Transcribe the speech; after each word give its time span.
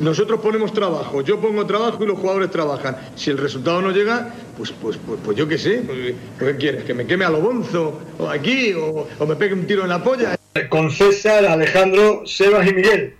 Nosotros 0.00 0.40
ponemos 0.40 0.74
trabajo, 0.74 1.22
yo 1.22 1.40
pongo 1.40 1.64
trabajo 1.64 2.04
y 2.04 2.06
los 2.06 2.18
jugadores 2.18 2.50
trabajan. 2.50 2.98
Si 3.16 3.30
el 3.30 3.38
resultado 3.38 3.80
no 3.80 3.90
llega, 3.90 4.34
pues, 4.56 4.72
pues, 4.72 4.98
pues, 5.06 5.18
pues 5.24 5.36
yo 5.38 5.48
qué 5.48 5.56
sé. 5.56 5.82
Pues, 5.86 6.14
¿Qué 6.38 6.56
quieres? 6.56 6.84
¿Que 6.84 6.92
me 6.92 7.06
queme 7.06 7.24
a 7.24 7.30
lo 7.30 7.40
bonzo? 7.40 7.98
¿O 8.18 8.28
aquí? 8.28 8.74
O, 8.74 9.08
¿O 9.18 9.26
me 9.26 9.36
pegue 9.36 9.54
un 9.54 9.66
tiro 9.66 9.84
en 9.84 9.88
la 9.88 10.04
polla? 10.04 10.36
Con 10.68 10.90
César, 10.90 11.46
Alejandro, 11.46 12.26
Sebas 12.26 12.68
y 12.68 12.74
Miguel. 12.74 13.16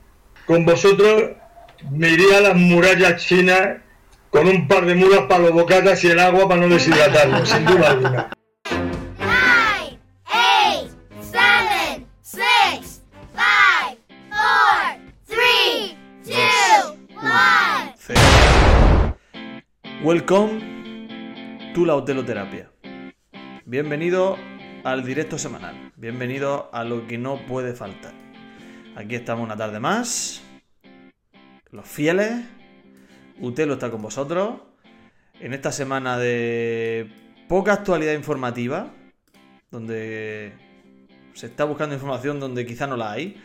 Con 0.47 0.67
vosotros 0.67 1.31
me 1.91 2.11
iría 2.11 2.39
a 2.39 2.41
las 2.43 2.57
murallas 2.57 3.25
chinas 3.25 3.79
con 4.29 4.47
un 4.47 4.69
par 4.69 4.85
de 4.85 4.95
mulas 4.95 5.21
para 5.29 5.45
los 5.45 5.53
bocatas 5.53 6.05
y 6.05 6.09
el 6.09 6.21
agua 6.21 6.47
para 6.49 6.61
no 6.61 6.69
deshidratarlo, 6.69 7.45
sin 7.47 7.65
duda 7.65 7.91
alguna. 7.91 8.31
Welcome 20.03 21.73
to 21.75 21.85
la 21.85 21.95
hoteloterapia. 21.95 22.73
Bienvenido 23.67 24.39
al 24.83 25.05
directo 25.05 25.37
semanal. 25.37 25.93
Bienvenido 25.95 26.71
a 26.73 26.85
lo 26.85 27.07
que 27.07 27.19
no 27.19 27.45
puede 27.45 27.75
faltar. 27.75 28.15
Aquí 28.97 29.15
estamos 29.15 29.45
una 29.45 29.59
tarde 29.59 29.79
más. 29.79 30.41
Los 31.71 31.87
fieles. 31.87 32.33
Utelo 33.41 33.75
está 33.75 33.91
con 33.91 34.01
vosotros. 34.01 34.63
En 35.39 35.53
esta 35.53 35.71
semana 35.71 36.17
de 36.17 37.13
poca 37.47 37.75
actualidad 37.75 38.15
informativa. 38.15 38.95
Donde 39.71 40.55
se 41.35 41.49
está 41.49 41.65
buscando 41.65 41.95
información 41.95 42.41
donde 42.41 42.65
quizá 42.65 42.87
no 42.87 42.97
la 42.97 43.13
hay. 43.13 43.39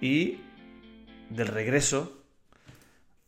Y 0.00 0.42
del 1.30 1.48
regreso 1.48 2.22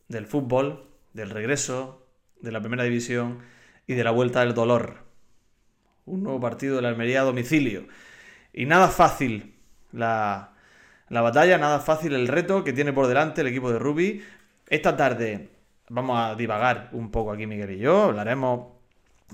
del 0.06 0.26
fútbol, 0.26 0.86
del 1.14 1.30
regreso 1.30 1.99
de 2.40 2.52
la 2.52 2.60
primera 2.60 2.84
división 2.84 3.40
y 3.86 3.94
de 3.94 4.04
la 4.04 4.10
vuelta 4.10 4.40
del 4.40 4.54
dolor. 4.54 5.04
Un 6.06 6.22
nuevo 6.22 6.40
partido 6.40 6.76
de 6.76 6.82
la 6.82 6.88
Almería 6.88 7.20
a 7.20 7.24
domicilio. 7.24 7.86
Y 8.52 8.66
nada 8.66 8.88
fácil 8.88 9.54
la, 9.92 10.52
la 11.08 11.20
batalla, 11.20 11.58
nada 11.58 11.80
fácil 11.80 12.14
el 12.14 12.28
reto 12.28 12.64
que 12.64 12.72
tiene 12.72 12.92
por 12.92 13.06
delante 13.06 13.40
el 13.40 13.48
equipo 13.48 13.72
de 13.72 13.78
Ruby. 13.78 14.22
Esta 14.68 14.96
tarde 14.96 15.50
vamos 15.88 16.18
a 16.18 16.34
divagar 16.34 16.88
un 16.92 17.10
poco 17.10 17.32
aquí 17.32 17.46
Miguel 17.46 17.72
y 17.72 17.78
yo, 17.78 18.04
hablaremos, 18.04 18.68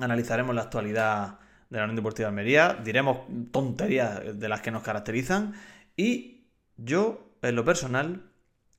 analizaremos 0.00 0.55
la 0.55 0.62
actualidad 0.62 1.38
de 1.69 1.78
la 1.78 1.84
Unión 1.84 1.97
Deportiva 1.97 2.28
de 2.28 2.31
Almería, 2.31 2.78
diremos 2.83 3.20
tonterías 3.53 4.38
de 4.38 4.48
las 4.48 4.62
que 4.62 4.70
nos 4.70 4.83
caracterizan 4.83 5.55
y 5.97 6.47
yo, 6.77 7.31
en 7.42 7.56
lo 7.56 7.64
personal, 7.64 8.22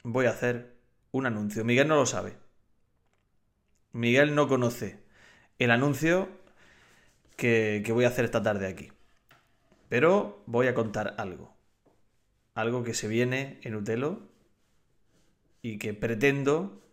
voy 0.04 0.26
a 0.26 0.32
hacer 0.32 0.76
un 1.12 1.26
anuncio. 1.26 1.64
Miguel 1.64 1.88
no 1.88 1.96
lo 1.96 2.06
sabe. 2.06 2.47
Miguel 3.98 4.36
no 4.36 4.48
conoce 4.48 5.00
el 5.58 5.72
anuncio 5.72 6.30
que, 7.36 7.84
voy 7.90 8.06
a 8.06 8.10
hacer 8.10 8.26
esta 8.26 8.44
tarde 8.44 8.68
aquí. 8.68 8.92
Pero 9.90 10.44
voy 10.46 10.68
a 10.68 10.76
contar 10.76 11.16
algo. 11.18 11.56
Algo 12.54 12.84
que 12.84 12.94
se 12.94 13.08
viene 13.08 13.60
en 13.64 13.74
Utelo 13.74 14.20
y 15.64 15.80
que 15.80 15.96
pretendo 15.96 16.84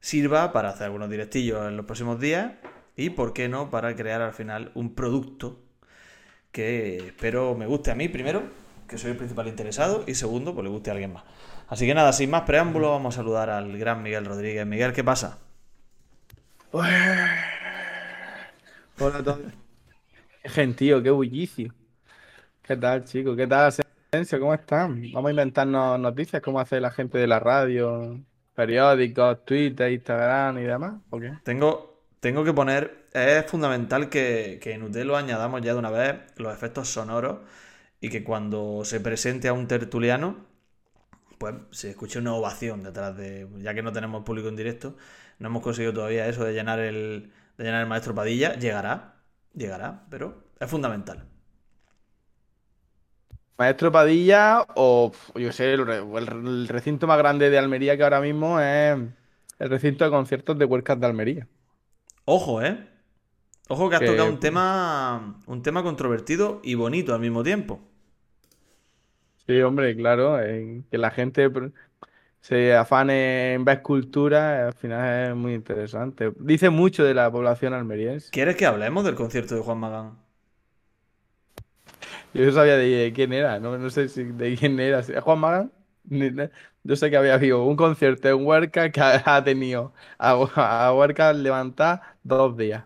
sirva 0.00 0.52
para 0.52 0.68
hacer 0.68 0.84
algunos 0.84 1.08
directillos 1.08 1.66
en 1.66 1.78
los 1.78 1.86
próximos 1.86 2.20
días 2.20 2.52
y, 2.96 3.08
por 3.08 3.32
qué 3.32 3.48
no, 3.48 3.70
para 3.70 3.96
crear 3.96 4.20
al 4.20 4.34
final 4.34 4.72
un 4.74 4.94
producto 4.94 5.62
que 6.52 6.98
espero 6.98 7.54
me 7.54 7.64
guste 7.64 7.92
a 7.92 7.94
mí 7.94 8.10
primero, 8.10 8.42
que 8.86 8.98
soy 8.98 9.12
el 9.12 9.16
principal 9.16 9.48
interesado, 9.48 10.04
y 10.06 10.14
segundo, 10.14 10.52
pues 10.52 10.64
le 10.64 10.70
guste 10.70 10.90
a 10.90 10.92
alguien 10.92 11.14
más. 11.14 11.24
Así 11.68 11.86
que 11.86 11.94
nada, 11.94 12.12
sin 12.12 12.28
más 12.28 12.42
preámbulo, 12.42 12.90
vamos 12.90 13.14
a 13.14 13.16
saludar 13.16 13.48
al 13.48 13.78
gran 13.78 14.02
Miguel 14.02 14.26
Rodríguez. 14.26 14.66
Miguel, 14.66 14.92
¿qué 14.92 15.02
pasa? 15.02 15.38
Hola 16.72 17.26
a 18.98 19.22
todos. 19.24 19.40
Qué 20.42 20.48
gentío, 20.48 21.02
qué 21.02 21.10
bullicio. 21.10 21.74
¿Qué 22.62 22.76
tal, 22.76 23.04
chicos? 23.04 23.36
¿Qué 23.36 23.48
tal, 23.48 23.72
Asensio? 24.12 24.38
¿Cómo 24.38 24.54
están? 24.54 25.02
Vamos 25.12 25.28
a 25.28 25.30
inventarnos 25.32 25.98
noticias, 25.98 26.40
como 26.40 26.60
hace 26.60 26.80
la 26.80 26.92
gente 26.92 27.18
de 27.18 27.26
la 27.26 27.40
radio, 27.40 28.20
periódicos, 28.54 29.44
Twitter, 29.44 29.90
Instagram 29.90 30.58
y 30.58 30.62
demás. 30.62 31.00
¿O 31.10 31.18
qué? 31.18 31.32
Tengo, 31.42 32.04
tengo 32.20 32.44
que 32.44 32.52
poner, 32.52 33.06
es 33.12 33.46
fundamental 33.46 34.08
que, 34.08 34.60
que 34.62 34.74
en 34.74 34.84
Utelo 34.84 35.16
añadamos 35.16 35.62
ya 35.62 35.72
de 35.72 35.78
una 35.80 35.90
vez 35.90 36.18
los 36.36 36.54
efectos 36.54 36.88
sonoros 36.88 37.38
y 38.00 38.10
que 38.10 38.22
cuando 38.22 38.84
se 38.84 39.00
presente 39.00 39.48
a 39.48 39.52
un 39.52 39.66
tertuliano, 39.66 40.46
pues 41.38 41.54
se 41.72 41.90
escuche 41.90 42.20
una 42.20 42.34
ovación 42.34 42.84
detrás 42.84 43.16
de, 43.16 43.48
ya 43.58 43.74
que 43.74 43.82
no 43.82 43.92
tenemos 43.92 44.22
público 44.24 44.48
en 44.48 44.56
directo, 44.56 44.96
no 45.40 45.48
hemos 45.48 45.62
conseguido 45.62 45.94
todavía 45.94 46.28
eso 46.28 46.44
de 46.44 46.52
llenar 46.54 46.78
el, 46.80 47.32
de 47.58 47.64
llenar 47.64 47.82
el 47.82 47.88
maestro 47.88 48.14
Padilla, 48.14 48.54
llegará, 48.58 49.22
llegará, 49.54 50.06
pero 50.10 50.44
es 50.60 50.70
fundamental. 50.70 51.26
Maestro 53.58 53.92
Padilla 53.92 54.64
o, 54.74 55.12
yo 55.34 55.52
sé, 55.52 55.74
el, 55.74 55.86
re- 55.86 55.98
el- 55.98 56.46
el 56.46 56.68
recinto 56.68 57.06
más 57.06 57.18
grande 57.18 57.50
de 57.50 57.58
Almería 57.58 57.96
que 57.96 58.02
ahora 58.04 58.20
mismo 58.20 58.58
es 58.60 58.98
el 59.58 59.70
recinto 59.70 60.04
de 60.04 60.10
conciertos 60.10 60.58
de 60.58 60.64
Huercas 60.64 60.98
de 60.98 61.06
Almería. 61.06 61.48
Ojo, 62.24 62.62
¿eh? 62.62 62.88
Ojo 63.68 63.90
que 63.90 63.96
has 63.96 64.00
Que- 64.00 64.06
tocado 64.06 64.28
un 64.28 64.40
tema, 64.40 65.42
un 65.46 65.62
tema 65.62 65.82
controvertido 65.82 66.60
y 66.64 66.74
bonito 66.76 67.14
al 67.14 67.20
mismo 67.20 67.42
tiempo. 67.42 67.80
Sí, 69.46 69.60
hombre, 69.62 69.96
claro, 69.96 70.40
eh, 70.40 70.84
que 70.90 70.98
la 70.98 71.10
gente 71.10 71.50
se 72.40 72.74
afane 72.74 73.54
en 73.54 73.64
ver 73.64 73.82
cultura, 73.82 74.68
al 74.68 74.74
final 74.74 75.30
es 75.30 75.36
muy 75.36 75.54
interesante. 75.54 76.32
Dice 76.38 76.70
mucho 76.70 77.04
de 77.04 77.14
la 77.14 77.30
población 77.30 77.74
almeriense. 77.74 78.30
¿Quieres 78.30 78.56
que 78.56 78.66
hablemos 78.66 79.04
del 79.04 79.14
concierto 79.14 79.54
de 79.54 79.60
Juan 79.60 79.78
Magán? 79.78 80.18
Yo 82.32 82.44
no 82.44 82.52
sabía 82.52 82.76
de 82.76 83.12
quién 83.14 83.32
era, 83.32 83.58
no, 83.58 83.76
no 83.76 83.90
sé 83.90 84.08
si 84.08 84.24
de 84.24 84.56
quién 84.56 84.78
era. 84.78 85.00
¿Es 85.00 85.20
Juan 85.20 85.38
Magán? 85.38 85.72
Yo 86.82 86.96
sé 86.96 87.10
que 87.10 87.16
había 87.16 87.34
habido 87.34 87.64
un 87.64 87.76
concierto 87.76 88.28
en 88.28 88.46
Huerca 88.46 88.90
que 88.90 89.00
ha 89.00 89.44
tenido 89.44 89.92
a, 90.18 90.30
a 90.30 90.94
Huerca 90.94 91.32
levantar 91.32 92.00
dos 92.22 92.56
días 92.56 92.84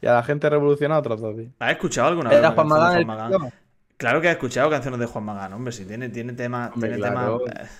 y 0.00 0.06
a 0.06 0.14
la 0.14 0.22
gente 0.22 0.48
revolucionar 0.48 0.98
otros 0.98 1.20
dos 1.20 1.36
días. 1.36 1.50
¿Has 1.58 1.72
escuchado 1.72 2.08
alguna 2.08 2.30
vez 2.30 2.38
una 2.38 2.52
Juan 2.52 2.68
de 2.68 2.74
Juan 2.74 3.06
Magán? 3.06 3.52
Claro 3.96 4.20
que 4.20 4.28
has 4.28 4.34
escuchado 4.34 4.70
canciones 4.70 5.00
de 5.00 5.06
Juan 5.06 5.24
Magán, 5.24 5.52
hombre, 5.52 5.72
si 5.72 5.84
tiene, 5.84 6.10
tiene 6.10 6.34
temas, 6.34 6.72
tiene 6.74 6.96
claro. 6.96 7.40
temas 7.40 7.70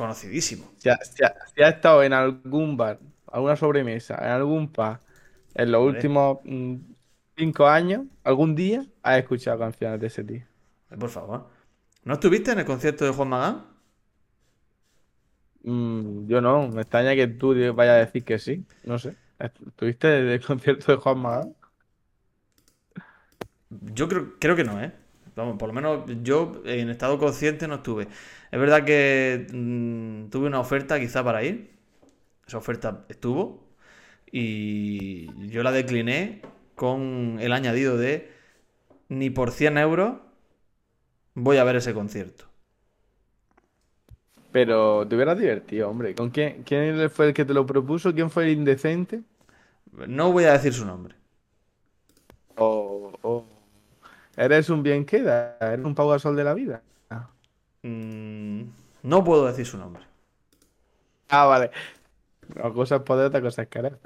conocidísimos. 0.00 0.68
Si 0.78 0.88
ha, 0.88 0.98
si 1.04 1.24
ha- 1.24 1.34
si 1.54 1.62
ha 1.62 1.68
estado 1.70 2.02
en 2.02 2.12
algún 2.12 2.76
bar, 2.76 2.98
alguna 3.28 3.56
sobremesa, 3.56 4.16
en 4.16 4.30
algún 4.30 4.72
pub, 4.72 4.98
en 5.54 5.72
los 5.72 5.82
últimos 5.86 6.38
mm, 6.44 6.76
cinco 7.36 7.66
años, 7.68 8.06
algún 8.24 8.54
día, 8.56 8.86
has 9.02 9.18
escuchado 9.18 9.58
canciones 9.58 10.00
de 10.00 10.06
ese 10.08 10.24
tío. 10.24 10.42
Por 10.98 11.08
favor. 11.10 11.48
¿No 12.04 12.14
estuviste 12.14 12.52
en 12.52 12.60
el 12.60 12.64
concierto 12.66 13.04
de 13.04 13.12
Juan 13.12 13.28
Magán? 13.28 13.64
Mm, 15.62 16.26
yo 16.28 16.40
no, 16.40 16.68
me 16.68 16.82
extraña 16.82 17.14
que 17.14 17.26
tú 17.28 17.54
vayas 17.74 17.94
a 17.96 17.98
decir 18.06 18.24
que 18.24 18.38
sí, 18.38 18.66
no 18.84 18.98
sé. 18.98 19.16
¿Estuviste 19.38 20.18
en 20.20 20.28
el 20.28 20.44
concierto 20.44 20.92
de 20.92 20.98
Juan 20.98 21.18
Magán? 21.18 21.56
Yo 23.94 24.08
creo, 24.08 24.38
creo 24.38 24.56
que 24.56 24.64
no, 24.64 24.80
¿eh? 24.82 24.92
Vamos, 25.36 25.56
por 25.58 25.68
lo 25.68 25.74
menos 25.74 26.04
yo 26.22 26.62
en 26.64 26.90
estado 26.90 27.18
consciente 27.18 27.68
no 27.68 27.76
estuve. 27.76 28.08
Es 28.50 28.60
verdad 28.60 28.84
que 28.84 29.46
mm, 29.52 30.30
tuve 30.30 30.46
una 30.46 30.60
oferta 30.60 30.98
quizá 30.98 31.24
para 31.24 31.42
ir. 31.44 31.70
Esa 32.46 32.58
oferta 32.58 33.06
estuvo. 33.08 33.68
Y 34.32 35.48
yo 35.48 35.62
la 35.62 35.72
decliné 35.72 36.42
con 36.74 37.38
el 37.40 37.52
añadido 37.52 37.96
de 37.96 38.30
ni 39.08 39.30
por 39.30 39.50
100 39.50 39.78
euros 39.78 40.14
voy 41.34 41.56
a 41.58 41.64
ver 41.64 41.76
ese 41.76 41.94
concierto. 41.94 42.46
Pero 44.52 45.06
te 45.06 45.14
hubieras 45.14 45.38
divertido, 45.38 45.88
hombre. 45.88 46.14
¿Con 46.14 46.30
quién, 46.30 46.62
quién 46.64 47.08
fue 47.10 47.28
el 47.28 47.34
que 47.34 47.44
te 47.44 47.54
lo 47.54 47.66
propuso? 47.66 48.12
¿Quién 48.14 48.30
fue 48.30 48.44
el 48.44 48.50
indecente? 48.50 49.22
No 49.92 50.32
voy 50.32 50.44
a 50.44 50.52
decir 50.52 50.72
su 50.72 50.84
nombre. 50.84 51.14
O, 52.56 53.12
o 53.22 53.59
eres 54.46 54.70
un 54.70 54.82
bien 54.82 55.04
queda, 55.06 55.56
eres 55.60 55.84
un 55.84 55.94
Pau 55.94 56.08
Gasol 56.10 56.36
de 56.36 56.44
la 56.44 56.54
vida. 56.54 56.82
Mm, 57.82 58.62
no 59.02 59.24
puedo 59.24 59.46
decir 59.46 59.66
su 59.66 59.78
nombre. 59.78 60.02
Ah, 61.28 61.46
vale. 61.46 61.70
Una 62.56 62.72
cosa 62.74 62.96
es 62.96 63.02
poder, 63.02 63.26
otra 63.28 63.42
cosa 63.42 63.62
es 63.62 63.68
querer. 63.68 64.00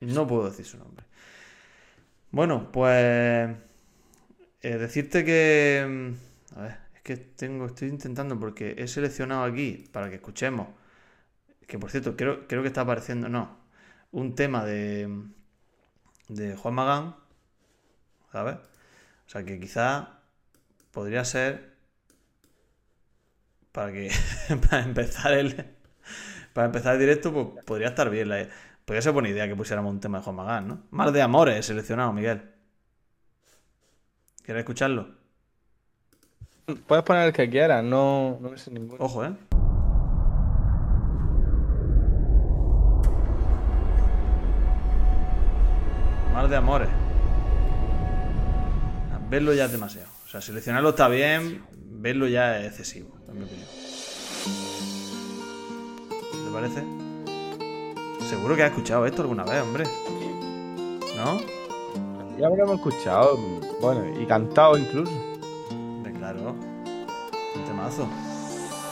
No 0.00 0.26
puedo 0.26 0.44
decir 0.48 0.64
su 0.64 0.78
nombre. 0.78 1.04
Bueno, 2.30 2.70
pues 2.72 3.56
eh, 4.62 4.76
decirte 4.78 5.24
que... 5.24 5.84
mm, 5.88 6.58
A 6.58 6.62
ver, 6.62 6.78
es 6.94 7.02
que 7.02 7.16
tengo, 7.16 7.66
estoy 7.66 7.88
intentando 7.88 8.38
porque 8.38 8.74
he 8.78 8.88
seleccionado 8.88 9.44
aquí 9.44 9.88
para 9.92 10.08
que 10.08 10.16
escuchemos. 10.16 10.68
Que 11.68 11.78
por 11.78 11.90
cierto, 11.90 12.16
creo, 12.16 12.46
creo 12.48 12.62
que 12.62 12.68
está 12.68 12.82
apareciendo, 12.82 13.28
no, 13.28 13.58
un 14.12 14.34
tema 14.34 14.64
de, 14.64 15.08
de 16.28 16.56
Juan 16.56 16.74
Magán, 16.74 17.16
¿sabes? 18.32 18.56
O 19.26 19.28
sea 19.28 19.44
que 19.44 19.58
quizá 19.58 20.20
podría 20.92 21.24
ser 21.24 21.74
para 23.72 23.92
que 23.92 24.10
para 24.70 24.82
empezar 24.82 25.32
el 25.32 25.76
para 26.52 26.66
empezar 26.68 26.94
el 26.94 27.00
directo, 27.00 27.32
pues 27.32 27.64
podría 27.64 27.88
estar 27.88 28.08
bien. 28.08 28.28
La... 28.28 28.48
Podría 28.86 29.02
ser 29.02 29.12
buena 29.12 29.28
idea 29.28 29.48
que 29.48 29.56
pusiéramos 29.56 29.92
un 29.92 30.00
tema 30.00 30.18
de 30.18 30.24
Juan 30.24 30.36
Magán, 30.36 30.68
¿no? 30.68 30.82
Mar 30.90 31.12
de 31.12 31.20
Amores 31.20 31.66
seleccionado, 31.66 32.12
Miguel. 32.12 32.42
¿Quieres 34.42 34.60
escucharlo? 34.60 35.08
Puedes 36.86 37.04
poner 37.04 37.26
el 37.26 37.32
que 37.32 37.50
quieras, 37.50 37.84
no, 37.84 38.38
no 38.40 38.50
me 38.50 38.58
sé 38.58 38.70
ninguno. 38.70 39.04
Ojo, 39.04 39.24
¿eh? 39.24 39.34
Mar 46.32 46.48
de 46.48 46.56
Amores. 46.56 47.05
Verlo 49.28 49.52
ya 49.54 49.64
es 49.64 49.72
demasiado. 49.72 50.08
O 50.24 50.28
sea, 50.28 50.40
seleccionarlo 50.40 50.90
está 50.90 51.08
bien, 51.08 51.64
verlo 51.72 52.28
ya 52.28 52.60
es 52.60 52.66
excesivo, 52.66 53.16
en 53.28 53.38
mi 53.38 53.44
opinión. 53.44 53.68
¿Te 56.44 56.52
parece? 56.52 56.84
Seguro 58.28 58.54
que 58.54 58.62
has 58.62 58.70
escuchado 58.70 59.04
esto 59.04 59.22
alguna 59.22 59.44
vez, 59.44 59.62
hombre. 59.62 59.84
¿No? 61.16 61.40
Ya 62.38 62.46
habremos 62.46 62.76
escuchado, 62.76 63.36
bueno, 63.80 64.20
y 64.20 64.26
cantado 64.26 64.76
incluso. 64.78 65.12
Hombre, 65.70 66.12
claro. 66.12 66.54
Un 67.54 67.64
temazo. 67.64 68.08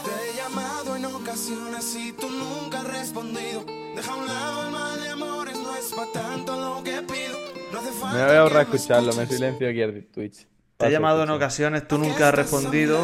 Te 0.03 0.31
he 0.31 0.35
llamado 0.35 0.95
en 0.97 1.05
ocasiones 1.05 1.95
y 1.95 2.11
tú 2.11 2.27
nunca 2.29 2.81
has 2.81 2.87
respondido. 2.87 3.63
Deja 3.95 4.11
a 4.11 4.15
un 4.15 4.27
lado 4.27 4.63
el 4.65 4.71
mal 4.71 5.01
de 5.01 5.09
amores, 5.09 5.57
no 5.59 5.75
es 5.75 5.93
para 5.93 6.11
tanto 6.11 6.55
lo 6.59 6.83
que 6.83 7.01
pido. 7.03 7.34
Me 7.71 8.23
voy 8.23 8.35
a 8.35 8.39
ahorrar 8.39 8.63
escucharlo, 8.63 9.13
me 9.13 9.25
silencio 9.25 9.69
aquí 9.69 9.81
el 9.81 10.07
Twitch. 10.07 10.47
Te 10.77 10.87
he 10.87 10.91
llamado 10.91 11.23
en 11.23 11.29
ocasiones, 11.29 11.87
tú 11.87 11.97
nunca 11.97 12.29
has 12.29 12.35
respondido. 12.35 12.97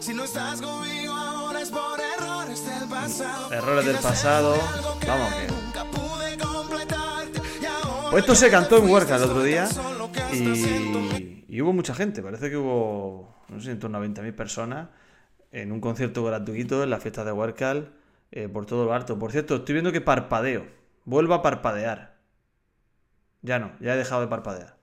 Si 0.00 0.14
no 0.14 0.24
estás 0.24 0.60
conmigo 0.60 1.12
ahora 1.14 1.60
es 1.60 1.70
por 1.70 2.00
errores 2.00 2.66
del 2.66 2.88
pasado. 2.88 3.52
Errores 3.52 3.86
del 3.86 3.96
Vamos, 5.06 5.34
que. 5.34 5.60
Pues 8.10 8.22
esto 8.22 8.34
se 8.34 8.50
cantó 8.50 8.78
en 8.78 8.90
Huerca 8.90 9.16
el 9.16 9.22
otro 9.22 9.40
día 9.42 9.68
y, 10.32 11.44
y 11.46 11.60
hubo 11.60 11.72
mucha 11.72 11.94
gente. 11.94 12.22
Parece 12.22 12.50
que 12.50 12.56
hubo, 12.56 13.36
no 13.48 13.60
sé, 13.60 13.70
en 13.70 13.78
torno 13.78 13.98
a 13.98 14.00
20.000 14.00 14.34
personas 14.34 14.88
en 15.52 15.72
un 15.72 15.80
concierto 15.80 16.24
gratuito 16.24 16.82
en 16.82 16.90
las 16.90 17.02
fiestas 17.02 17.24
de 17.24 17.32
Huercal 17.32 17.92
eh, 18.32 18.48
por 18.48 18.66
todo 18.66 18.84
lo 18.84 18.92
alto. 18.94 19.18
Por 19.18 19.32
cierto, 19.32 19.56
estoy 19.56 19.74
viendo 19.74 19.92
que 19.92 20.00
parpadeo. 20.00 20.66
Vuelvo 21.04 21.34
a 21.34 21.42
parpadear. 21.42 22.09
Ya 23.42 23.58
no, 23.58 23.72
ya 23.80 23.94
he 23.94 23.98
dejado 23.98 24.22
de 24.22 24.28
parpadear. 24.28 24.76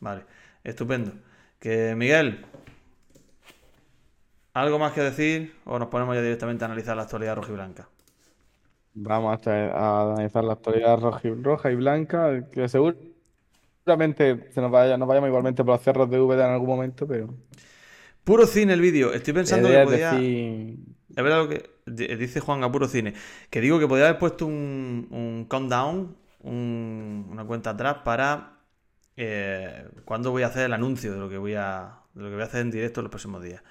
Vale, 0.00 0.24
estupendo. 0.64 1.12
Que 1.58 1.94
Miguel, 1.96 2.44
¿algo 4.52 4.78
más 4.78 4.92
que 4.92 5.00
decir 5.00 5.54
o 5.64 5.78
nos 5.78 5.88
ponemos 5.88 6.14
ya 6.14 6.20
directamente 6.20 6.62
a 6.62 6.66
analizar 6.66 6.94
la 6.96 7.04
actualidad 7.04 7.36
rojiblanca? 7.36 7.88
Vamos 8.94 9.32
a, 9.34 9.40
tra- 9.40 9.72
a 9.74 10.12
analizar 10.12 10.44
la 10.44 10.54
actualidad 10.54 10.98
roja 10.98 11.28
y, 11.28 11.34
roja 11.42 11.70
y 11.70 11.76
blanca, 11.76 12.48
que 12.50 12.68
seguramente 12.68 14.50
se 14.52 14.60
nos 14.60 14.70
vaya, 14.70 14.96
nos 14.98 15.08
vayamos 15.08 15.28
igualmente 15.28 15.64
por 15.64 15.74
los 15.74 15.82
cerros 15.82 16.10
de 16.10 16.20
Úbeda 16.20 16.46
en 16.46 16.52
algún 16.52 16.68
momento, 16.68 17.06
pero 17.06 17.34
Puro 18.24 18.46
cine 18.46 18.74
el 18.74 18.80
vídeo. 18.80 19.12
Estoy 19.12 19.32
pensando 19.34 19.68
que 19.68 19.78
podía... 19.80 20.12
decir- 20.12 20.78
Es 21.16 21.22
verdad 21.24 21.38
lo 21.44 21.48
que 21.48 21.70
di- 21.86 22.14
dice 22.16 22.40
Juan 22.40 22.62
a 22.64 22.70
puro 22.70 22.86
cine. 22.88 23.14
Que 23.50 23.60
digo 23.60 23.78
que 23.78 23.88
podría 23.88 24.08
haber 24.08 24.18
puesto 24.18 24.46
un, 24.46 25.08
un 25.10 25.46
countdown, 25.48 26.16
un- 26.40 27.26
una 27.30 27.44
cuenta 27.46 27.70
atrás 27.70 27.98
para 28.04 28.60
eh, 29.16 29.88
cuándo 30.04 30.30
voy 30.30 30.42
a 30.44 30.46
hacer 30.48 30.66
el 30.66 30.72
anuncio 30.72 31.12
de 31.12 31.18
lo 31.18 31.28
que 31.28 31.38
voy 31.38 31.54
a, 31.56 32.00
de 32.14 32.22
lo 32.22 32.28
que 32.28 32.34
voy 32.34 32.42
a 32.42 32.46
hacer 32.46 32.60
en 32.62 32.70
directo 32.70 33.00
en 33.00 33.04
los 33.04 33.10
próximos 33.10 33.42
días. 33.42 33.62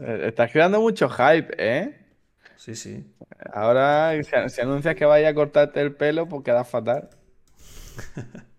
eh, 0.00 0.24
estás 0.28 0.50
creando 0.52 0.80
mucho 0.80 1.08
hype, 1.08 1.54
¿eh? 1.58 1.98
Sí, 2.56 2.74
sí. 2.74 3.04
Ahora, 3.52 4.12
si, 4.22 4.30
si 4.50 4.60
anuncias 4.60 4.94
que 4.94 5.04
vaya 5.04 5.28
a 5.28 5.34
cortarte 5.34 5.80
el 5.80 5.94
pelo, 5.96 6.28
pues 6.28 6.42
quedas 6.44 6.68
fatal. 6.68 7.10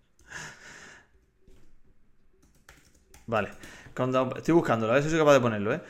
Vale. 3.26 3.50
Countdown- 3.94 4.36
Estoy 4.36 4.54
buscándolo, 4.54 4.92
a 4.92 4.94
ver 4.96 5.04
si 5.04 5.10
soy 5.10 5.18
capaz 5.18 5.34
de 5.34 5.40
ponerlo, 5.40 5.74
¿eh? 5.74 5.82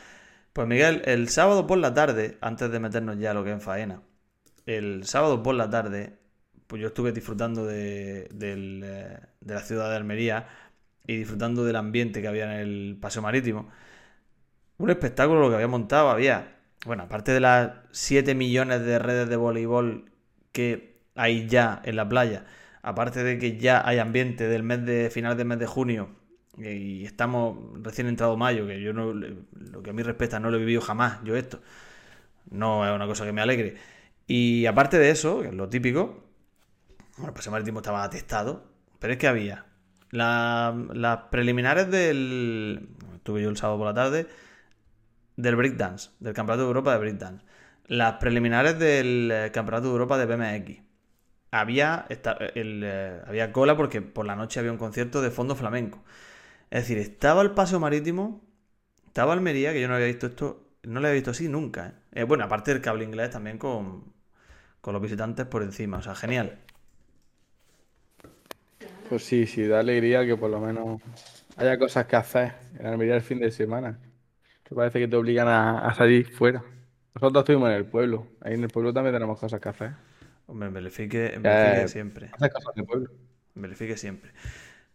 Pues 0.53 0.67
Miguel, 0.69 1.03
el 1.07 1.29
sábado 1.29 1.67
por 1.67 1.79
la 1.79 1.95
tarde, 1.95 2.39
antes 2.41 2.71
de 2.71 2.81
meternos 2.81 3.19
ya 3.19 3.31
a 3.33 3.35
lo 3.35 3.45
que 3.45 3.51
es 3.51 3.55
en 3.55 3.61
faena, 3.61 4.03
el 4.69 5.05
sábado 5.05 5.43
por 5.43 5.55
la 5.55 5.71
tarde, 5.71 6.19
pues 6.67 6.83
yo 6.83 6.89
estuve 6.89 7.13
disfrutando 7.13 7.67
de, 7.67 8.29
eh, 8.41 9.21
de 9.41 9.55
la 9.55 9.61
ciudad 9.61 9.91
de 9.91 9.97
Almería 9.97 10.49
y 11.07 11.17
disfrutando 11.17 11.65
del 11.65 11.77
ambiente 11.77 12.21
que 12.21 12.29
había 12.29 12.45
en 12.45 12.61
el 12.61 12.99
paseo 13.01 13.23
marítimo. 13.23 13.71
Un 14.79 14.91
espectáculo 14.91 15.41
lo 15.41 15.49
que 15.49 15.55
había 15.57 15.69
montado, 15.69 16.11
había, 16.11 16.59
bueno, 16.87 17.05
aparte 17.05 17.33
de 17.33 17.41
las 17.41 17.73
7 17.93 18.35
millones 18.35 18.83
de 18.85 18.99
redes 18.99 19.29
de 19.29 19.37
voleibol 19.37 20.11
que 20.53 21.01
hay 21.15 21.49
ya 21.49 21.81
en 21.85 21.97
la 21.97 22.09
playa, 22.09 22.45
aparte 22.83 23.25
de 23.25 23.39
que 23.39 23.59
ya 23.59 23.87
hay 23.87 23.99
ambiente 23.99 24.49
del 24.49 24.63
mes 24.63 24.85
de 24.85 25.11
final 25.11 25.37
del 25.37 25.47
mes 25.47 25.59
de 25.59 25.67
junio 25.67 26.11
y 26.59 27.05
estamos 27.05 27.57
recién 27.83 28.09
entrado 28.09 28.37
mayo, 28.37 28.67
que 28.67 28.81
yo 28.83 28.93
no, 28.93 29.13
lo 29.15 29.83
que 29.83 29.91
a 29.91 29.93
mí 29.93 30.03
respecta 30.03 30.41
no 30.41 30.51
lo 30.51 30.57
he 30.57 30.61
vivido 30.61 30.81
jamás, 30.81 31.21
yo 31.25 31.37
esto. 31.37 31.61
No 32.51 32.87
es 32.87 32.95
una 32.95 33.07
cosa 33.07 33.25
que 33.25 33.33
me 33.33 33.41
alegre. 33.43 33.77
Y 34.29 34.67
aparte 34.67 34.99
de 34.99 35.11
eso, 35.11 35.43
que 35.43 35.49
es 35.49 35.55
lo 35.55 35.71
típico, 35.71 36.25
bueno, 37.17 37.31
el 37.31 37.35
paseo 37.35 37.53
marítimo 37.53 37.81
estaba 37.81 38.05
atestado, 38.05 38.65
pero 38.99 39.15
es 39.15 39.19
que 39.19 39.29
había 39.29 39.67
la- 40.11 40.77
las 40.95 41.19
preliminares 41.31 41.91
del... 41.91 42.89
Estuve 43.17 43.43
yo 43.43 43.51
el 43.51 43.57
sábado 43.57 43.79
por 43.79 43.89
la 43.89 43.95
tarde, 43.95 44.29
del 45.37 45.57
breakdance, 45.57 46.11
del 46.21 46.35
Campeonato 46.35 46.63
de 46.63 46.69
Europa 46.69 46.93
de 46.93 46.99
breakdance. 46.99 47.45
Las 47.87 48.15
preliminares 48.15 48.79
del 48.79 49.31
eh, 49.33 49.51
Campeonato 49.53 49.87
de 49.89 49.93
Europa 49.93 50.19
de 50.19 50.27
BMX. 50.27 50.83
Había, 51.51 52.07
esta- 52.09 52.33
el, 52.55 52.83
eh, 52.85 53.21
había 53.27 53.53
cola 53.53 53.77
porque 53.77 54.03
por 54.03 54.27
la 54.27 54.37
noche 54.37 54.61
había 54.61 54.73
un 54.73 54.79
concierto 54.79 55.23
de 55.23 55.31
fondo 55.31 55.55
flamenco. 55.57 56.03
Es 56.71 56.83
decir, 56.85 56.99
estaba 56.99 57.43
el 57.43 57.53
paseo 57.53 57.81
marítimo, 57.81 58.43
estaba 59.07 59.33
Almería, 59.35 59.73
que 59.73 59.81
yo 59.81 59.89
no 59.89 59.95
había 59.95 60.07
visto 60.09 60.27
esto, 60.29 60.67
no 60.85 61.01
lo 61.01 61.09
había 61.09 61.15
visto 61.17 61.33
así 61.33 61.49
nunca. 61.49 61.89
¿eh? 61.89 62.21
Eh, 62.23 62.25
bueno, 62.25 62.45
aparte 62.45 62.73
del 62.73 62.83
cable 62.83 63.05
inglés 63.05 63.31
también 63.31 63.59
con, 63.59 64.05
con 64.81 64.93
los 64.95 65.03
visitantes 65.03 65.47
por 65.47 65.63
encima, 65.63 65.99
o 65.99 66.03
sea, 66.03 66.15
genial. 66.15 66.59
Pues 69.09 69.25
sí, 69.25 69.47
sí, 69.47 69.67
da 69.67 69.81
alegría 69.81 70.25
que 70.27 70.37
por 70.37 70.51
lo 70.51 70.61
menos 70.61 71.01
haya 71.57 71.79
cosas 71.79 72.07
que 72.07 72.17
hacer 72.17 72.53
en 72.79 72.87
Almería 72.87 73.15
el 73.17 73.23
fin 73.23 73.39
de 73.41 73.51
semana. 73.51 73.99
Que 74.65 74.75
parece 74.75 75.01
que 75.01 75.09
te 75.09 75.17
obligan 75.17 75.49
a, 75.49 75.81
a 75.89 75.95
salir 75.95 76.31
fuera. 76.31 76.63
Nosotros 77.15 77.43
estuvimos 77.43 77.71
en 77.71 77.77
el 77.77 77.87
pueblo. 77.87 78.29
Ahí 78.41 78.55
en 78.55 78.65
el 78.65 78.71
pueblo 78.71 78.93
también 78.93 79.15
tenemos 79.15 79.39
cosas 79.41 79.61
que 79.61 79.69
hacer. 79.69 79.93
Hombre, 80.47 80.69
en 80.69 80.75
Belefique, 80.75 81.35
en 81.35 81.43
Belefique 81.43 81.85
Eh, 81.85 81.89
siempre. 81.89 82.31
Hacer 82.33 82.53
cosas 82.53 82.75
de 82.75 82.85
pueblo. 82.85 83.11
En 83.57 83.63
Belefique 83.63 83.97
siempre. 83.97 84.33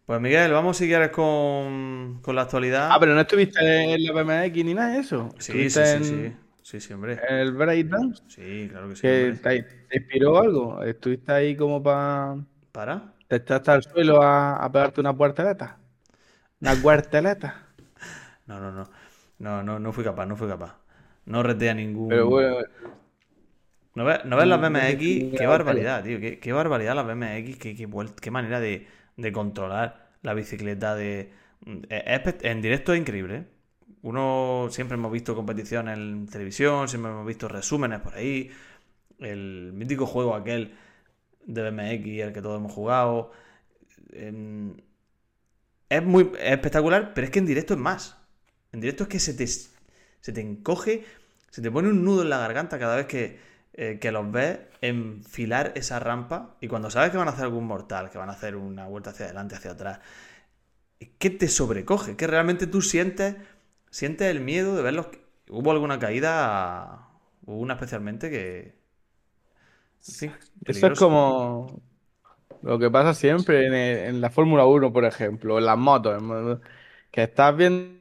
Pues 0.05 0.19
Miguel, 0.21 0.51
vamos 0.51 0.77
si 0.77 0.87
quieres 0.87 1.09
con, 1.11 2.19
con 2.21 2.35
la 2.35 2.43
actualidad. 2.43 2.89
Ah, 2.91 2.97
pero 2.99 3.13
no 3.15 3.21
estuviste 3.21 3.59
en 3.93 4.03
la 4.03 4.11
BMX 4.13 4.65
ni 4.65 4.73
nada 4.73 4.89
de 4.93 4.99
eso. 4.99 5.33
Sí, 5.39 5.69
sí, 5.69 5.85
sí, 5.85 5.97
en 5.97 6.03
sí. 6.03 6.33
Sí, 6.63 6.79
sí, 6.79 6.93
hombre. 6.93 7.21
el 7.29 7.53
breakdance. 7.53 8.21
Sí, 8.27 8.67
claro 8.69 8.89
que 8.89 8.95
sí, 8.95 9.07
Que 9.09 9.39
te, 9.43 9.63
te 9.89 9.97
inspiró 9.97 10.39
algo. 10.39 10.83
Estuviste 10.83 11.31
ahí 11.33 11.55
como 11.57 11.81
para. 11.83 12.37
¿Para? 12.71 13.13
Te 13.27 13.37
echaste 13.37 13.71
al 13.71 13.83
suelo 13.83 14.21
a, 14.23 14.57
a 14.57 14.71
pegarte 14.71 15.01
una 15.01 15.15
puerteleta. 15.17 15.79
Una 16.61 16.79
cuarteleta. 16.81 17.67
No, 18.47 18.59
no, 18.59 18.71
no. 18.71 18.89
No, 19.39 19.63
no, 19.63 19.79
no 19.79 19.91
fui 19.93 20.03
capaz, 20.03 20.25
no 20.25 20.35
fui 20.35 20.47
capaz. 20.47 20.75
No 21.25 21.43
reté 21.43 21.69
a 21.69 21.73
ningún. 21.73 22.07
Pero 22.07 22.27
bueno, 22.29 22.57
¿No 23.95 24.05
ves, 24.05 24.25
no 24.25 24.37
ves 24.37 24.47
las 24.47 24.59
BMX? 24.59 25.33
Qué 25.35 25.45
barbaridad, 25.47 26.03
tío. 26.03 26.19
Qué, 26.19 26.39
qué 26.39 26.51
barbaridad 26.53 26.95
las 26.95 27.05
BMX. 27.05 27.57
Qué, 27.57 27.75
qué, 27.75 27.87
qué 28.21 28.31
manera 28.31 28.59
de, 28.59 28.87
de 29.17 29.31
controlar 29.31 30.09
la 30.21 30.33
bicicleta. 30.33 30.95
De... 30.95 31.31
es 31.89 32.03
espe- 32.05 32.39
en 32.43 32.61
directo 32.61 32.93
es 32.93 32.99
increíble. 32.99 33.35
¿eh? 33.37 33.45
Uno 34.01 34.67
siempre 34.69 34.95
hemos 34.97 35.11
visto 35.11 35.35
competiciones 35.35 35.97
en 35.97 36.27
televisión, 36.27 36.87
siempre 36.89 37.11
hemos 37.11 37.25
visto 37.25 37.47
resúmenes 37.47 37.99
por 38.01 38.15
ahí. 38.15 38.51
El 39.19 39.71
mítico 39.73 40.05
juego 40.05 40.35
aquel 40.35 40.75
de 41.45 41.69
BMX, 41.69 42.05
el 42.21 42.33
que 42.33 42.41
todos 42.41 42.59
hemos 42.59 42.71
jugado. 42.71 43.31
Es 44.11 46.03
muy 46.03 46.31
es 46.39 46.51
espectacular, 46.53 47.13
pero 47.13 47.25
es 47.25 47.31
que 47.31 47.39
en 47.39 47.45
directo 47.45 47.73
es 47.73 47.79
más. 47.79 48.17
En 48.71 48.81
directo 48.81 49.03
es 49.03 49.09
que 49.09 49.19
se 49.19 49.33
te, 49.33 49.45
se 49.47 50.31
te 50.33 50.41
encoge, 50.41 51.05
se 51.49 51.61
te 51.61 51.71
pone 51.71 51.89
un 51.89 52.03
nudo 52.03 52.23
en 52.23 52.29
la 52.29 52.39
garganta 52.39 52.79
cada 52.79 52.95
vez 52.95 53.05
que, 53.05 53.39
eh, 53.73 53.99
que 53.99 54.11
los 54.11 54.31
ves 54.31 54.59
enfilar 54.81 55.71
esa 55.75 55.99
rampa. 55.99 56.57
Y 56.59 56.67
cuando 56.67 56.89
sabes 56.89 57.11
que 57.11 57.17
van 57.17 57.27
a 57.27 57.31
hacer 57.31 57.45
algún 57.45 57.65
mortal, 57.65 58.09
que 58.09 58.17
van 58.17 58.29
a 58.29 58.33
hacer 58.33 58.55
una 58.55 58.87
vuelta 58.87 59.11
hacia 59.11 59.25
adelante, 59.25 59.55
hacia 59.55 59.71
atrás, 59.71 59.99
es 60.99 61.09
que 61.17 61.29
te 61.29 61.47
sobrecoge, 61.47 62.15
que 62.15 62.27
realmente 62.27 62.67
tú 62.67 62.81
sientes, 62.81 63.35
sientes 63.93 64.29
el 64.29 64.41
miedo 64.41 64.75
de 64.75 64.83
verlos. 64.83 65.07
Hubo 65.49 65.71
alguna 65.71 65.99
caída, 65.99 67.09
hubo 67.45 67.59
una 67.59 67.75
especialmente 67.75 68.31
que. 68.31 68.75
fin, 70.15 70.37
Eso 70.65 70.87
es 70.87 70.93
como 70.93 71.81
lo 72.63 72.79
que 72.79 72.91
pasa 72.91 73.13
siempre 73.13 73.67
en, 73.67 73.73
el- 73.73 73.99
en 74.09 74.21
la 74.21 74.29
Fórmula 74.31 74.65
1, 74.65 74.93
por 74.93 75.05
ejemplo, 75.05 75.57
en 75.59 75.65
las 75.65 75.77
motos, 75.77 76.21
en 76.21 76.61
que 77.11 77.23
estás 77.23 77.55
viendo 77.57 77.99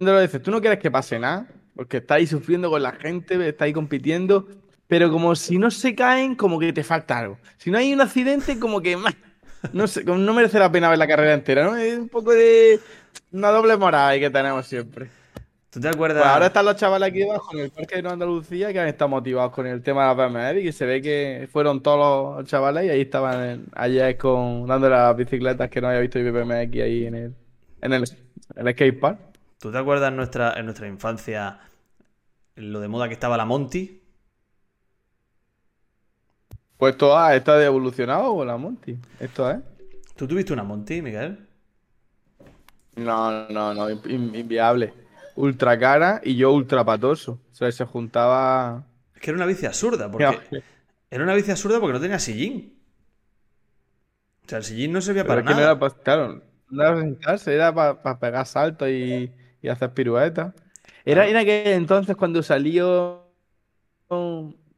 y 0.00 0.22
dices, 0.22 0.42
tú 0.42 0.50
no 0.50 0.60
quieres 0.60 0.78
que 0.80 0.90
pase 0.90 1.18
nada, 1.18 1.48
Porque 1.76 1.98
estáis 1.98 2.30
sufriendo 2.30 2.70
con 2.70 2.82
la 2.82 2.92
gente, 2.92 3.48
estáis 3.48 3.74
compitiendo, 3.74 4.48
pero 4.88 5.10
como 5.10 5.36
si 5.36 5.58
no 5.58 5.70
se 5.70 5.94
caen, 5.94 6.36
como 6.36 6.58
que 6.60 6.72
te 6.72 6.84
falta 6.84 7.18
algo. 7.20 7.38
Si 7.58 7.70
no 7.70 7.78
hay 7.78 7.92
un 7.94 8.00
accidente, 8.00 8.58
como 8.60 8.80
que. 8.82 8.96
No 9.72 9.88
sé, 9.88 10.04
como 10.04 10.18
no 10.18 10.34
merece 10.34 10.58
la 10.60 10.70
pena 10.72 10.88
ver 10.90 10.98
la 10.98 11.08
carrera 11.08 11.34
entera, 11.34 11.64
¿no? 11.64 11.76
Es 11.76 11.98
un 11.98 12.08
poco 12.08 12.32
de 12.32 12.80
una 13.32 13.50
doble 13.50 13.76
moral 13.76 14.10
ahí 14.10 14.20
que 14.20 14.30
tenemos 14.30 14.66
siempre. 14.66 15.10
¿Tú 15.74 15.80
te 15.80 15.88
acuerdas? 15.88 16.22
Pues 16.22 16.32
ahora 16.32 16.46
están 16.46 16.64
los 16.66 16.76
chavales 16.76 17.08
aquí 17.08 17.22
abajo 17.24 17.52
en 17.52 17.64
el 17.64 17.70
Parque 17.72 17.96
de 17.96 18.02
Nueva 18.02 18.12
Andalucía 18.12 18.72
que 18.72 18.78
han 18.78 18.86
estado 18.86 19.08
motivados 19.08 19.50
con 19.50 19.66
el 19.66 19.82
tema 19.82 20.02
de 20.08 20.14
la 20.14 20.28
BMX 20.28 20.64
y 20.66 20.70
se 20.72 20.86
ve 20.86 21.02
que 21.02 21.48
fueron 21.50 21.82
todos 21.82 22.36
los 22.38 22.46
chavales 22.48 22.84
y 22.84 22.90
ahí 22.90 23.00
estaban 23.00 23.42
en- 23.42 23.66
ayer 23.74 24.16
con, 24.16 24.68
dándole 24.68 24.94
a 24.94 25.08
las 25.08 25.16
bicicletas 25.16 25.68
que 25.68 25.80
no 25.80 25.88
había 25.88 25.98
visto 25.98 26.20
BMX 26.20 26.80
ahí 26.80 27.06
en 27.06 27.14
el, 27.16 27.34
en 27.82 27.92
el, 27.92 28.04
el 28.54 28.72
skate 28.72 29.00
park. 29.00 29.18
¿Tú 29.58 29.72
te 29.72 29.78
acuerdas 29.78 30.10
en 30.10 30.16
nuestra, 30.16 30.52
en 30.56 30.66
nuestra 30.66 30.86
infancia 30.86 31.58
lo 32.54 32.78
de 32.78 32.86
moda 32.86 33.08
que 33.08 33.14
estaba 33.14 33.36
la 33.36 33.44
Monty? 33.44 34.00
Pues 36.76 36.96
toda 36.96 37.34
esta 37.34 37.56
de 37.58 37.66
evolucionado 37.66 38.32
o 38.32 38.44
la 38.44 38.56
Monty. 38.56 38.96
Esto 39.18 39.50
es. 39.50 39.58
¿Tú 40.14 40.28
tuviste 40.28 40.52
una 40.52 40.62
Monty, 40.62 41.02
Miguel? 41.02 41.48
No, 42.94 43.48
no, 43.48 43.74
no, 43.74 43.90
in- 43.90 44.34
inviable. 44.36 44.92
Ultra 45.36 45.78
cara 45.78 46.20
y 46.24 46.36
yo 46.36 46.52
ultra 46.52 46.84
patoso. 46.84 47.40
O 47.52 47.54
sea, 47.54 47.70
se 47.72 47.84
juntaba. 47.84 48.86
Es 49.14 49.20
que 49.20 49.30
era 49.30 49.36
una 49.36 49.46
bici 49.46 49.66
absurda, 49.66 50.10
porque 50.10 50.40
era 51.10 51.24
una 51.24 51.34
bici 51.34 51.50
absurda 51.50 51.80
porque 51.80 51.94
no 51.94 52.00
tenía 52.00 52.18
sillín. 52.18 52.78
O 54.44 54.48
sea, 54.48 54.58
el 54.58 54.64
sillín 54.64 54.92
no 54.92 55.00
servía 55.00 55.26
Pero 55.26 55.26
para 55.26 55.40
es 55.40 55.46
que 55.46 55.54
no 55.54 55.60
nada. 55.60 55.62
era 55.62 55.78
para, 55.78 55.94
claro, 55.94 56.42
no 56.70 56.82
era 56.82 56.92
para 56.92 57.02
sentarse, 57.02 57.54
era 57.54 57.74
para, 57.74 58.18
pegar 58.20 58.46
saltos 58.46 58.88
y, 58.88 59.32
y 59.62 59.68
hacer 59.68 59.92
piruetas. 59.94 60.54
Era 61.04 61.26
en 61.28 61.36
aquel 61.36 61.68
entonces 61.68 62.16
cuando 62.16 62.42
salió, 62.42 63.32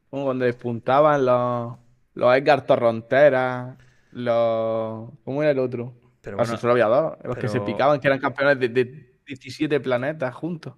cuando 0.09 0.45
despuntaban 0.45 1.25
los, 1.25 1.77
los 2.13 2.35
Edgar 2.35 2.65
Torronteras, 2.65 3.77
los... 4.11 5.11
¿Cómo 5.23 5.41
era 5.43 5.51
el 5.51 5.59
otro? 5.59 5.95
Pero 6.21 6.37
Ah, 6.37 6.43
bueno, 6.43 6.57
solo 6.57 6.73
había 6.73 6.85
dos, 6.87 7.17
los 7.23 7.37
que 7.37 7.47
se 7.47 7.61
picaban, 7.61 7.99
que 7.99 8.07
eran 8.07 8.19
campeones 8.19 8.59
de, 8.59 8.69
de 8.69 9.06
17 9.27 9.79
planetas 9.79 10.33
juntos. 10.35 10.75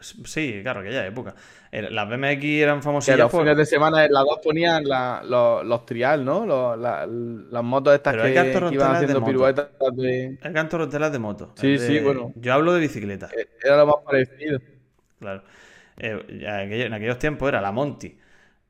sí, 0.00 0.60
claro, 0.62 0.80
aquella 0.80 1.06
época. 1.06 1.34
Era- 1.70 1.90
Las 1.90 2.08
BMX 2.08 2.44
eran 2.44 2.78
Que 2.78 2.82
famosillas 2.84 3.18
los 3.18 3.30
por... 3.30 3.42
fines 3.42 3.56
de 3.56 3.66
semana 3.66 4.06
las 4.08 4.24
dos 4.24 4.38
ponían 4.42 4.84
la- 4.84 5.22
los, 5.24 5.64
los 5.64 5.84
trial, 5.86 6.24
¿no? 6.24 6.46
Los, 6.46 6.78
la- 6.78 7.06
las 7.06 7.62
motos 7.64 7.94
estas 7.94 8.14
Pero 8.14 8.24
que, 8.24 8.32
que 8.68 8.74
iban 8.74 8.92
de 8.92 8.96
haciendo 8.96 9.24
piruetas 9.24 9.68
de... 9.94 10.38
El 10.42 10.52
canto 10.52 10.78
rotelas 10.78 11.12
de 11.12 11.18
moto. 11.18 11.52
Sí, 11.56 11.72
de- 11.72 11.78
sí, 11.78 11.98
bueno. 12.00 12.32
Yo 12.36 12.54
hablo 12.54 12.72
de 12.72 12.80
bicicleta, 12.80 13.28
Era 13.62 13.76
lo 13.76 13.86
más 13.86 13.96
parecido. 14.04 14.58
claro. 15.18 15.42
Eh, 15.98 16.38
ya 16.40 16.62
en 16.62 16.92
aquellos 16.94 17.18
tiempos 17.18 17.48
era 17.48 17.60
la 17.60 17.72
Monty. 17.72 18.18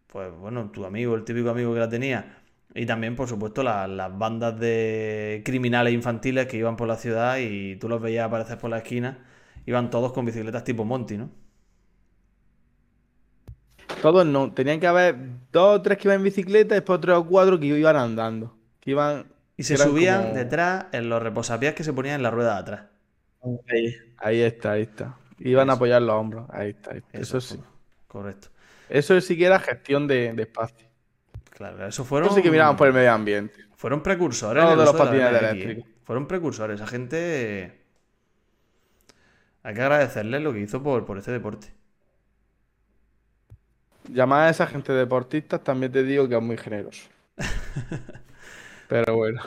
Pues 0.08 0.32
bueno, 0.32 0.70
tu 0.72 0.84
amigo, 0.86 1.14
el 1.14 1.24
típico 1.24 1.50
amigo 1.50 1.72
que 1.74 1.80
la 1.80 1.88
tenía. 1.88 2.39
Y 2.74 2.86
también, 2.86 3.16
por 3.16 3.28
supuesto, 3.28 3.62
la- 3.62 3.88
las 3.88 4.16
bandas 4.16 4.58
de 4.60 5.42
criminales 5.44 5.92
infantiles 5.92 6.46
que 6.46 6.56
iban 6.56 6.76
por 6.76 6.86
la 6.88 6.96
ciudad 6.96 7.38
y 7.38 7.76
tú 7.76 7.88
los 7.88 8.00
veías 8.00 8.26
aparecer 8.26 8.58
por 8.58 8.70
la 8.70 8.78
esquina. 8.78 9.18
Iban 9.66 9.90
todos 9.90 10.12
con 10.12 10.24
bicicletas 10.26 10.64
tipo 10.64 10.84
Monty, 10.84 11.18
¿no? 11.18 11.30
Todos 14.02 14.24
no. 14.26 14.52
Tenían 14.52 14.80
que 14.80 14.86
haber 14.86 15.16
dos 15.52 15.78
o 15.78 15.82
tres 15.82 15.98
que 15.98 16.08
iban 16.08 16.18
en 16.18 16.24
bicicleta, 16.24 16.74
después 16.74 17.00
tres 17.00 17.16
o 17.16 17.26
cuatro 17.26 17.58
que 17.58 17.66
iban 17.66 17.96
andando. 17.96 18.56
Que 18.80 18.92
iban. 18.92 19.26
Y 19.56 19.62
se 19.64 19.76
subían 19.76 20.22
como- 20.22 20.34
detrás 20.34 20.86
en 20.92 21.08
los 21.08 21.22
reposapiés 21.22 21.74
que 21.74 21.84
se 21.84 21.92
ponían 21.92 22.16
en 22.16 22.22
la 22.22 22.30
rueda 22.30 22.54
de 22.54 22.60
atrás. 22.60 22.82
Ahí, 23.68 23.94
ahí 24.18 24.40
está, 24.40 24.72
ahí 24.72 24.82
está. 24.82 25.16
Iban 25.38 25.70
a 25.70 25.74
apoyar 25.74 26.00
los 26.02 26.14
hombros. 26.14 26.46
Ahí 26.50 26.70
está, 26.70 26.92
ahí 26.92 26.98
está. 26.98 27.18
Eso, 27.18 27.38
Eso, 27.38 27.56
sí. 27.56 27.62
Correcto. 28.06 28.48
Eso 28.88 29.20
sí 29.20 29.36
que 29.36 29.46
era 29.46 29.58
gestión 29.60 30.06
de, 30.06 30.32
de 30.32 30.42
espacio. 30.42 30.86
Claro, 31.60 31.86
eso 31.86 32.04
fueron. 32.06 32.28
Eso 32.28 32.36
sí 32.36 32.42
que 32.42 32.50
miraban 32.50 32.74
por 32.76 32.86
el 32.86 32.94
medio 32.94 33.12
ambiente. 33.12 33.60
Fueron 33.76 34.02
precursores 34.02 34.62
No 34.62 34.70
de 34.70 34.76
los 34.76 34.92
patines 34.94 35.30
¿eh? 35.32 35.38
eléctricos. 35.38 35.90
Fueron 36.04 36.26
precursores. 36.26 36.76
Esa 36.80 36.86
gente. 36.86 37.80
Hay 39.62 39.74
que 39.74 39.80
agradecerles 39.82 40.42
lo 40.42 40.52
que 40.52 40.60
hizo 40.60 40.82
por, 40.82 41.04
por 41.06 41.16
este 41.18 41.32
deporte. 41.32 41.72
Llamar 44.08 44.46
a 44.46 44.50
esa 44.50 44.66
gente 44.66 44.92
deportistas 44.92 45.62
también 45.64 45.92
te 45.92 46.02
digo 46.02 46.28
que 46.28 46.36
es 46.36 46.42
muy 46.42 46.56
generoso. 46.58 47.08
Pero 48.88 49.16
bueno. 49.16 49.42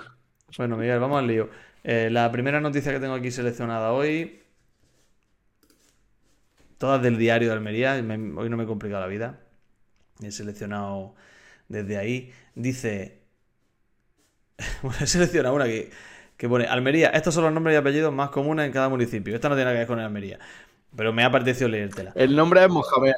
Bueno, 0.58 0.78
Miguel, 0.78 1.00
vamos 1.00 1.20
al 1.20 1.28
lío. 1.28 1.50
Eh, 1.84 2.10
la 2.12 2.32
primera 2.32 2.62
noticia 2.62 2.92
que 2.92 3.00
tengo 3.00 3.14
aquí 3.16 3.32
seleccionada 3.32 3.92
hoy. 3.92 4.42
Todas 6.78 7.02
del 7.02 7.18
diario 7.18 7.48
de 7.50 7.54
Almería. 7.56 8.02
me- 8.04 8.34
hoy 8.40 8.50
no 8.50 8.58
me 8.58 8.64
he 8.64 8.68
complicado 8.68 9.02
la 9.02 9.08
vida. 9.08 9.40
He 10.22 10.32
seleccionado 10.32 11.16
desde 11.68 11.98
ahí. 11.98 12.32
Dice. 12.56 13.22
Bueno, 14.82 14.98
he 15.02 15.08
seleccionado 15.08 15.56
una 15.56 15.66
que, 15.66 15.90
que 16.38 16.48
pone 16.48 16.66
Almería. 16.66 17.10
Estos 17.10 17.34
son 17.34 17.44
los 17.44 17.54
nombres 17.54 17.74
y 17.74 17.78
apellidos 17.78 18.14
más 18.14 18.30
comunes 18.30 18.66
en 18.66 18.72
cada 18.72 18.88
municipio. 18.90 19.36
Esta 19.36 19.50
no 19.50 19.56
tiene 19.56 19.66
nada 19.66 19.76
que 19.76 19.80
ver 19.80 19.88
con 19.88 20.00
Almería. 20.00 20.40
Pero 20.96 21.12
me 21.12 21.24
ha 21.24 21.32
parecido 21.32 21.68
leértela. 21.70 22.12
El 22.16 22.36
nombre 22.36 22.64
es 22.64 22.70
Mohamed. 22.70 23.14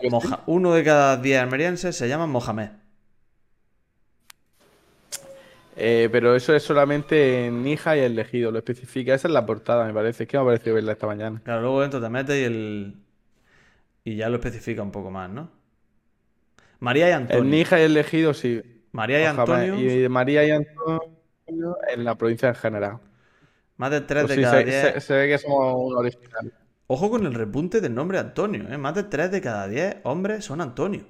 Uno 0.45 0.73
de 0.73 0.83
cada 0.83 1.17
diez 1.17 1.41
almerienses 1.41 1.95
se 1.95 2.07
llama 2.07 2.25
Mohamed. 2.25 2.69
Eh, 5.77 6.07
pero 6.11 6.35
eso 6.35 6.55
es 6.55 6.63
solamente 6.63 7.47
en 7.47 7.67
hija 7.67 7.97
y 7.97 7.99
el 7.99 8.13
elegido, 8.13 8.51
lo 8.51 8.59
especifica. 8.59 9.13
Esa 9.13 9.27
es 9.27 9.33
la 9.33 9.45
portada, 9.45 9.85
me 9.85 9.93
parece. 9.93 10.23
Es 10.23 10.29
que 10.29 10.37
me 10.37 10.43
ha 10.43 10.45
parecido 10.45 10.75
verla 10.75 10.93
esta 10.93 11.07
mañana. 11.07 11.41
Claro, 11.43 11.61
luego 11.61 11.81
dentro 11.81 12.01
te 12.01 12.09
metes 12.09 12.35
y 12.35 12.43
el. 12.45 12.95
Y 14.05 14.15
ya 14.15 14.29
lo 14.29 14.35
especifica 14.37 14.81
un 14.81 14.91
poco 14.91 15.11
más, 15.11 15.29
¿no? 15.29 15.49
María 16.79 17.09
y 17.09 17.11
En 17.11 17.17
Antonio. 17.17 17.55
y 17.79 17.83
el 17.83 17.91
elegido, 17.91 18.33
sí. 18.33 18.61
María 18.91 19.21
y. 19.21 19.25
Antonio. 19.25 19.75
Y 19.75 20.09
María 20.09 20.45
y 20.45 20.51
Antonio 20.51 21.11
en 21.87 22.03
la 22.03 22.15
provincia 22.15 22.49
en 22.49 22.55
general. 22.55 22.99
Más 23.77 23.91
de 23.91 24.01
3 24.01 24.23
Pues 24.23 24.29
de 24.29 24.35
sí, 24.35 24.41
cada 24.41 24.59
se, 24.59 24.65
10. 24.65 24.93
se- 24.93 25.01
se 25.01 25.13
ve 25.13 25.27
que 25.29 25.37
somos 25.37 25.73
un 25.77 25.97
original. 25.97 26.53
Ojo 26.87 27.09
con 27.09 27.25
el 27.25 27.33
repunte 27.33 27.81
del 27.81 27.93
nombre 27.95 28.17
Antonio, 28.19 28.67
¿eh? 28.71 28.77
Más 28.77 28.95
de 28.95 29.03
3 29.03 29.31
de 29.31 29.41
cada 29.41 29.67
10 29.67 29.97
hombres 30.03 30.45
son 30.45 30.61
Antonio. 30.61 31.05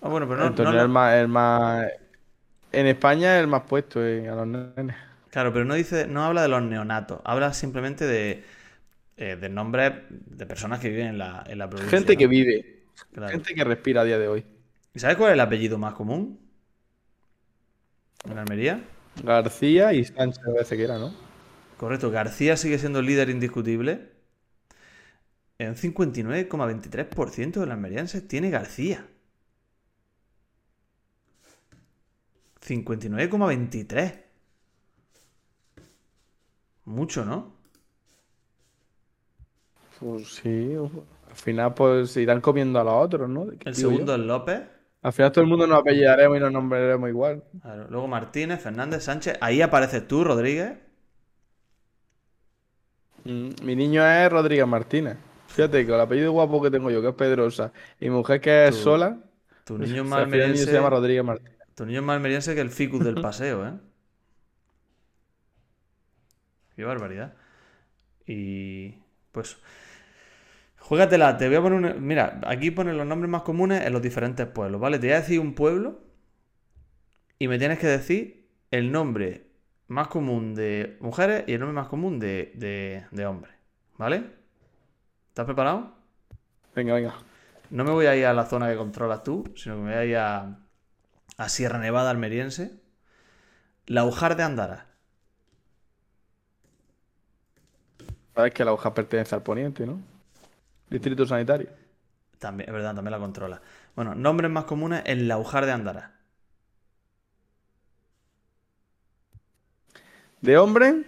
Ah, 0.00 0.08
bueno, 0.08 0.26
pero 0.28 0.40
no, 0.40 0.46
Antonio 0.46 0.72
no 0.72 0.72
es 0.72 0.76
lo- 0.76 0.82
el 0.82 0.88
más, 0.88 1.14
el 1.14 1.28
más- 1.28 1.86
En 2.72 2.86
España 2.86 3.36
es 3.36 3.42
el 3.42 3.48
más 3.48 3.62
puesto 3.64 4.04
eh, 4.04 4.28
a 4.28 4.34
los 4.36 4.46
nenes. 4.46 4.96
Claro, 5.30 5.52
pero 5.52 5.64
no 5.64 5.74
dice, 5.74 6.06
no 6.06 6.24
habla 6.24 6.42
de 6.42 6.48
los 6.48 6.62
neonatos, 6.62 7.20
habla 7.24 7.52
simplemente 7.52 8.06
de, 8.06 8.44
eh, 9.16 9.36
de 9.36 9.48
nombres 9.50 9.92
de 10.10 10.46
personas 10.46 10.80
que 10.80 10.90
viven 10.90 11.08
en 11.08 11.18
la, 11.18 11.44
en 11.46 11.58
la 11.58 11.70
provincia. 11.70 11.98
Gente 11.98 12.16
que 12.16 12.24
¿no? 12.24 12.30
vive, 12.30 12.75
Claro. 13.12 13.32
gente 13.32 13.54
que 13.54 13.64
respira 13.64 14.02
a 14.02 14.04
día 14.04 14.18
de 14.18 14.28
hoy. 14.28 14.44
¿Y 14.94 14.98
sabes 14.98 15.16
cuál 15.16 15.30
es 15.30 15.34
el 15.34 15.40
apellido 15.40 15.78
más 15.78 15.94
común? 15.94 16.40
En 18.24 18.38
Almería. 18.38 18.82
García 19.22 19.92
y 19.92 20.04
Sánchez 20.04 20.42
parece 20.44 20.76
que 20.76 20.84
era, 20.84 20.98
¿no? 20.98 21.14
Correcto, 21.76 22.10
García 22.10 22.56
sigue 22.56 22.78
siendo 22.78 23.00
el 23.00 23.06
líder 23.06 23.30
indiscutible. 23.30 24.12
En 25.58 25.74
59,23% 25.74 27.60
de 27.60 27.66
los 27.66 27.74
almerienses 27.74 28.26
tiene 28.26 28.50
García. 28.50 29.06
59,23. 32.60 34.22
Mucho, 36.84 37.24
¿no? 37.24 37.54
Pues 39.98 40.34
sí, 40.34 40.76
al 41.36 41.42
final 41.42 41.74
pues 41.74 42.10
se 42.12 42.22
irán 42.22 42.40
comiendo 42.40 42.80
a 42.80 42.84
los 42.84 42.94
otros, 42.94 43.28
¿no? 43.28 43.46
¿Qué 43.58 43.68
El 43.68 43.74
digo 43.74 43.92
yo? 43.92 44.06
segundo 44.06 44.14
es 44.14 44.20
López. 44.20 44.62
Al 45.02 45.12
final 45.12 45.32
todo 45.32 45.44
el 45.44 45.50
mundo 45.50 45.66
nos 45.66 45.80
apellidaremos 45.80 46.36
y 46.36 46.40
nos 46.40 46.52
nombraremos 46.52 47.08
igual. 47.08 47.44
Claro, 47.60 47.86
Luego 47.90 48.08
Martínez, 48.08 48.60
Fernández, 48.62 49.04
Sánchez. 49.04 49.36
Ahí 49.42 49.60
apareces 49.60 50.08
tú, 50.08 50.24
Rodríguez. 50.24 50.78
Mm, 53.24 53.50
Mi 53.62 53.76
niño 53.76 54.06
es 54.06 54.30
Rodríguez 54.30 54.66
Martínez. 54.66 55.16
Fíjate 55.48 55.86
que 55.86 55.92
el 55.94 56.00
apellido 56.00 56.32
guapo 56.32 56.60
que 56.62 56.70
tengo 56.70 56.90
yo, 56.90 57.00
que 57.00 57.08
es 57.08 57.14
Pedrosa, 57.14 57.72
y 58.00 58.06
mi 58.06 58.16
mujer 58.16 58.40
que 58.40 58.68
es 58.68 58.76
Sola, 58.76 59.18
Tu 59.64 59.78
niño 59.78 60.02
es 60.02 60.28
niño 60.28 60.56
se 60.56 60.72
llama 60.72 60.90
Rodríguez 60.90 61.24
Martínez. 61.24 61.56
Tu 61.74 61.84
niño 61.86 62.00
es 62.00 62.04
más 62.06 62.16
almeriense 62.16 62.54
que 62.54 62.60
el 62.60 62.70
ficus 62.70 63.04
del 63.04 63.20
paseo, 63.20 63.66
¿eh? 63.66 63.72
Qué 66.74 66.84
barbaridad. 66.84 67.34
Y 68.26 68.94
pues, 69.32 69.56
juégatela, 70.86 71.36
te 71.36 71.48
voy 71.48 71.56
a 71.56 71.62
poner 71.62 71.96
un... 71.96 72.06
Mira, 72.06 72.40
aquí 72.46 72.70
ponen 72.70 72.96
los 72.96 73.06
nombres 73.06 73.28
más 73.30 73.42
comunes 73.42 73.84
en 73.84 73.92
los 73.92 74.00
diferentes 74.02 74.46
pueblos, 74.46 74.80
¿vale? 74.80 74.98
Te 74.98 75.08
voy 75.08 75.14
a 75.14 75.20
decir 75.20 75.40
un 75.40 75.54
pueblo 75.54 76.00
y 77.38 77.48
me 77.48 77.58
tienes 77.58 77.78
que 77.78 77.88
decir 77.88 78.48
el 78.70 78.92
nombre 78.92 79.50
más 79.88 80.08
común 80.08 80.54
de 80.54 80.96
mujeres 81.00 81.44
y 81.46 81.54
el 81.54 81.60
nombre 81.60 81.74
más 81.74 81.88
común 81.88 82.18
de, 82.20 82.52
de, 82.54 83.06
de 83.10 83.26
hombres, 83.26 83.54
¿vale? 83.98 84.24
¿Estás 85.28 85.44
preparado? 85.46 85.92
Venga, 86.74 86.94
venga. 86.94 87.14
No 87.70 87.84
me 87.84 87.90
voy 87.90 88.06
a 88.06 88.14
ir 88.16 88.26
a 88.26 88.32
la 88.32 88.46
zona 88.46 88.68
que 88.70 88.76
controlas 88.76 89.24
tú, 89.24 89.44
sino 89.56 89.76
que 89.76 89.82
me 89.82 89.90
voy 89.90 89.98
a 89.98 90.04
ir 90.04 90.16
a, 90.16 90.58
a 91.36 91.48
Sierra 91.48 91.78
Nevada 91.78 92.10
almeriense. 92.10 92.80
La 93.86 94.04
Ujar 94.04 94.36
de 94.36 94.44
Andara. 94.44 94.86
Sabes 98.34 98.52
que 98.54 98.64
la 98.64 98.72
hoja 98.72 98.94
pertenece 98.94 99.34
al 99.34 99.42
poniente, 99.42 99.84
¿no? 99.86 100.00
Distrito 100.90 101.26
sanitario. 101.26 101.68
También, 102.38 102.68
es 102.68 102.72
verdad, 102.74 102.94
también 102.94 103.12
la 103.12 103.18
controla. 103.18 103.60
Bueno, 103.94 104.14
nombres 104.14 104.50
más 104.50 104.64
comunes, 104.64 105.02
el 105.06 105.26
laujar 105.28 105.66
de 105.66 105.72
Andara. 105.72 106.12
De 110.40 110.56
hombre, 110.58 111.04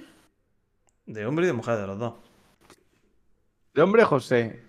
De 1.06 1.24
hombre 1.26 1.44
y 1.44 1.48
de 1.48 1.52
mujer, 1.54 1.78
de 1.78 1.86
los 1.86 1.98
dos. 1.98 2.14
de 3.74 3.82
hombre 3.82 4.04
José. 4.04 4.60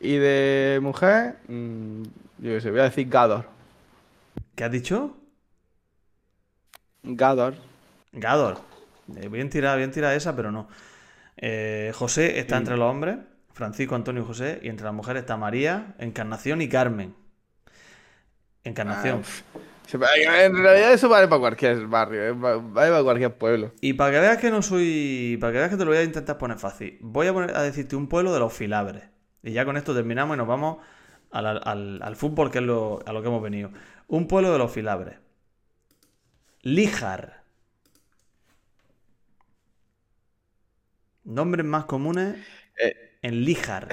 Y 0.00 0.16
de 0.16 0.78
mujer, 0.82 1.38
mm, 1.48 2.02
yo 2.38 2.50
qué 2.54 2.60
sé, 2.60 2.70
voy 2.70 2.80
a 2.80 2.84
decir 2.84 3.08
Gador. 3.08 3.46
¿Qué 4.54 4.64
has 4.64 4.70
dicho? 4.72 5.16
Gador. 7.02 7.54
Gador. 8.12 8.58
Eh, 9.16 9.28
bien 9.28 9.50
tirada, 9.50 9.76
bien 9.76 9.90
tirada 9.90 10.14
esa, 10.14 10.36
pero 10.36 10.52
no. 10.52 10.68
Eh, 11.36 11.92
José 11.94 12.38
está 12.38 12.56
entre 12.56 12.76
los 12.76 12.90
hombres, 12.90 13.18
Francisco, 13.58 13.96
Antonio 13.96 14.22
y 14.22 14.24
José, 14.24 14.60
y 14.62 14.68
entre 14.68 14.84
las 14.84 14.94
mujeres 14.94 15.22
está 15.22 15.36
María, 15.36 15.96
Encarnación 15.98 16.62
y 16.62 16.68
Carmen. 16.68 17.12
Encarnación. 18.62 19.22
Se- 19.86 19.96
En 19.96 20.56
realidad 20.62 20.92
eso 20.92 21.08
vale 21.08 21.26
para 21.26 21.40
cualquier 21.40 21.86
barrio, 21.88 22.22
eh, 22.22 22.30
va- 22.32 22.58
vale 22.58 22.90
para 22.90 23.02
cualquier 23.02 23.34
pueblo. 23.36 23.72
Y 23.80 23.94
para 23.94 24.12
que 24.12 24.20
veas 24.20 24.38
que 24.38 24.50
no 24.50 24.62
soy. 24.62 25.38
Para 25.40 25.52
que 25.52 25.58
veas 25.58 25.70
que 25.70 25.76
te 25.76 25.84
lo 25.84 25.90
voy 25.90 25.98
a 25.98 26.04
intentar 26.04 26.38
poner 26.38 26.58
fácil, 26.58 26.98
voy 27.00 27.26
a, 27.26 27.32
poner, 27.32 27.56
a 27.56 27.62
decirte 27.62 27.96
un 27.96 28.06
pueblo 28.08 28.32
de 28.32 28.38
los 28.38 28.52
filabres. 28.52 29.04
Y 29.42 29.52
ya 29.52 29.64
con 29.64 29.76
esto 29.76 29.94
terminamos 29.94 30.36
y 30.36 30.38
nos 30.38 30.46
vamos 30.46 30.78
al, 31.32 31.46
al- 31.46 32.00
al 32.02 32.16
fútbol, 32.16 32.50
que 32.52 32.58
es 32.58 32.64
lo, 32.64 33.00
a 33.06 33.12
lo 33.12 33.22
que 33.22 33.28
hemos 33.28 33.42
venido. 33.42 33.70
Un 34.06 34.28
pueblo 34.28 34.52
de 34.52 34.58
los 34.58 34.70
filabres. 34.70 35.16
Líjar. 36.62 37.42
Nombres 41.24 41.64
más 41.66 41.84
comunes 41.84 42.36
Eh. 42.76 43.07
En 43.22 43.44
Líjar. 43.44 43.88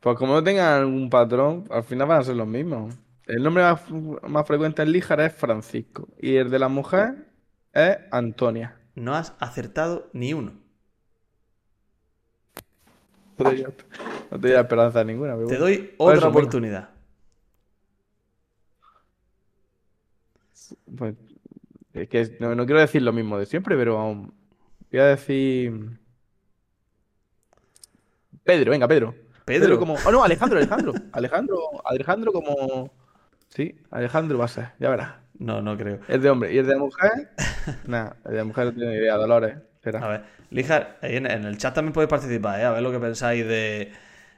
Pues 0.00 0.16
como 0.18 0.34
no 0.34 0.42
tengan 0.42 0.80
algún 0.82 1.08
patrón, 1.10 1.64
al 1.70 1.84
final 1.84 2.08
van 2.08 2.20
a 2.20 2.24
ser 2.24 2.36
los 2.36 2.46
mismos. 2.46 2.94
El 3.26 3.42
nombre 3.42 3.62
más, 3.62 3.80
más 4.28 4.46
frecuente 4.46 4.82
en 4.82 4.92
Líjar 4.92 5.20
es 5.20 5.32
Francisco. 5.34 6.08
Y 6.20 6.36
el 6.36 6.50
de 6.50 6.58
la 6.58 6.68
mujer 6.68 7.28
es 7.72 7.98
Antonia. 8.10 8.76
No 8.94 9.14
has 9.14 9.34
acertado 9.38 10.10
ni 10.12 10.34
uno. 10.34 10.52
No 13.38 14.40
te 14.40 14.52
no 14.52 14.58
esperanza 14.60 15.04
ninguna. 15.04 15.34
pero 15.34 15.46
Te 15.46 15.58
bueno. 15.58 15.60
doy 15.60 15.94
otra 15.98 16.14
eso, 16.18 16.32
venga. 16.32 16.40
oportunidad. 16.40 16.90
Pues, 20.96 21.14
es 21.94 22.08
que 22.08 22.36
no, 22.40 22.54
no 22.54 22.64
quiero 22.66 22.80
decir 22.80 23.02
lo 23.02 23.12
mismo 23.12 23.38
de 23.38 23.46
siempre, 23.46 23.76
pero 23.76 23.98
aún 23.98 24.32
voy 24.90 25.00
a 25.00 25.06
decir. 25.06 25.98
Pedro, 28.44 28.70
venga, 28.70 28.88
Pedro. 28.88 29.14
Pedro. 29.44 29.78
como. 29.78 29.94
Oh, 30.04 30.12
no, 30.12 30.24
Alejandro, 30.24 30.58
Alejandro. 30.58 30.92
Alejandro, 31.12 31.58
Alejandro 31.84 32.32
como. 32.32 32.90
Sí, 33.48 33.76
Alejandro 33.90 34.38
va 34.38 34.46
a 34.46 34.48
ser, 34.48 34.68
ya 34.78 34.90
verás. 34.90 35.14
No, 35.38 35.60
no 35.60 35.76
creo. 35.76 36.00
El 36.08 36.22
de 36.22 36.30
hombre. 36.30 36.52
¿Y 36.54 36.58
el 36.58 36.66
de 36.66 36.76
mujer? 36.76 37.30
Nada, 37.86 38.16
el 38.24 38.34
de 38.34 38.44
mujer 38.44 38.74
no 38.76 38.84
ni 38.86 38.94
idea. 38.96 39.16
Dolores. 39.16 39.56
A 39.56 39.62
Será. 39.82 40.08
ver, 40.08 40.24
Líjar, 40.50 40.98
ahí 41.02 41.16
en, 41.16 41.26
en 41.30 41.44
el 41.44 41.58
chat 41.58 41.74
también 41.74 41.92
podéis 41.92 42.08
participar, 42.10 42.60
¿eh? 42.60 42.64
A 42.64 42.70
ver 42.72 42.82
lo 42.82 42.92
que 42.92 43.00
pensáis 43.00 43.46
de 43.46 43.92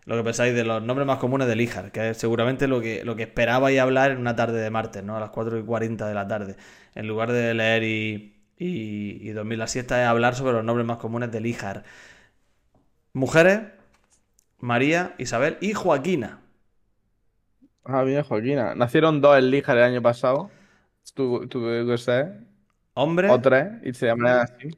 lo 0.07 0.17
que 0.17 0.25
pensáis 0.25 0.55
de 0.55 0.65
los 0.65 0.83
nombres 0.83 1.07
más 1.07 1.19
comunes 1.19 1.49
de 1.49 1.57
Líjar, 1.57 1.91
que 1.93 2.11
es 2.11 2.19
seguramente 2.19 2.69
lo 2.69 2.81
que, 2.81 3.05
lo 3.05 3.17
que 3.17 3.23
esperabais 3.25 3.79
hablar 3.81 4.11
en 4.13 4.19
una 4.19 4.37
tarde 4.37 4.61
de 4.61 4.71
martes, 4.71 5.03
¿no? 5.03 5.17
A 5.17 5.21
las 5.21 5.31
4 5.31 5.59
y 5.59 5.65
40 5.65 6.07
de 6.07 6.15
la 6.15 6.29
tarde. 6.29 6.57
En 6.95 7.09
lugar 7.09 7.33
de 7.33 7.55
leer 7.55 7.83
y, 7.85 8.37
y, 8.59 9.29
y 9.29 9.33
dormir 9.33 9.59
la 9.59 9.67
siesta, 9.67 10.03
es 10.03 10.09
hablar 10.09 10.35
sobre 10.35 10.53
los 10.55 10.65
nombres 10.65 10.87
más 10.87 10.99
comunes 10.99 11.31
de 11.33 11.41
Líjar. 11.41 11.85
Mujeres, 13.13 13.61
María, 14.65 15.15
Isabel 15.19 15.59
y 15.61 15.75
Joaquina. 15.75 16.41
Ah, 17.85 18.03
bien, 18.03 18.23
Joaquina. 18.23 18.75
Nacieron 18.75 19.21
dos 19.21 19.37
en 19.37 19.51
Líjar 19.51 19.77
el 19.77 19.83
año 19.83 20.01
pasado. 20.01 20.51
Tuve, 21.13 21.87
que 21.87 21.99
ser. 21.99 22.41
Hombres, 22.95 23.31
O 23.31 23.39
tres. 23.43 23.73
Y 23.83 23.93
se 23.93 24.07
llaman 24.07 24.39
así. 24.39 24.71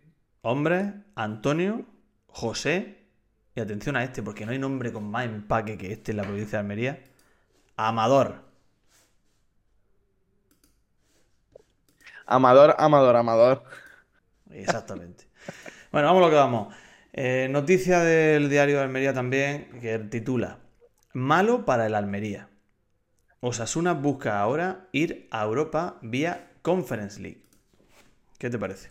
hombres, 0.42 0.92
Antonio, 1.14 1.85
José, 2.27 3.07
y 3.55 3.61
atención 3.61 3.94
a 3.94 4.03
este, 4.03 4.25
porque 4.25 4.44
no 4.44 4.51
hay 4.51 4.59
nombre 4.59 4.92
con 4.92 5.09
más 5.09 5.25
empaque 5.25 5.79
que 5.79 5.92
este 5.92 6.11
en 6.11 6.16
la 6.16 6.25
provincia 6.25 6.59
de 6.59 6.61
Almería. 6.62 7.05
Amador. 7.77 8.42
Amador, 12.27 12.75
Amador, 12.77 13.14
Amador. 13.14 13.62
Exactamente. 14.51 15.29
Bueno, 15.92 16.09
vamos 16.09 16.22
a 16.22 16.27
lo 16.27 16.31
que 16.31 16.37
vamos. 16.37 16.75
Eh, 17.16 17.48
noticia 17.50 18.00
del 18.00 18.48
diario 18.50 18.76
de 18.76 18.83
Almería 18.85 19.12
también 19.14 19.68
que 19.81 19.98
titula 19.98 20.61
Malo 21.12 21.64
para 21.64 21.87
el 21.87 21.94
Almería. 21.96 22.48
Osasuna 23.40 23.94
busca 23.94 24.40
ahora 24.40 24.88
ir 24.92 25.29
a 25.33 25.44
Europa 25.44 25.98
vía 26.02 26.52
Conference 26.62 27.20
League. 27.20 27.42
¿Qué 28.38 28.50
te 28.50 28.59
parece? 28.59 28.90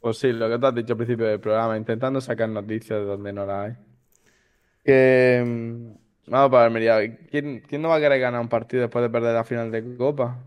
Pues 0.00 0.18
sí, 0.18 0.32
lo 0.32 0.48
que 0.50 0.58
tú 0.58 0.66
has 0.66 0.74
dicho 0.74 0.92
al 0.92 0.96
principio 0.98 1.26
del 1.26 1.40
programa, 1.40 1.76
intentando 1.78 2.20
sacar 2.20 2.48
noticias 2.48 2.98
de 3.00 3.04
donde 3.06 3.32
no 3.32 3.46
las 3.46 3.70
hay. 3.70 3.76
Que. 4.84 5.42
mm, 5.44 5.92
Vamos 6.26 6.50
para 6.50 6.66
Almería. 6.66 7.16
¿Quién, 7.30 7.60
quién 7.68 7.82
no 7.82 7.88
va 7.88 7.96
a 7.96 8.00
querer 8.00 8.20
ganar 8.20 8.40
un 8.40 8.48
partido 8.48 8.82
después 8.82 9.02
de 9.02 9.10
perder 9.10 9.34
la 9.34 9.44
final 9.44 9.70
de 9.72 9.96
Copa? 9.96 10.38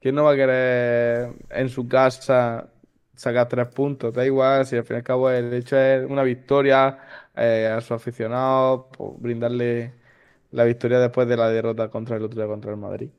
¿Quién 0.00 0.14
no 0.14 0.24
va 0.24 0.32
a 0.32 0.36
querer 0.36 1.34
en 1.50 1.68
su 1.68 1.88
casa 1.88 2.70
sacar 3.18 3.48
tres 3.48 3.68
puntos? 3.68 4.14
Da 4.14 4.24
igual, 4.26 4.66
si 4.66 4.76
al 4.76 4.84
fin 4.84 4.96
y 4.96 4.98
al 4.98 5.04
cabo 5.04 5.30
el 5.30 5.52
hecho 5.54 5.76
es 5.78 6.08
una 6.10 6.22
victoria 6.24 6.98
eh, 7.36 7.68
a 7.76 7.80
sus 7.82 7.92
aficionados, 7.92 8.86
pues, 8.96 9.12
brindarle 9.20 9.94
la 10.52 10.64
victoria 10.64 11.00
después 11.00 11.28
de 11.28 11.36
la 11.36 11.50
derrota 11.50 11.90
contra 11.90 12.16
el 12.16 12.24
otro 12.24 12.38
día 12.40 12.48
contra 12.48 12.70
el 12.72 12.78
Madrid. 12.78 13.10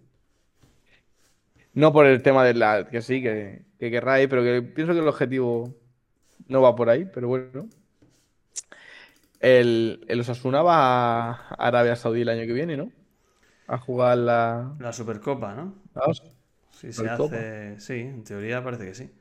No 1.73 1.93
por 1.93 2.05
el 2.05 2.21
tema 2.23 2.43
de 2.43 2.53
la 2.53 2.87
que 2.89 3.01
sí, 3.01 3.21
que, 3.21 3.63
que 3.79 3.91
querrá 3.91 4.21
ir, 4.21 4.29
pero 4.29 4.43
que 4.43 4.61
pienso 4.61 4.93
que 4.93 4.99
el 4.99 5.07
objetivo 5.07 5.75
no 6.47 6.61
va 6.61 6.75
por 6.75 6.89
ahí, 6.89 7.05
pero 7.13 7.27
bueno. 7.29 7.69
El, 9.39 10.05
el 10.09 10.19
Osasuna 10.19 10.61
va 10.61 11.29
a 11.31 11.55
Arabia 11.57 11.95
Saudí 11.95 12.21
el 12.21 12.29
año 12.29 12.45
que 12.45 12.53
viene, 12.53 12.75
¿no? 12.77 12.91
A 13.67 13.77
jugar 13.79 14.17
la, 14.19 14.75
La 14.79 14.91
Supercopa, 14.93 15.53
¿no? 15.53 15.75
la 15.95 16.01
Os- 16.07 16.23
Si 16.71 16.93
se 16.93 17.07
hace. 17.09 17.79
Sí, 17.79 17.93
en 18.01 18.23
teoría 18.23 18.63
parece 18.63 18.85
que 18.85 18.95
sí. 18.95 19.11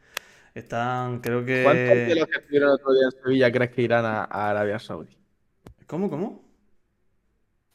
Están, 0.59 1.21
creo 1.21 1.45
¿Cuántos 1.61 2.05
de 2.07 2.15
que. 2.15 2.15
los 2.17 2.29
que 2.29 2.39
estuvieron 2.39 2.71
otro 2.71 2.93
día 2.93 3.05
en 3.05 3.23
Sevilla 3.23 3.53
crees 3.53 3.71
que 3.71 3.83
irán 3.83 4.05
a, 4.05 4.25
a 4.25 4.51
Arabia 4.51 4.79
Saudí? 4.79 5.17
¿Cómo, 5.87 6.09
cómo? 6.11 6.29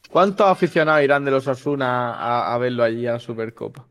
¿Cuántos 0.10 0.48
aficionados 0.48 1.04
irán 1.04 1.26
de 1.26 1.32
los 1.32 1.46
Osasuna 1.46 2.13
a, 2.13 2.54
a 2.54 2.58
verlo 2.58 2.84
allí 2.84 3.06
a 3.08 3.13
la 3.13 3.19
Supercopa? 3.19 3.86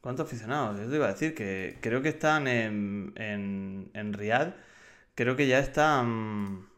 ¿Cuántos 0.00 0.26
aficionados? 0.26 0.78
Yo 0.78 0.88
te 0.88 0.96
iba 0.96 1.06
a 1.06 1.12
decir 1.12 1.34
que 1.34 1.78
creo 1.82 2.00
que 2.02 2.10
están 2.10 2.46
en, 2.46 3.12
en, 3.16 3.90
en 3.94 4.12
Riad. 4.12 4.54
Creo 5.14 5.36
que 5.36 5.46
ya 5.48 5.58
están. 5.58 6.68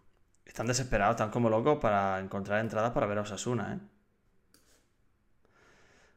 Están 0.46 0.66
desesperados, 0.66 1.14
están 1.16 1.30
como 1.30 1.50
locos 1.50 1.78
para 1.80 2.20
encontrar 2.20 2.60
entradas 2.60 2.92
para 2.92 3.06
ver 3.06 3.18
a 3.18 3.22
Osasuna, 3.22 3.74
¿eh? 3.74 3.80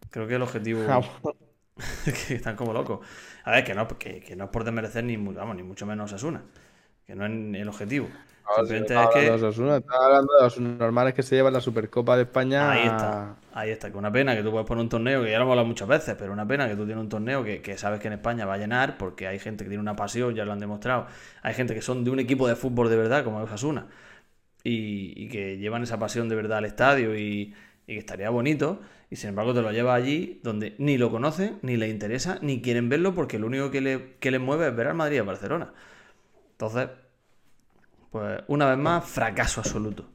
Creo 0.10 0.28
que 0.28 0.36
el 0.36 0.41
objetivo. 0.41 0.82
Que 2.28 2.36
están 2.36 2.56
como 2.56 2.74
locos. 2.74 3.00
A 3.43 3.51
ver, 3.51 3.63
que 3.63 3.73
no, 3.73 3.88
que, 3.88 4.21
que 4.21 4.36
no 4.36 4.45
es 4.45 4.49
por 4.49 4.63
desmerecer 4.63 5.04
ni, 5.04 5.17
vamos, 5.17 5.56
ni 5.56 5.63
mucho 5.63 5.86
menos 5.86 6.12
Osasuna. 6.12 6.43
Que 7.06 7.15
no 7.15 7.25
es 7.25 7.32
el 7.62 7.67
objetivo. 7.67 8.08
Simplemente 8.56 8.93
No, 8.93 9.04
es 9.04 9.10
que. 9.10 9.30
Osasuna, 9.32 9.77
estaba 9.77 10.06
hablando 10.06 10.34
de 10.36 10.43
los 10.43 10.60
normales 10.60 11.13
que 11.13 11.23
se 11.23 11.36
llevan 11.36 11.54
la 11.54 11.62
Supercopa 11.62 12.15
de 12.17 12.23
España. 12.23 12.71
Ahí 12.71 12.86
está, 12.86 13.36
ahí 13.54 13.69
está, 13.69 13.91
que 13.91 13.97
una 13.97 14.12
pena 14.12 14.36
que 14.36 14.43
tú 14.43 14.51
puedes 14.51 14.67
poner 14.67 14.82
un 14.84 14.89
torneo, 14.89 15.23
que 15.23 15.32
ya 15.32 15.38
lo 15.38 15.43
hemos 15.43 15.54
hablado 15.54 15.67
muchas 15.67 15.88
veces, 15.88 16.15
pero 16.19 16.34
una 16.34 16.45
pena 16.45 16.67
que 16.67 16.75
tú 16.75 16.86
tienes 16.86 17.01
un 17.01 17.10
torneo 17.10 17.43
que, 17.43 17.62
que 17.62 17.77
sabes 17.77 17.99
que 17.99 18.08
en 18.08 18.13
España 18.13 18.45
va 18.45 18.56
a 18.56 18.58
llenar, 18.58 18.97
porque 18.97 19.27
hay 19.27 19.39
gente 19.39 19.63
que 19.63 19.69
tiene 19.69 19.82
una 19.82 19.95
pasión, 19.95 20.36
ya 20.36 20.43
lo 20.45 20.51
han 20.51 20.60
demostrado, 20.60 21.08
hay 21.41 21.54
gente 21.54 21.73
que 21.73 21.82
son 21.82 22.04
de 22.04 22.12
un 22.12 22.19
equipo 22.19 22.47
de 22.47 22.56
fútbol 22.56 22.89
de 22.89 22.97
verdad, 22.97 23.23
como 23.23 23.38
Osasuna, 23.41 23.88
y, 24.63 25.13
y 25.23 25.30
que 25.30 25.58
llevan 25.58 25.84
esa 25.84 25.97
pasión 25.99 26.30
de 26.30 26.36
verdad 26.36 26.60
al 26.60 26.65
estadio 26.65 27.17
y, 27.17 27.54
y 27.88 27.93
que 27.93 27.99
estaría 27.99 28.30
bonito, 28.30 28.82
y 29.12 29.17
sin 29.17 29.30
embargo 29.32 29.54
te 29.56 29.62
lo 29.63 29.71
llevas 29.74 29.97
allí 30.02 30.41
donde 30.43 30.76
ni 30.80 30.97
lo 31.00 31.12
conocen, 31.12 31.60
ni 31.63 31.78
les 31.78 31.91
interesa, 31.91 32.39
ni 32.43 32.62
quieren 32.63 32.89
verlo, 32.89 33.15
porque 33.15 33.39
lo 33.39 33.47
único 33.47 33.71
que, 33.71 33.82
le, 33.82 34.15
que 34.19 34.32
les 34.32 34.41
mueve 34.41 34.69
es 34.69 34.76
ver 34.78 34.88
al 34.89 34.95
Madrid 34.95 35.17
y 35.17 35.19
al 35.21 35.28
Barcelona. 35.28 35.74
Entonces, 36.54 36.89
pues 38.12 38.41
una 38.47 38.69
vez 38.69 38.78
más, 38.78 39.06
fracaso 39.06 39.62
absoluto, 39.62 40.10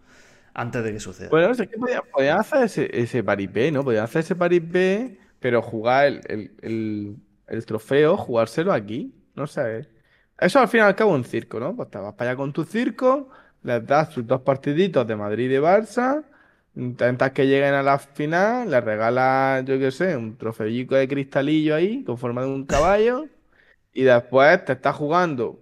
antes 0.54 0.84
de 0.84 0.92
que 0.92 1.00
suceda. 1.00 1.30
Bueno, 1.30 1.48
no 1.48 1.54
sé, 1.54 1.66
¿qué 1.68 1.76
podían, 1.78 2.02
podían 2.12 2.38
hacer 2.38 2.62
ese, 2.64 2.88
ese 3.00 3.24
paripé, 3.24 3.72
¿no? 3.72 3.82
Podían 3.84 4.04
hacer 4.04 4.20
ese 4.20 4.36
paripé, 4.36 5.18
pero 5.40 5.60
jugar 5.62 6.06
el, 6.06 6.20
el, 6.28 6.56
el- 6.62 7.16
el 7.48 7.66
trofeo, 7.66 8.16
jugárselo 8.16 8.72
aquí. 8.72 9.14
No 9.34 9.46
sé. 9.46 9.88
Eso 10.38 10.58
al 10.60 10.68
fin 10.68 10.80
y 10.80 10.82
al 10.84 10.94
cabo 10.96 11.12
es 11.12 11.18
un 11.18 11.24
circo, 11.24 11.58
¿no? 11.60 11.74
Pues 11.76 11.90
te 11.90 11.98
vas 11.98 12.14
para 12.14 12.30
allá 12.30 12.36
con 12.36 12.52
tu 12.52 12.64
circo, 12.64 13.28
les 13.62 13.84
das 13.86 14.10
tus 14.10 14.26
dos 14.26 14.40
partiditos 14.42 15.06
de 15.06 15.16
Madrid 15.16 15.46
y 15.46 15.48
de 15.48 15.60
Barça, 15.62 16.24
intentas 16.76 17.32
que 17.32 17.46
lleguen 17.46 17.74
a 17.74 17.82
la 17.82 17.98
final, 17.98 18.70
les 18.70 18.84
regalas, 18.84 19.64
yo 19.64 19.78
qué 19.78 19.90
sé, 19.90 20.16
un 20.16 20.36
trofeillico 20.38 20.94
de 20.96 21.08
cristalillo 21.08 21.74
ahí, 21.74 22.04
con 22.04 22.18
forma 22.18 22.42
de 22.42 22.48
un 22.48 22.66
caballo, 22.66 23.26
y 23.92 24.04
después 24.04 24.64
te 24.66 24.74
estás 24.74 24.96
jugando 24.96 25.60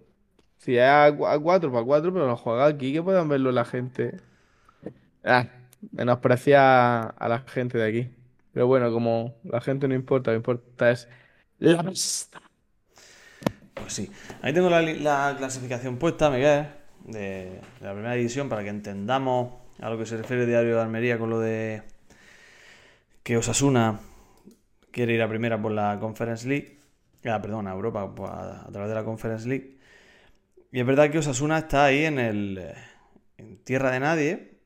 Si 0.58 0.76
es 0.78 0.84
a, 0.88 1.14
cu- 1.16 1.26
a 1.26 1.40
4 1.42 1.72
para 1.72 1.84
4, 1.84 2.12
pero 2.12 2.26
lo 2.28 2.36
juega 2.36 2.66
aquí, 2.66 2.92
que 2.94 3.02
puedan 3.02 3.28
verlo 3.28 3.52
la 3.52 3.64
gente. 3.66 4.20
Ah, 5.24 5.48
menosprecia 5.92 7.02
a 7.02 7.28
la 7.28 7.40
gente 7.40 7.78
de 7.78 7.88
aquí. 7.88 8.10
Pero 8.52 8.66
bueno, 8.66 8.92
como 8.92 9.34
la 9.44 9.60
gente 9.60 9.88
no 9.88 9.94
importa, 9.94 10.30
lo 10.30 10.34
que 10.36 10.38
importa 10.38 10.90
es 10.90 11.08
la 11.58 11.82
pasta. 11.82 12.40
Pues 13.74 13.92
sí. 13.92 14.10
Ahí 14.42 14.52
tengo 14.54 14.70
la 14.70 15.34
clasificación 15.36 15.98
puesta, 15.98 16.30
Miguel, 16.30 16.68
de, 17.04 17.60
de 17.80 17.86
la 17.86 17.92
primera 17.92 18.14
división, 18.14 18.48
para 18.48 18.62
que 18.62 18.68
entendamos 18.70 19.52
a 19.80 19.90
lo 19.90 19.98
que 19.98 20.06
se 20.06 20.16
refiere 20.16 20.46
Diario 20.46 20.76
de 20.76 20.82
Almería 20.82 21.18
con 21.18 21.30
lo 21.30 21.40
de 21.40 21.82
que 23.22 23.36
Osasuna 23.36 24.00
quiere 24.90 25.14
ir 25.14 25.22
a 25.22 25.28
primera 25.28 25.60
por 25.60 25.72
la 25.72 25.98
Conference 26.00 26.46
League. 26.48 26.78
Ah, 27.24 27.40
perdón, 27.40 27.66
a 27.66 27.72
Europa 27.72 28.14
pues, 28.14 28.30
a, 28.30 28.66
a 28.66 28.70
través 28.70 28.88
de 28.88 28.94
la 28.94 29.04
Conference 29.04 29.48
League. 29.48 29.78
Y 30.70 30.80
es 30.80 30.86
verdad 30.86 31.10
que 31.10 31.18
Osasuna 31.18 31.58
está 31.58 31.84
ahí 31.86 32.04
en 32.04 32.18
el 32.18 32.72
en 33.38 33.58
tierra 33.64 33.90
de 33.90 34.00
nadie, 34.00 34.58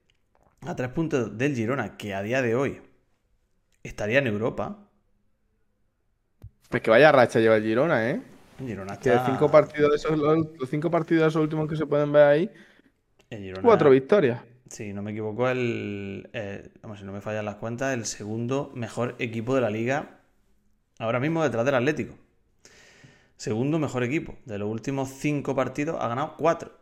a 0.63 0.75
tres 0.75 0.91
puntos 0.91 1.39
del 1.39 1.55
Girona, 1.55 1.97
que 1.97 2.15
a 2.15 2.23
día 2.23 2.43
de 2.43 2.55
hoy 2.55 2.81
estaría 3.83 4.19
en 4.19 4.27
Europa. 4.27 4.79
Pues 6.69 6.83
que 6.83 6.91
vaya 6.91 7.13
racha 7.13 7.41
lleva 7.41 7.57
el 7.57 7.63
Girona, 7.63 8.11
¿eh? 8.11 8.21
Girona 8.59 8.99
Que 8.99 9.11
está... 9.11 9.25
cinco 9.25 9.51
partidos 9.51 9.95
esos, 9.95 10.19
los, 10.19 10.59
los 10.59 10.69
cinco 10.69 10.91
partidos 10.91 11.23
de 11.23 11.29
esos 11.29 11.43
últimos 11.43 11.69
que 11.69 11.77
se 11.77 11.87
pueden 11.87 12.13
ver 12.13 12.25
ahí, 12.25 12.51
el 13.31 13.43
Girona- 13.43 13.63
cuatro 13.63 13.89
victorias. 13.91 14.43
Si 14.71 14.93
no 14.93 15.03
me 15.03 15.13
equivoco, 15.13 15.49
el, 15.49 16.29
eh, 16.33 16.69
vamos, 16.83 16.99
si 16.99 17.05
no 17.05 17.13
me 17.13 17.21
fallan 17.21 17.45
las 17.45 17.57
cuentas, 17.57 17.95
el 17.95 18.05
segundo 18.05 18.71
mejor 18.75 19.17
equipo 19.19 19.55
de 19.55 19.61
la 19.63 19.71
liga 19.71 20.21
ahora 20.99 21.21
mismo 21.21 21.43
detrás 21.43 21.65
del 21.65 21.75
Atlético. 21.75 22.15
Segundo 23.37 23.79
mejor 23.79 24.03
equipo. 24.03 24.37
De 24.45 24.59
los 24.59 24.69
últimos 24.69 25.09
cinco 25.11 25.55
partidos 25.55 25.97
ha 26.01 26.09
ganado 26.09 26.35
cuatro. 26.37 26.73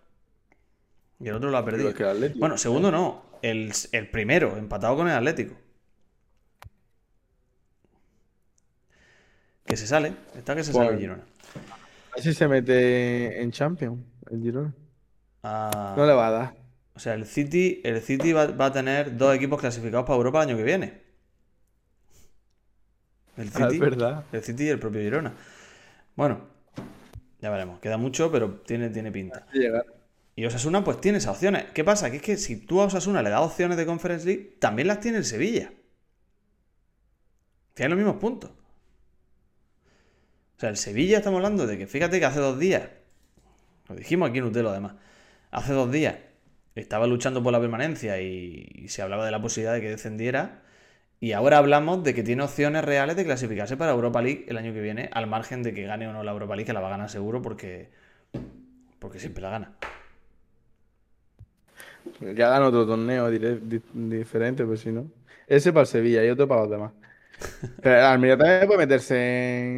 Y 1.20 1.28
el 1.28 1.34
otro 1.34 1.50
lo 1.50 1.58
ha 1.58 1.64
perdido. 1.64 1.92
Bueno, 2.36 2.58
segundo 2.58 2.90
no. 2.90 3.22
El, 3.42 3.72
el 3.92 4.10
primero, 4.10 4.56
empatado 4.56 4.96
con 4.96 5.06
el 5.08 5.14
Atlético. 5.14 5.54
Que 9.64 9.76
se 9.76 9.86
sale. 9.86 10.14
Está 10.36 10.54
que 10.54 10.64
se 10.64 10.72
sale 10.72 10.90
el. 10.94 10.98
Girona. 10.98 11.22
A 12.12 12.16
ver 12.16 12.24
si 12.24 12.32
se 12.32 12.48
mete 12.48 13.42
en 13.42 13.50
Champions, 13.52 14.00
el 14.30 14.42
Girona. 14.42 14.72
Ah, 15.42 15.94
No 15.96 16.06
le 16.06 16.12
va 16.14 16.28
a 16.28 16.30
dar. 16.30 16.65
O 16.96 16.98
sea, 16.98 17.14
el 17.14 17.26
City, 17.26 17.80
el 17.84 18.00
City 18.02 18.32
va, 18.32 18.46
va 18.48 18.66
a 18.66 18.72
tener 18.72 19.16
dos 19.16 19.34
equipos 19.36 19.60
clasificados 19.60 20.04
para 20.06 20.16
Europa 20.16 20.42
el 20.42 20.48
año 20.48 20.56
que 20.56 20.64
viene. 20.64 21.02
El 23.36 23.50
Ah, 23.54 23.66
es 23.70 23.72
City, 23.72 23.78
verdad. 23.78 24.24
el 24.32 24.42
City 24.42 24.64
y 24.64 24.68
el 24.68 24.78
propio 24.80 25.00
Girona. 25.02 25.34
Bueno, 26.16 26.40
ya 27.40 27.50
veremos. 27.50 27.78
Queda 27.80 27.98
mucho, 27.98 28.30
pero 28.32 28.60
tiene, 28.62 28.88
tiene 28.90 29.12
pinta. 29.12 29.46
Llegar. 29.52 29.84
Y 30.36 30.44
Osasuna, 30.46 30.84
pues 30.84 31.00
tiene 31.00 31.18
esas 31.18 31.34
opciones. 31.34 31.64
¿Qué 31.74 31.84
pasa? 31.84 32.10
Que 32.10 32.16
es 32.18 32.22
que 32.22 32.36
si 32.36 32.56
tú 32.66 32.80
a 32.80 32.84
Osasuna 32.86 33.22
le 33.22 33.30
das 33.30 33.40
opciones 33.42 33.76
de 33.76 33.86
Conference 33.86 34.26
League, 34.26 34.56
también 34.60 34.88
las 34.88 35.00
tiene 35.00 35.18
el 35.18 35.24
Sevilla. 35.24 35.72
Tiene 37.74 37.90
los 37.90 37.98
mismos 37.98 38.16
puntos. 38.16 38.50
O 38.50 38.54
sea, 40.60 40.70
el 40.70 40.76
Sevilla 40.76 41.18
estamos 41.18 41.38
hablando 41.38 41.66
de 41.66 41.76
que, 41.78 41.86
fíjate 41.86 42.18
que 42.18 42.24
hace 42.26 42.40
dos 42.40 42.58
días, 42.58 42.88
lo 43.88 43.94
dijimos 43.96 44.28
aquí 44.30 44.38
en 44.38 44.44
Utelo 44.44 44.70
además, 44.70 44.94
hace 45.50 45.72
dos 45.72 45.90
días 45.92 46.16
estaba 46.76 47.06
luchando 47.08 47.42
por 47.42 47.52
la 47.52 47.60
permanencia 47.60 48.20
y, 48.20 48.68
y 48.74 48.88
se 48.88 49.02
hablaba 49.02 49.24
de 49.26 49.32
la 49.32 49.42
posibilidad 49.42 49.74
de 49.74 49.80
que 49.82 49.90
descendiera. 49.90 50.62
Y 51.20 51.32
ahora 51.32 51.58
hablamos 51.58 52.04
de 52.04 52.14
que 52.14 52.22
tiene 52.24 52.42
opciones 52.44 52.84
reales 52.84 53.16
de 53.16 53.24
clasificarse 53.24 53.76
para 53.76 53.92
Europa 53.92 54.22
League 54.22 54.46
el 54.48 54.58
año 54.58 54.72
que 54.74 54.80
viene, 54.82 55.10
al 55.12 55.26
margen 55.28 55.62
de 55.62 55.74
que 55.74 55.84
gane 55.84 56.08
o 56.08 56.12
no 56.14 56.22
la 56.24 56.32
Europa 56.32 56.56
League, 56.56 56.66
que 56.66 56.74
la 56.74 56.80
va 56.80 56.88
a 56.88 56.90
ganar 56.92 57.10
seguro 57.10 57.42
porque, 57.42 57.90
porque 58.98 59.18
siempre 59.18 59.42
la 59.42 59.50
gana. 59.50 59.76
Ya 62.20 62.48
dan 62.48 62.62
otro 62.62 62.86
torneo 62.86 63.30
di- 63.30 63.82
diferente, 63.92 64.64
pues 64.64 64.80
si 64.80 64.92
no. 64.92 65.10
Ese 65.46 65.72
para 65.72 65.82
el 65.82 65.86
Sevilla 65.86 66.24
y 66.24 66.30
otro 66.30 66.48
para 66.48 66.62
los 66.62 66.70
demás. 66.70 66.92
Pero 67.80 67.96
el 67.98 68.02
Almería 68.04 68.38
también 68.38 68.66
puede 68.66 68.78
meterse 68.80 69.16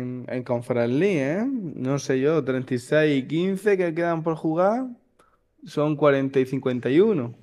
en, 0.01 0.27
en 0.29 0.45
Conference 0.45 0.95
League, 0.95 1.23
¿eh? 1.41 1.45
No 1.47 1.99
sé 1.99 2.21
yo, 2.21 2.45
36 2.45 3.25
y 3.25 3.29
15 3.29 3.77
que 3.79 3.95
quedan 3.95 4.23
por 4.23 4.37
jugar. 4.37 4.87
Son 5.67 5.97
40 5.97 6.41
y 6.41 6.47
51. 6.47 7.35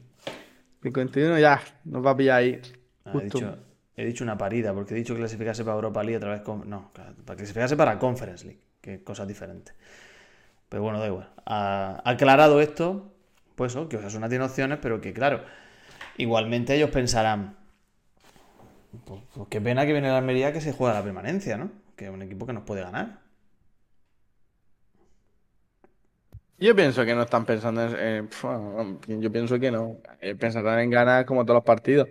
51 0.82 1.40
ya, 1.40 1.62
nos 1.86 2.06
va 2.06 2.12
a 2.12 2.18
pillar 2.18 2.38
ahí. 2.40 2.62
Ah, 3.06 3.18
he, 3.20 3.26
dicho, 3.26 3.58
he 3.96 4.06
dicho 4.06 4.24
una 4.24 4.38
parida, 4.38 4.74
porque 4.74 4.94
he 4.94 4.98
dicho 4.98 5.16
clasificarse 5.16 5.64
para 5.64 5.76
Europa 5.76 6.04
League 6.04 6.18
a 6.18 6.20
través 6.20 6.42
con... 6.42 6.70
No, 6.70 6.92
para 6.94 7.38
clasificarse 7.38 7.76
para 7.76 8.00
Conference 8.00 8.46
League, 8.46 8.62
que 8.82 9.04
cosas 9.04 9.28
diferentes. 9.28 9.76
Pero 10.70 10.84
bueno, 10.84 11.00
da 11.00 11.08
igual. 11.08 11.30
Ha- 11.46 12.02
aclarado 12.06 12.62
esto, 12.62 13.14
pues 13.56 13.74
eso, 13.74 13.90
que 13.90 13.98
Osasuna 13.98 14.30
tiene 14.30 14.46
opciones, 14.46 14.80
pero 14.82 15.02
que 15.02 15.14
claro, 15.14 15.44
igualmente 16.18 16.76
ellos 16.76 16.90
pensarán, 16.92 17.58
pues, 19.06 19.22
pues 19.34 19.48
qué 19.50 19.62
pena 19.62 19.86
que 19.86 19.92
viene 19.92 20.08
la 20.08 20.18
Almería 20.18 20.54
que 20.54 20.62
se 20.62 20.72
juega 20.74 20.94
la 20.94 21.04
permanencia, 21.04 21.58
¿no? 21.58 21.72
Que 21.96 22.06
es 22.06 22.12
un 22.12 22.22
equipo 22.22 22.46
que 22.46 22.54
nos 22.54 22.64
puede 22.64 22.82
ganar. 22.82 23.25
Yo 26.58 26.76
pienso 26.76 27.04
que 27.06 27.14
no 27.16 27.24
están 27.24 27.46
pensando 27.46 27.82
en... 27.98 28.30
yo 29.22 29.32
pienso 29.32 29.60
que 29.60 29.72
no. 29.72 30.02
Eh, 30.22 30.36
Pensarán 30.36 30.80
en 30.80 30.90
ganar 30.90 31.26
como 31.26 31.44
todos 31.46 31.56
los 31.58 31.64
partidos. 31.66 32.08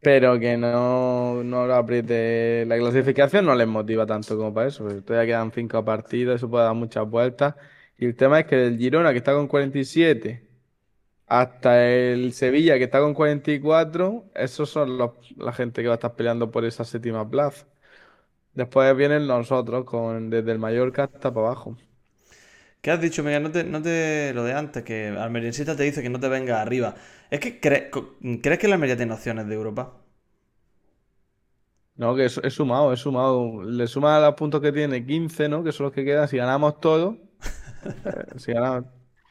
Pero 0.00 0.38
que 0.40 0.56
no, 0.56 1.42
no 1.44 1.66
lo 1.66 1.74
apriete. 1.76 2.64
La 2.66 2.78
clasificación 2.78 3.46
no 3.46 3.54
les 3.54 3.68
motiva 3.68 4.06
tanto 4.06 4.36
como 4.36 4.52
para 4.54 4.68
eso. 4.68 4.86
Todavía 5.02 5.26
quedan 5.34 5.52
cinco 5.52 5.84
partidos, 5.84 6.36
eso 6.36 6.50
puede 6.50 6.64
dar 6.64 6.74
muchas 6.74 7.08
vueltas. 7.08 7.54
Y 7.98 8.06
el 8.06 8.16
tema 8.16 8.40
es 8.40 8.46
que 8.46 8.66
el 8.66 8.78
Girona, 8.78 9.12
que 9.12 9.18
está 9.18 9.32
con 9.34 9.46
47, 9.48 10.48
hasta 11.26 11.86
el 11.88 12.32
Sevilla, 12.34 12.78
que 12.78 12.84
está 12.84 13.00
con 13.00 13.14
44, 13.14 14.26
esos 14.34 14.70
son 14.70 14.98
los- 14.98 15.12
la 15.38 15.52
gente 15.52 15.82
que 15.82 15.88
va 15.88 15.94
a 15.94 15.96
estar 15.96 16.16
peleando 16.16 16.50
por 16.50 16.64
esa 16.66 16.84
séptima 16.84 17.28
plaza. 17.30 17.66
Después 18.54 18.96
vienen 18.96 19.26
nosotros, 19.28 19.84
con, 19.86 20.30
desde 20.30 20.52
el 20.52 20.58
Mallorca 20.60 21.04
hasta 21.04 21.32
para 21.34 21.48
abajo. 21.48 21.76
¿Qué 22.82 22.90
has 22.90 23.00
dicho, 23.00 23.22
Miguel? 23.22 23.42
No 23.44 23.50
te, 23.52 23.64
no 23.64 23.80
te- 23.82 24.32
lo 24.34 24.44
de 24.44 24.52
antes, 24.54 24.82
que 24.84 25.08
Almeriensista 25.08 25.76
te 25.76 25.84
dice 25.84 26.02
que 26.02 26.10
no 26.10 26.20
te 26.20 26.28
venga 26.28 26.60
arriba. 26.60 26.96
Es 27.30 27.40
que 27.40 27.60
cre- 27.60 27.90
¿crees 28.42 28.58
que 28.58 28.68
la 28.68 28.74
Almería 28.74 28.96
tiene 28.96 29.14
opciones 29.14 29.46
de 29.48 29.54
Europa? 29.54 29.94
No, 31.94 32.14
que 32.16 32.24
es, 32.24 32.38
es 32.38 32.54
sumado, 32.54 32.92
es 32.92 33.00
sumado. 33.00 33.62
Le 33.62 33.86
suma 33.86 34.18
los 34.20 34.34
puntos 34.34 34.60
que 34.60 34.72
tiene 34.72 35.04
15, 35.06 35.48
¿no? 35.48 35.62
Que 35.62 35.72
son 35.72 35.84
los 35.84 35.92
que 35.92 36.04
quedan. 36.04 36.26
Si 36.28 36.36
ganamos 36.36 36.80
todo, 36.80 37.18
eh, 38.04 38.38
si 38.38 38.52
ganamos, 38.52 38.86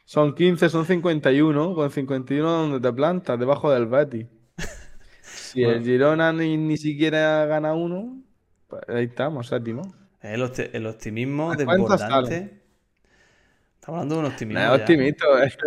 son 0.06 0.36
15, 0.36 0.70
son 0.70 0.86
51. 0.86 1.76
Con 1.76 1.92
51 1.92 2.52
donde 2.52 2.80
te 2.82 2.94
plantas, 2.96 3.40
debajo 3.40 3.72
del 3.72 3.88
Betis. 3.88 4.28
Si 5.44 5.64
el. 5.64 5.84
Girona 5.84 6.32
ni, 6.34 6.58
ni 6.58 6.78
siquiera 6.78 7.46
gana 7.46 7.74
uno, 7.74 8.24
pues 8.68 8.82
ahí 8.90 9.06
estamos, 9.06 9.48
séptimo. 9.48 9.82
El, 10.22 10.42
el 10.74 10.88
optimismo 10.88 11.54
¿Las 11.54 11.58
de 11.58 11.66
desbordante. 11.66 12.61
Estamos 13.82 13.98
hablando 13.98 14.16
de 14.16 14.22
un 14.22 14.28
optimismo. 14.28 14.60
No 14.68 14.76
es 14.76 14.82
optimista, 14.82 15.26
es 15.44 15.58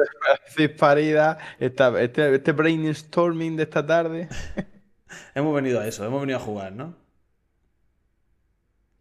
disparidad. 0.57 1.37
Esta, 1.59 2.01
este, 2.01 2.37
este 2.37 2.53
brainstorming 2.53 3.57
de 3.57 3.65
esta 3.65 3.85
tarde. 3.85 4.29
Hemos 5.35 5.53
venido 5.53 5.81
a 5.81 5.87
eso, 5.89 6.05
hemos 6.05 6.21
venido 6.21 6.39
a 6.39 6.43
jugar, 6.43 6.73
¿no? 6.73 6.97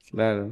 Claro. 0.10 0.52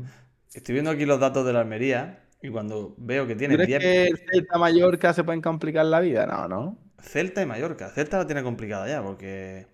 Estoy 0.53 0.73
viendo 0.73 0.91
aquí 0.91 1.05
los 1.05 1.19
datos 1.19 1.45
de 1.45 1.53
la 1.53 1.61
Almería 1.61 2.23
y 2.41 2.49
cuando 2.49 2.95
veo 2.97 3.27
que 3.27 3.33
¿Tú 3.33 3.39
tiene 3.39 3.55
crees 3.55 3.67
10 3.67 3.79
que 3.79 4.07
el 4.07 4.17
Celta 4.17 4.57
Mallorca 4.57 5.13
se 5.13 5.23
pueden 5.23 5.41
complicar 5.41 5.85
la 5.85 5.99
vida? 5.99 6.25
No, 6.25 6.47
no. 6.47 6.77
Celta 6.99 7.41
y 7.41 7.45
Mallorca. 7.45 7.89
Celta 7.89 8.19
la 8.19 8.25
tiene 8.25 8.43
complicada 8.43 8.87
ya 8.87 9.03
porque 9.03 9.67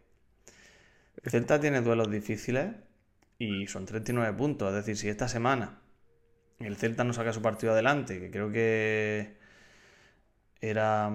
Celta 1.26 1.60
tiene 1.60 1.82
duelos 1.82 2.10
difíciles 2.10 2.68
y 3.38 3.68
son 3.68 3.86
39 3.86 4.38
puntos. 4.38 4.70
Es 4.70 4.76
decir, 4.76 4.98
si 4.98 5.10
esta 5.10 5.28
semana 5.28 5.82
el 6.60 6.76
Celta 6.78 7.04
no 7.04 7.14
saca 7.14 7.34
su 7.34 7.42
partido 7.42 7.74
adelante, 7.74 8.20
que 8.20 8.32
creo 8.32 8.52
que 8.52 9.38
era 10.62 11.10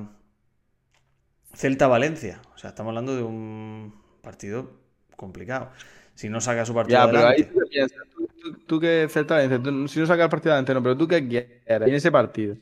Celta-Valencia. 1.55 2.40
O 2.55 2.59
sea, 2.59 2.70
estamos 2.70 2.90
hablando 2.90 3.16
de 3.16 3.22
un 3.22 3.94
partido 4.22 4.81
complicado. 5.16 5.70
Si 6.14 6.28
no 6.28 6.40
saca 6.40 6.64
su 6.66 6.74
partido 6.74 6.94
Ya, 6.94 7.09
pero 7.11 7.26
ahí 7.28 7.42
adelante. 7.42 7.44
tú 7.44 7.55
qué 7.61 7.66
piensas, 7.66 7.98
tú, 8.14 8.26
tú, 8.40 8.59
tú 8.66 8.81
que 8.81 9.07
Celta 9.09 9.35
Valencia, 9.35 9.62
tú- 9.62 9.88
si 9.88 10.00
no 10.00 10.07
sacas 10.07 10.24
el 10.24 10.31
partido 10.31 10.52
adelante, 10.52 10.74
no, 10.74 10.83
pero 10.83 10.96
tú 10.96 11.07
qué 11.09 11.26
quieres 11.26 11.62
en 11.66 11.94
ese 11.94 12.11
partido. 12.11 12.57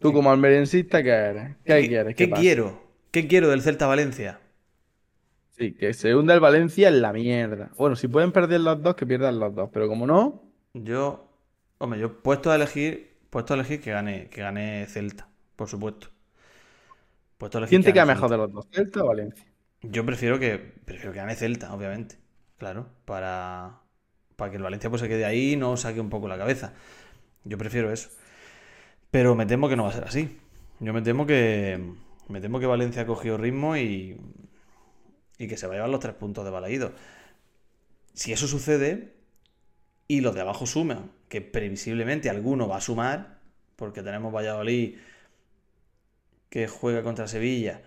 Tú 0.00 0.12
como 0.12 0.30
almeriensista, 0.30 1.02
¿qué 1.02 1.10
eres? 1.10 1.56
¿Qué, 1.64 1.86
quieres? 1.86 2.14
¿Qué 2.16 2.28
pasa? 2.28 2.56
quiero? 2.56 2.82
¿Qué 3.10 3.26
quiero 3.28 3.48
del 3.48 3.62
Celta-Valencia? 3.62 4.40
Sí, 5.50 5.74
que 5.74 5.92
se 5.92 6.14
hunda 6.14 6.32
el 6.34 6.40
Valencia 6.40 6.88
en 6.88 7.02
la 7.02 7.12
mierda. 7.12 7.70
Bueno, 7.76 7.96
si 7.96 8.08
pueden 8.08 8.32
perder 8.32 8.60
los 8.60 8.82
dos, 8.82 8.94
que 8.94 9.06
pierdan 9.06 9.38
los 9.40 9.54
dos, 9.54 9.68
pero 9.72 9.88
como 9.88 10.06
no, 10.06 10.42
Yo, 10.74 11.27
hombre, 11.78 12.00
yo 12.00 12.22
puesto 12.22 12.50
a 12.50 12.56
elegir, 12.56 13.16
puesto 13.30 13.54
a 13.54 13.56
elegir 13.56 13.80
que 13.80 13.90
gane, 13.90 14.28
que 14.28 14.42
gane 14.42 14.86
Celta, 14.86 15.28
por 15.56 15.68
supuesto. 15.68 16.08
Puesto 17.38 17.58
a 17.58 17.60
elegir 17.60 17.70
¿quién 17.70 17.82
que 17.82 17.88
te 17.88 17.92
queda 17.94 18.06
mejor 18.06 18.30
de 18.30 18.36
los 18.36 18.52
dos? 18.52 18.68
¿Celta 18.70 19.02
o 19.02 19.06
Valencia? 19.06 19.44
Yo 19.82 20.04
prefiero 20.04 20.38
que, 20.38 20.58
prefiero 20.58 21.12
que 21.12 21.18
gane 21.18 21.36
Celta, 21.36 21.72
obviamente. 21.72 22.18
Claro, 22.58 22.88
para, 23.04 23.80
para 24.36 24.50
que 24.50 24.56
el 24.56 24.62
Valencia 24.62 24.90
pues 24.90 25.00
se 25.00 25.08
quede 25.08 25.24
ahí 25.24 25.52
y 25.52 25.56
no 25.56 25.76
saque 25.76 26.00
un 26.00 26.10
poco 26.10 26.26
la 26.26 26.36
cabeza. 26.36 26.74
Yo 27.44 27.56
prefiero 27.56 27.92
eso. 27.92 28.10
Pero 29.10 29.34
me 29.34 29.46
temo 29.46 29.68
que 29.68 29.76
no 29.76 29.84
va 29.84 29.90
a 29.90 29.92
ser 29.92 30.04
así. 30.04 30.38
Yo 30.80 30.92
me 30.92 31.02
temo 31.02 31.26
que. 31.26 31.94
Me 32.28 32.40
temo 32.40 32.60
que 32.60 32.66
Valencia 32.66 33.02
ha 33.02 33.06
cogido 33.06 33.36
ritmo 33.36 33.76
y. 33.76 34.20
Y 35.38 35.46
que 35.46 35.56
se 35.56 35.66
va 35.66 35.74
a 35.74 35.76
llevar 35.76 35.90
los 35.90 36.00
tres 36.00 36.14
puntos 36.14 36.44
de 36.44 36.50
Balaído. 36.50 36.92
Si 38.12 38.32
eso 38.32 38.48
sucede 38.48 39.14
y 40.08 40.22
los 40.22 40.34
de 40.34 40.40
abajo 40.40 40.66
suman, 40.66 41.12
que 41.28 41.42
previsiblemente 41.42 42.30
alguno 42.30 42.66
va 42.66 42.78
a 42.78 42.80
sumar, 42.80 43.38
porque 43.76 44.02
tenemos 44.02 44.34
Valladolid 44.34 44.96
que 46.48 46.66
juega 46.66 47.02
contra 47.02 47.28
Sevilla, 47.28 47.82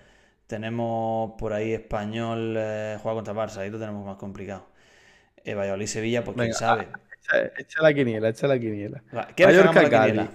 tenemos 0.45 1.33
por 1.39 1.51
ahí 1.53 1.73
Español 1.73 2.55
eh, 2.57 2.97
juega 3.01 3.15
contra 3.15 3.33
Barça, 3.33 3.57
ahí 3.57 3.71
lo 3.71 3.79
tenemos 3.79 4.05
más 4.05 4.17
complicado. 4.17 4.67
Eh, 5.43 5.55
Valladolid-Sevilla, 5.55 6.23
pues 6.23 6.37
quién 6.37 6.53
sabe. 6.53 6.87
Echa, 7.17 7.51
echa 7.57 7.81
la 7.81 7.93
quiniela, 7.93 8.29
echa 8.29 8.47
la 8.47 8.59
quiniela. 8.59 9.01
¿Quieres 9.35 9.55
que 9.55 9.59
hagamos 9.59 9.75
la 9.75 9.81
Mallorca, 9.81 10.05
quiniela? 10.05 10.29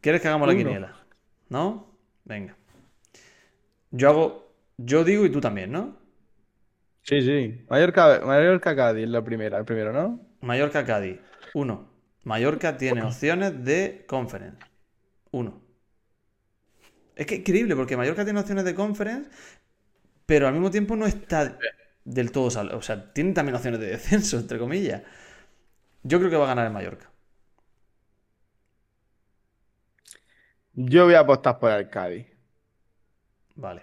¿Quieres 0.00 0.20
que 0.20 0.28
hagamos 0.28 0.48
la 0.48 0.54
quiniela? 0.56 0.96
¿No? 1.48 1.94
Venga. 2.24 2.56
Yo 3.92 4.08
hago. 4.10 4.48
Yo 4.76 5.04
digo 5.04 5.24
y 5.24 5.30
tú 5.30 5.40
también, 5.40 5.72
¿no? 5.72 5.96
Sí, 7.02 7.22
sí. 7.22 7.64
Mallorca, 7.68 8.20
Mallorca 8.24 8.76
Cádiz, 8.76 9.08
la 9.08 9.22
primera, 9.22 9.58
el 9.58 9.64
primero, 9.64 9.92
¿no? 9.92 10.27
Mallorca 10.40 10.84
Cádiz. 10.84 11.18
Uno. 11.54 11.88
Mallorca 12.24 12.76
tiene 12.76 13.02
opciones 13.02 13.64
de 13.64 14.04
conference. 14.06 14.58
Uno. 15.30 15.62
Es 17.16 17.26
que 17.26 17.36
increíble, 17.36 17.74
porque 17.74 17.96
Mallorca 17.96 18.24
tiene 18.24 18.40
opciones 18.40 18.64
de 18.64 18.74
conference, 18.74 19.30
pero 20.26 20.46
al 20.46 20.52
mismo 20.52 20.70
tiempo 20.70 20.94
no 20.94 21.06
está 21.06 21.58
del 22.04 22.30
todo 22.32 22.50
sal- 22.50 22.72
O 22.74 22.82
sea, 22.82 23.12
tiene 23.12 23.32
también 23.32 23.56
opciones 23.56 23.80
de 23.80 23.86
descenso, 23.88 24.38
entre 24.38 24.58
comillas. 24.58 25.02
Yo 26.02 26.18
creo 26.18 26.30
que 26.30 26.36
va 26.36 26.44
a 26.44 26.48
ganar 26.48 26.66
el 26.66 26.72
Mallorca. 26.72 27.10
Yo 30.74 31.04
voy 31.06 31.14
a 31.14 31.20
apostar 31.20 31.58
por 31.58 31.72
el 31.72 31.88
Cádiz. 31.90 32.26
Vale. 33.56 33.82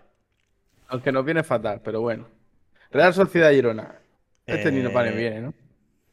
Aunque 0.87 1.11
nos 1.11 1.25
viene 1.25 1.43
fatal, 1.43 1.81
pero 1.83 1.99
bueno. 2.01 2.27
Real 2.91 3.13
Sociedad 3.13 3.51
Girona. 3.51 3.99
Este 4.45 4.71
ni 4.71 4.81
nos 4.81 4.93
vale 4.93 5.09
Eh, 5.09 5.17
bien, 5.17 5.43
¿no? 5.43 5.53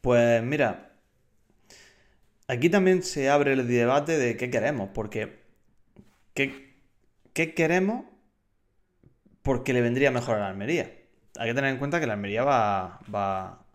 Pues 0.03 0.43
mira, 0.43 0.91
aquí 2.49 2.69
también 2.69 3.03
se 3.03 3.29
abre 3.29 3.53
el 3.53 3.65
debate 3.69 4.17
de 4.17 4.35
qué 4.35 4.49
queremos, 4.49 4.89
porque 4.93 5.39
¿qué, 6.33 6.75
qué 7.31 7.53
queremos? 7.53 8.03
Porque 9.43 9.71
le 9.71 9.79
vendría 9.79 10.11
mejor 10.11 10.35
a 10.35 10.39
la 10.41 10.49
Almería. 10.49 10.91
Hay 11.37 11.49
que 11.49 11.55
tener 11.55 11.71
en 11.71 11.77
cuenta 11.77 12.01
que 12.01 12.07
la 12.07 12.13
Almería 12.15 12.43
va, 12.43 12.99
va 13.15 13.65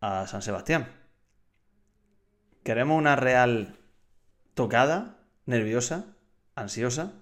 a 0.00 0.26
San 0.26 0.40
Sebastián. 0.40 0.88
¿Queremos 2.64 2.96
una 2.96 3.14
Real 3.16 3.76
tocada, 4.54 5.18
nerviosa, 5.44 6.06
ansiosa? 6.54 7.12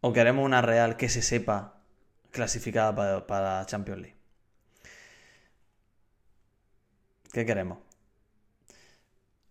¿O 0.00 0.12
queremos 0.12 0.44
una 0.44 0.60
Real 0.60 0.96
que 0.96 1.08
se 1.08 1.22
sepa 1.22 1.82
clasificada 2.32 2.96
para, 2.96 3.26
para 3.28 3.64
Champions 3.66 4.00
League? 4.00 4.15
¿Qué 7.36 7.44
queremos? 7.44 7.76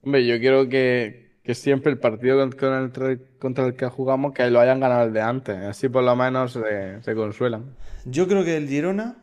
Hombre, 0.02 0.26
yo 0.26 0.40
quiero 0.40 0.68
que, 0.68 1.38
que 1.44 1.54
siempre 1.54 1.92
el 1.92 2.00
partido 2.00 2.36
con- 2.40 2.52
con 2.54 2.74
el 2.74 2.92
tra- 2.92 3.38
contra 3.38 3.68
el 3.68 3.76
que 3.76 3.86
jugamos, 3.86 4.34
que 4.34 4.50
lo 4.50 4.60
hayan 4.60 4.80
ganado 4.80 5.04
el 5.06 5.14
de 5.14 5.22
antes. 5.22 5.56
Así 5.58 5.88
por 5.88 6.04
lo 6.04 6.16
menos 6.16 6.54
se, 6.54 7.04
se 7.04 7.14
consuelan. 7.14 7.76
Yo 8.06 8.28
creo 8.28 8.44
que 8.44 8.58
el 8.58 8.68
Girona 8.68 9.18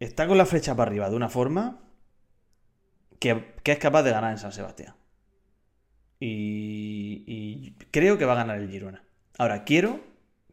está 0.00 0.26
con 0.28 0.36
la 0.36 0.44
flecha 0.44 0.76
para 0.76 0.90
arriba 0.90 1.08
de 1.08 1.16
una 1.16 1.30
forma 1.30 1.78
que, 3.18 3.54
que 3.62 3.72
es 3.72 3.78
capaz 3.78 4.02
de 4.02 4.10
ganar 4.10 4.32
en 4.32 4.38
San 4.38 4.52
Sebastián. 4.52 4.94
Y, 6.18 7.24
y 7.26 7.74
creo 7.90 8.18
que 8.18 8.26
va 8.26 8.32
a 8.34 8.36
ganar 8.44 8.58
el 8.58 8.68
Girona. 8.68 9.02
Ahora, 9.38 9.64
quiero 9.64 10.00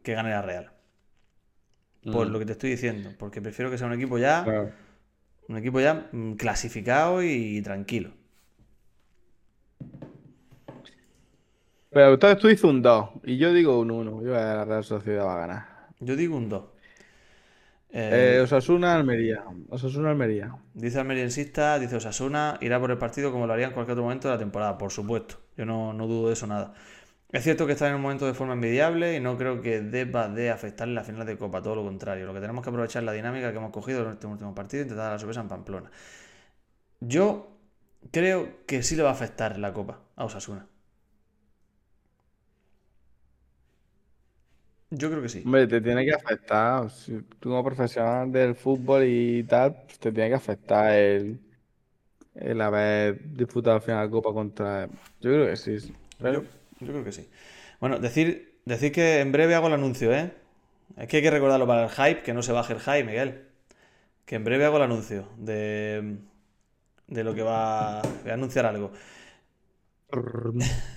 que 0.02 0.14
gane 0.14 0.30
la 0.30 0.40
Real. 0.40 0.70
Por 2.10 2.28
Mm. 2.28 2.32
lo 2.32 2.38
que 2.38 2.46
te 2.46 2.52
estoy 2.52 2.70
diciendo. 2.70 3.10
Porque 3.18 3.42
prefiero 3.42 3.70
que 3.70 3.76
sea 3.76 3.86
un 3.88 3.92
equipo 3.92 4.16
ya, 4.16 4.42
Claro. 4.44 4.70
Un 5.48 5.56
equipo 5.56 5.80
ya 5.80 6.08
mm, 6.12 6.34
clasificado 6.34 7.22
y 7.22 7.60
tranquilo. 7.62 8.10
Pero 11.90 12.14
entonces 12.14 12.38
tú 12.38 12.48
dices 12.48 12.64
un 12.64 12.82
2 12.82 13.10
y 13.24 13.38
yo 13.38 13.52
digo 13.52 13.80
un 13.80 13.90
1. 13.90 14.22
Yo 14.22 14.30
la 14.32 14.64
Real 14.64 14.84
Sociedad 14.84 15.24
va 15.24 15.34
a 15.34 15.38
ganar. 15.38 15.66
Yo 16.00 16.16
digo 16.16 16.36
un 16.36 16.48
2. 16.48 16.64
Eh, 17.90 18.40
Osasuna, 18.42 18.94
Almería. 18.94 19.44
Osasuna, 19.70 20.10
Almería. 20.10 20.54
Dice 20.74 21.00
Almeriensista, 21.00 21.78
dice 21.78 21.96
Osasuna, 21.96 22.58
irá 22.60 22.78
por 22.78 22.90
el 22.90 22.98
partido 22.98 23.32
como 23.32 23.46
lo 23.46 23.54
haría 23.54 23.68
en 23.68 23.72
cualquier 23.72 23.94
otro 23.94 24.04
momento 24.04 24.28
de 24.28 24.34
la 24.34 24.38
temporada, 24.38 24.76
por 24.76 24.92
supuesto. 24.92 25.36
Yo 25.56 25.64
no, 25.64 25.94
no 25.94 26.06
dudo 26.06 26.28
de 26.28 26.34
eso 26.34 26.46
nada. 26.46 26.74
Es 27.30 27.44
cierto 27.44 27.66
que 27.66 27.72
está 27.72 27.88
en 27.88 27.94
un 27.94 28.00
momento 28.02 28.26
de 28.26 28.34
forma 28.34 28.54
envidiable 28.54 29.14
y 29.16 29.20
no 29.20 29.36
creo 29.38 29.60
que 29.62 29.80
deba 29.80 30.28
de 30.28 30.50
afectarle 30.50 30.94
la 30.94 31.04
final 31.04 31.26
de 31.26 31.36
Copa, 31.38 31.62
todo 31.62 31.74
lo 31.76 31.82
contrario. 31.84 32.26
Lo 32.26 32.32
que 32.34 32.40
tenemos 32.40 32.62
que 32.64 32.70
aprovechar 32.70 33.02
es 33.02 33.06
la 33.06 33.12
dinámica 33.12 33.50
que 33.50 33.58
hemos 33.58 33.70
cogido 33.72 34.02
en 34.06 34.12
este 34.12 34.26
último 34.26 34.54
partido 34.54 34.80
e 34.82 34.84
intentar 34.84 35.04
dar 35.06 35.12
la 35.14 35.18
sorpresa 35.18 35.40
en 35.42 35.48
Pamplona. 35.48 35.90
Yo 37.00 37.48
creo 38.12 38.64
que 38.66 38.82
sí 38.84 38.94
le 38.96 39.02
va 39.02 39.10
a 39.10 39.12
afectar 39.12 39.58
la 39.58 39.72
Copa 39.72 40.00
a 40.16 40.24
Osasuna. 40.24 40.68
Yo 44.90 45.10
creo 45.10 45.22
que 45.22 45.28
sí. 45.28 45.44
Hombre, 45.44 45.66
te 45.66 45.80
tiene 45.80 46.04
que 46.04 46.12
afectar. 46.12 46.90
Si 46.90 47.22
tú 47.40 47.48
como 47.50 47.64
profesional 47.64 48.30
del 48.32 48.54
fútbol 48.54 49.04
y 49.06 49.44
tal, 49.44 49.74
pues 49.86 49.98
te 49.98 50.12
tiene 50.12 50.28
que 50.30 50.34
afectar 50.36 50.92
el, 50.92 51.40
el 52.34 52.60
haber 52.60 53.20
disputado 53.34 53.76
al 53.76 53.82
final 53.82 54.06
la 54.06 54.10
Copa 54.10 54.32
contra. 54.32 54.88
Yo 55.20 55.30
creo 55.32 55.46
que 55.46 55.56
sí. 55.56 55.94
Yo, 56.20 56.42
yo 56.80 56.86
creo 56.88 57.04
que 57.04 57.12
sí. 57.12 57.28
Bueno, 57.80 57.98
decir, 57.98 58.60
decir 58.64 58.92
que 58.92 59.20
en 59.20 59.32
breve 59.32 59.54
hago 59.54 59.68
el 59.68 59.74
anuncio, 59.74 60.12
¿eh? 60.14 60.32
Que 61.08 61.18
hay 61.18 61.22
que 61.22 61.30
recordarlo 61.30 61.66
para 61.66 61.84
el 61.84 61.90
hype, 61.90 62.22
que 62.22 62.34
no 62.34 62.42
se 62.42 62.52
baje 62.52 62.72
el 62.74 62.80
hype, 62.80 63.04
Miguel. 63.04 63.46
Que 64.26 64.36
en 64.36 64.44
breve 64.44 64.66
hago 64.66 64.78
el 64.78 64.84
anuncio 64.84 65.30
de, 65.38 66.18
de 67.08 67.24
lo 67.24 67.34
que 67.34 67.42
va. 67.42 68.02
Voy 68.22 68.30
a 68.30 68.34
anunciar 68.34 68.66
algo. 68.66 68.92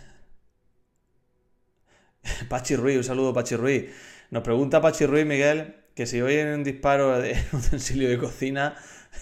Pachi 2.50 2.76
Ruiz, 2.76 2.98
un 2.98 3.04
saludo 3.04 3.34
Pachi 3.34 3.56
Ruiz. 3.56 3.90
Nos 4.30 4.44
pregunta 4.44 4.82
Pachi 4.82 5.06
Ruiz, 5.06 5.26
Miguel, 5.26 5.76
que 5.96 6.06
si 6.06 6.22
oyen 6.22 6.48
un 6.50 6.64
disparo 6.64 7.20
de 7.20 7.34
un 7.54 7.60
utensilio 7.60 8.10
de 8.10 8.18
cocina. 8.18 8.76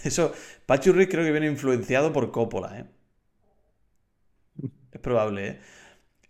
Eso, 0.04 0.34
Pachi 0.66 0.92
Ruiz 0.92 1.08
creo 1.10 1.24
que 1.24 1.32
viene 1.32 1.48
influenciado 1.48 2.14
por 2.14 2.32
Coppola, 2.32 2.80
¿eh? 2.80 2.86
Es 4.92 5.00
probable, 5.02 5.48
¿eh? 5.48 5.60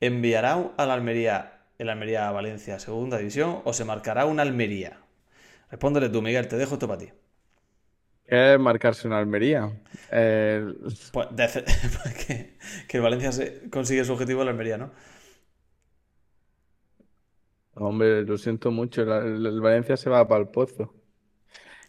¿Enviará 0.02 0.72
a 0.78 0.86
la 0.86 0.94
Almería, 0.94 1.64
el 1.78 1.90
Almería 1.90 2.28
a 2.28 2.32
Valencia 2.32 2.80
segunda 2.80 3.18
división 3.18 3.62
o 3.66 3.74
se 3.74 3.86
marcará 3.86 4.26
una 4.26 4.42
Almería? 4.44 5.00
Respóndele 5.72 6.10
tú, 6.10 6.22
Miguel, 6.22 6.48
te 6.50 6.58
dejo 6.58 6.76
esto 6.76 6.88
para 6.88 7.00
ti. 7.00 7.10
¿Qué 8.26 8.54
es 8.54 8.60
marcarse 8.60 9.08
una 9.08 9.18
Almería? 9.20 9.72
Pues, 11.12 11.28
de- 11.32 11.48
pues 12.04 12.26
que, 12.26 12.58
que 12.88 12.98
el 12.98 13.04
Valencia 13.04 13.32
se- 13.32 13.70
consigue 13.70 14.06
su 14.06 14.14
objetivo 14.14 14.42
en 14.42 14.46
la 14.48 14.52
Almería, 14.52 14.78
¿no? 14.78 14.92
Hombre, 17.74 18.24
lo 18.24 18.38
siento 18.38 18.72
mucho. 18.72 19.02
El, 19.04 19.10
el- 19.12 19.46
el 19.46 19.62
Valencia 19.62 19.98
se 19.98 20.10
va 20.10 20.28
para 20.28 20.42
el 20.42 20.50
pozo. 20.50 20.94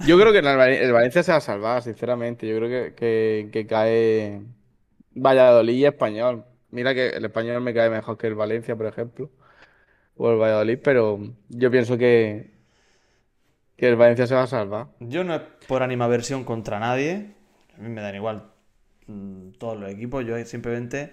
Yo 0.01 0.19
creo 0.19 0.33
que 0.33 0.39
el, 0.41 0.45
Val- 0.47 0.71
el 0.73 0.93
Valencia 0.93 1.23
se 1.23 1.33
va 1.33 1.39
a 1.39 1.41
salvar, 1.41 1.83
sinceramente. 1.83 2.49
Yo 2.49 2.57
creo 2.59 2.69
que, 2.71 2.95
que, 2.95 3.51
que 3.53 3.67
cae 3.67 4.43
Valladolid 5.15 5.75
y 5.77 5.87
Español. 5.87 6.45
Mira 6.71 6.95
que 6.95 7.09
el 7.11 7.25
Español 7.25 7.61
me 7.63 7.75
cae 7.75 7.91
mejor 7.91 8.17
que 8.19 8.27
el 8.27 8.35
Valencia, 8.35 8.77
por 8.77 8.87
ejemplo. 8.87 9.31
O 10.17 10.31
el 10.31 10.39
Valladolid, 10.39 10.79
pero 10.83 11.19
yo 11.49 11.71
pienso 11.71 11.97
que, 11.99 12.51
que 13.77 13.89
el 13.89 13.97
Valencia 13.97 14.27
se 14.27 14.35
va 14.35 14.43
a 14.45 14.47
salvar. 14.47 14.89
Yo 15.01 15.25
no 15.25 15.35
es 15.35 15.43
por 15.67 15.83
animaversión 15.83 16.45
contra 16.45 16.79
nadie. 16.79 17.35
A 17.77 17.81
mí 17.81 17.89
me 17.89 18.01
dan 18.03 18.15
igual 18.15 18.53
mm, 19.07 19.53
todos 19.59 19.79
los 19.79 19.91
equipos. 19.91 20.25
Yo 20.27 20.43
simplemente. 20.45 21.13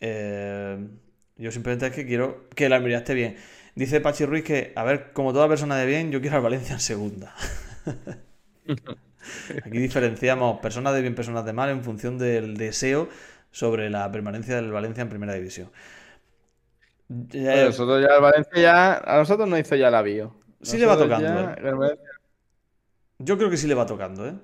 eh, 0.00 0.78
yo 1.36 1.50
simplemente 1.52 1.86
es 1.88 1.92
que 1.94 2.06
quiero 2.06 2.48
que 2.54 2.68
la 2.68 2.76
Almería 2.76 2.98
esté 2.98 3.12
bien. 3.14 3.36
Dice 3.74 4.00
Pachi 4.00 4.24
Ruiz 4.26 4.42
que, 4.44 4.72
a 4.76 4.84
ver, 4.84 5.12
como 5.12 5.32
toda 5.34 5.48
persona 5.48 5.76
de 5.78 5.84
bien, 5.86 6.10
yo 6.12 6.20
quiero 6.22 6.36
al 6.36 6.42
Valencia 6.42 6.74
en 6.74 6.80
segunda. 6.80 7.34
Aquí 9.64 9.78
diferenciamos 9.78 10.60
personas 10.60 10.94
de 10.94 11.02
bien, 11.02 11.14
personas 11.14 11.44
de 11.44 11.52
mal 11.52 11.70
en 11.70 11.82
función 11.82 12.18
del 12.18 12.56
deseo 12.56 13.08
sobre 13.56 13.88
la 13.88 14.10
permanencia 14.12 14.56
del 14.56 14.70
Valencia 14.70 15.00
en 15.00 15.08
primera 15.08 15.32
división. 15.32 15.70
Ya- 17.08 17.52
Pero 17.54 17.66
nosotros 17.66 18.02
ya 18.02 18.14
el 18.16 18.20
Valencia 18.20 18.60
ya, 18.60 18.96
a 18.98 19.16
nosotros 19.16 19.48
nos 19.48 19.58
hizo 19.60 19.76
ya 19.76 19.90
la 19.90 20.02
bio. 20.02 20.36
Sí 20.60 20.76
le 20.76 20.84
va 20.86 20.98
tocando, 20.98 21.26
ya, 21.26 21.52
¿eh? 21.54 21.62
Valencia- 21.72 22.16
yo 23.18 23.38
creo 23.38 23.48
que 23.48 23.56
sí 23.56 23.66
le 23.66 23.74
va 23.74 23.86
tocando, 23.86 24.26
¿eh? 24.26 24.34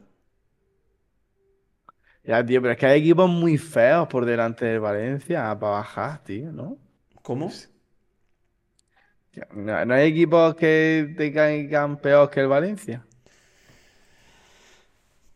Ya, 2.24 2.44
tío, 2.46 2.62
pero 2.62 2.72
es 2.72 2.78
que 2.78 2.86
hay 2.86 3.00
equipos 3.00 3.28
muy 3.28 3.58
feos 3.58 4.06
por 4.08 4.24
delante 4.24 4.64
del 4.64 4.80
Valencia 4.80 5.58
para 5.58 5.72
bajar, 5.72 6.22
tío, 6.22 6.52
¿no? 6.52 6.78
¿Cómo? 7.22 7.50
No, 9.54 9.84
no 9.84 9.94
hay 9.94 10.10
equipos 10.10 10.54
que 10.54 11.14
te 11.16 11.32
caigan 11.32 11.96
peor 11.98 12.30
que 12.30 12.40
el 12.40 12.48
Valencia. 12.48 13.04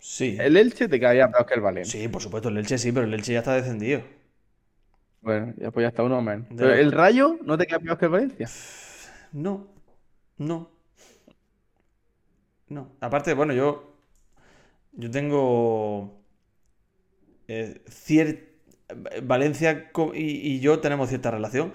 Sí. 0.09 0.37
El 0.41 0.57
Elche 0.57 0.89
te 0.89 1.01
caía 1.01 1.29
peor 1.31 1.47
que 1.47 1.55
el 1.55 1.61
Valencia. 1.61 2.01
Sí, 2.01 2.09
por 2.09 2.23
supuesto, 2.23 2.49
el 2.49 2.57
Elche 2.59 2.79
sí, 2.79 2.93
pero 2.93 3.07
el 3.07 3.15
Elche 3.15 3.33
ya 3.33 3.41
está 3.41 3.55
descendido. 3.55 4.03
Bueno, 5.21 5.55
ya 5.57 5.71
pues 5.71 5.85
ya 5.85 5.89
está 5.89 6.03
uno 6.03 6.21
menos. 6.23 6.47
Pero 6.57 6.73
el 6.73 6.93
Rayo 6.93 7.39
no 7.43 7.59
te 7.59 7.67
queda 7.67 7.81
peor 7.81 7.99
que 7.99 8.05
el 8.07 8.11
Valencia. 8.13 8.49
No, 9.33 9.67
no. 10.39 10.71
No. 12.69 12.93
Aparte, 13.01 13.35
bueno, 13.35 13.53
yo. 13.53 13.93
Yo 14.93 15.11
tengo. 15.11 16.23
Eh, 17.49 17.83
cier- 17.89 18.45
Valencia 19.23 19.91
y, 20.15 20.21
y 20.57 20.61
yo 20.61 20.81
tenemos 20.81 21.09
cierta 21.09 21.31
relación. 21.31 21.73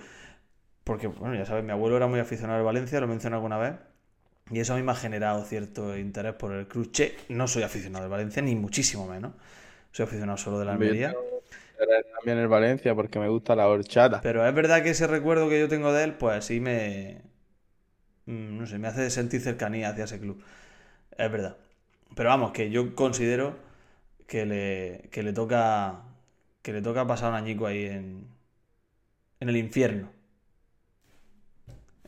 Porque, 0.85 1.07
bueno, 1.07 1.35
ya 1.35 1.45
sabes, 1.45 1.63
mi 1.65 1.71
abuelo 1.71 1.97
era 1.97 2.07
muy 2.07 2.19
aficionado 2.19 2.59
al 2.59 2.65
Valencia, 2.65 2.99
lo 3.01 3.07
mencioné 3.07 3.37
alguna 3.37 3.57
vez. 3.59 3.75
Y 4.51 4.59
eso 4.59 4.73
a 4.73 4.77
mí 4.77 4.83
me 4.83 4.91
ha 4.91 4.95
generado 4.95 5.43
cierto 5.45 5.97
interés 5.97 6.33
por 6.35 6.53
el 6.53 6.67
club. 6.67 6.91
Che, 6.91 7.17
no 7.29 7.47
soy 7.47 7.63
aficionado 7.63 8.05
al 8.05 8.11
Valencia, 8.11 8.41
ni 8.41 8.55
muchísimo 8.55 9.07
menos. 9.07 9.33
Soy 9.91 10.05
aficionado 10.05 10.37
solo 10.37 10.59
de 10.59 10.65
la 10.65 10.73
Almería. 10.73 11.25
también 12.15 12.37
el 12.37 12.47
Valencia 12.47 12.95
porque 12.95 13.19
me 13.19 13.29
gusta 13.29 13.55
la 13.55 13.67
horchata. 13.67 14.23
Pero 14.23 14.47
es 14.47 14.53
verdad 14.55 14.83
que 14.83 14.91
ese 14.91 15.05
recuerdo 15.07 15.49
que 15.49 15.59
yo 15.59 15.67
tengo 15.67 15.91
de 15.93 16.03
él, 16.05 16.13
pues 16.15 16.45
sí 16.45 16.59
me. 16.61 17.21
mm, 18.25 18.57
No 18.59 18.67
sé, 18.67 18.77
me 18.79 18.87
hace 18.87 19.09
sentir 19.09 19.41
cercanía 19.41 19.89
hacia 19.89 20.05
ese 20.05 20.19
club. 20.19 20.43
Es 21.17 21.31
verdad. 21.31 21.57
Pero 22.15 22.29
vamos, 22.29 22.51
que 22.53 22.71
yo 22.71 22.95
considero 22.95 23.57
que 24.27 24.45
le, 24.47 25.09
que 25.11 25.23
le 25.23 25.33
toca. 25.33 26.03
Que 26.63 26.73
le 26.73 26.81
toca 26.83 27.07
pasar 27.07 27.31
un 27.31 27.37
añico 27.37 27.67
ahí 27.67 27.85
en. 27.85 28.27
En 29.41 29.49
el 29.49 29.57
infierno. 29.57 30.09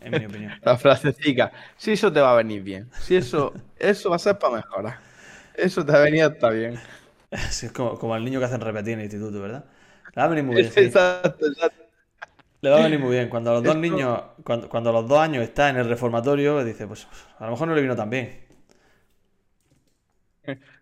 En 0.04 0.12
mi 0.12 0.26
opinión. 0.26 0.52
La 0.64 0.78
frasecita. 0.78 1.52
Si 1.78 1.92
eso 1.94 2.12
te 2.12 2.20
va 2.20 2.34
a 2.34 2.36
venir 2.36 2.62
bien. 2.64 2.90
Si 3.00 3.16
eso, 3.16 3.54
eso 3.78 4.10
va 4.10 4.18
a 4.18 4.20
ser 4.20 4.38
para 4.38 4.56
mejorar. 4.58 5.00
Eso 5.56 5.86
te 5.86 5.92
va 5.92 6.00
a 6.00 6.02
venir 6.04 6.24
hasta 6.24 6.50
bien. 6.50 6.80
Es 7.32 7.72
como, 7.74 7.98
como 7.98 8.16
el 8.16 8.24
niño 8.24 8.38
que 8.40 8.46
hacen 8.46 8.62
repetir 8.62 8.94
en 8.94 9.00
el 9.00 9.06
instituto, 9.06 9.42
¿verdad? 9.42 9.66
Le 10.16 10.20
va 10.22 10.24
a 10.26 10.28
venir 10.28 10.44
muy 10.44 10.56
bien. 10.56 10.72
sí. 10.72 10.82
Exacto, 10.82 11.48
exacto. 11.48 11.84
Le 12.62 12.70
va 12.70 12.78
a 12.78 12.84
venir 12.84 13.00
muy 13.00 13.10
bien. 13.12 13.28
Cuando 13.28 13.50
a 13.50 13.54
los 13.56 13.64
dos 13.64 13.76
Esto- 13.76 13.82
niños, 13.82 14.22
cuando, 14.44 14.70
cuando 14.70 14.90
a 14.92 14.94
los 14.94 15.08
dos 15.08 15.20
años 15.20 15.44
está 15.44 15.70
en 15.70 15.78
el 15.78 15.90
reformatorio, 15.90 16.64
dice, 16.64 16.86
pues 16.88 17.08
a 17.40 17.46
lo 17.46 17.52
mejor 17.52 17.68
no 17.68 17.76
le 17.76 17.82
vino 17.82 17.96
tan 17.96 18.10
bien. 18.10 18.44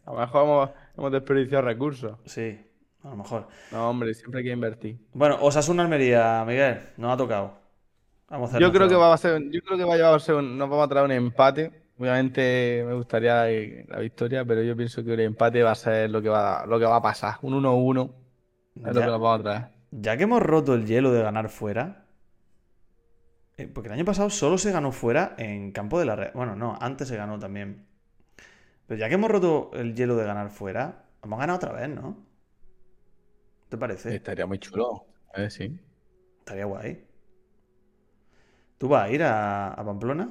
A 0.05 0.12
lo 0.12 0.17
mejor 0.19 0.43
hemos, 0.43 0.69
hemos 0.97 1.12
desperdiciado 1.12 1.63
recursos. 1.63 2.17
Sí, 2.25 2.60
a 3.03 3.10
lo 3.10 3.15
mejor. 3.17 3.47
No, 3.71 3.89
hombre, 3.89 4.13
siempre 4.13 4.39
hay 4.39 4.45
que 4.45 4.51
invertir. 4.51 4.97
Bueno, 5.13 5.38
Osasuna 5.41 5.84
Almería, 5.84 6.43
Miguel, 6.45 6.79
nos 6.97 7.13
ha 7.13 7.17
tocado. 7.17 7.61
Vamos 8.31 8.47
a 8.49 8.51
hacer 8.55 8.61
Yo 8.61 8.71
creo 8.71 8.87
que 8.87 8.95
va 8.95 9.13
a 9.13 9.17
ser, 9.17 9.41
yo 9.51 9.61
creo 9.61 9.77
que 9.77 9.83
va 9.83 10.15
a 10.15 10.19
ser 10.19 10.35
un- 10.35 10.57
nos 10.57 10.69
vamos 10.69 10.85
a 10.85 10.87
traer 10.89 11.05
un 11.05 11.11
empate. 11.11 11.71
Obviamente 11.99 12.83
me 12.87 12.93
gustaría 12.95 13.51
eh, 13.51 13.85
la 13.87 13.99
victoria, 13.99 14.43
pero 14.45 14.63
yo 14.63 14.75
pienso 14.75 15.03
que 15.03 15.13
el 15.13 15.19
empate 15.19 15.61
va 15.61 15.71
a 15.71 15.75
ser 15.75 16.09
lo 16.09 16.21
que 16.21 16.29
va, 16.29 16.65
lo 16.65 16.79
que 16.79 16.85
va 16.85 16.95
a 16.95 17.01
pasar. 17.01 17.35
Un 17.43 17.53
1-1 17.53 18.09
es 18.77 18.81
lo 18.83 18.93
Ya. 18.93 18.99
que 19.05 19.11
nos 19.11 19.21
vamos 19.21 19.39
a 19.39 19.43
traer. 19.43 19.65
Ya 19.91 20.17
que 20.17 20.23
hemos 20.23 20.41
roto 20.41 20.73
el 20.73 20.85
hielo 20.87 21.11
de 21.11 21.21
ganar 21.21 21.49
fuera, 21.49 22.05
eh, 23.57 23.67
porque 23.67 23.89
el 23.89 23.93
año 23.93 24.05
pasado 24.05 24.29
solo 24.29 24.57
se 24.57 24.71
ganó 24.71 24.91
fuera 24.93 25.35
en 25.37 25.71
campo 25.73 25.99
de 25.99 26.05
la 26.05 26.15
Real. 26.15 26.31
Bueno, 26.33 26.55
no, 26.55 26.77
antes 26.79 27.09
se 27.09 27.17
ganó 27.17 27.37
también. 27.37 27.85
Pero 28.87 28.97
ya 28.99 29.09
que 29.09 29.15
hemos 29.15 29.29
roto 29.29 29.71
el 29.73 29.93
hielo 29.93 30.15
de 30.15 30.25
ganar 30.25 30.49
fuera, 30.49 31.03
hemos 31.23 31.37
ganado 31.37 31.57
otra 31.57 31.73
vez, 31.73 31.89
¿no? 31.89 32.17
¿Te 33.69 33.77
parece? 33.77 34.15
Estaría 34.15 34.45
muy 34.45 34.57
chulo. 34.59 35.05
Eh, 35.35 35.49
sí. 35.49 35.77
Estaría 36.39 36.65
guay. 36.65 37.03
¿Tú 38.81 38.87
vas 38.89 39.03
a 39.05 39.09
ir 39.15 39.23
a, 39.23 39.73
a 39.73 39.85
Pamplona? 39.85 40.25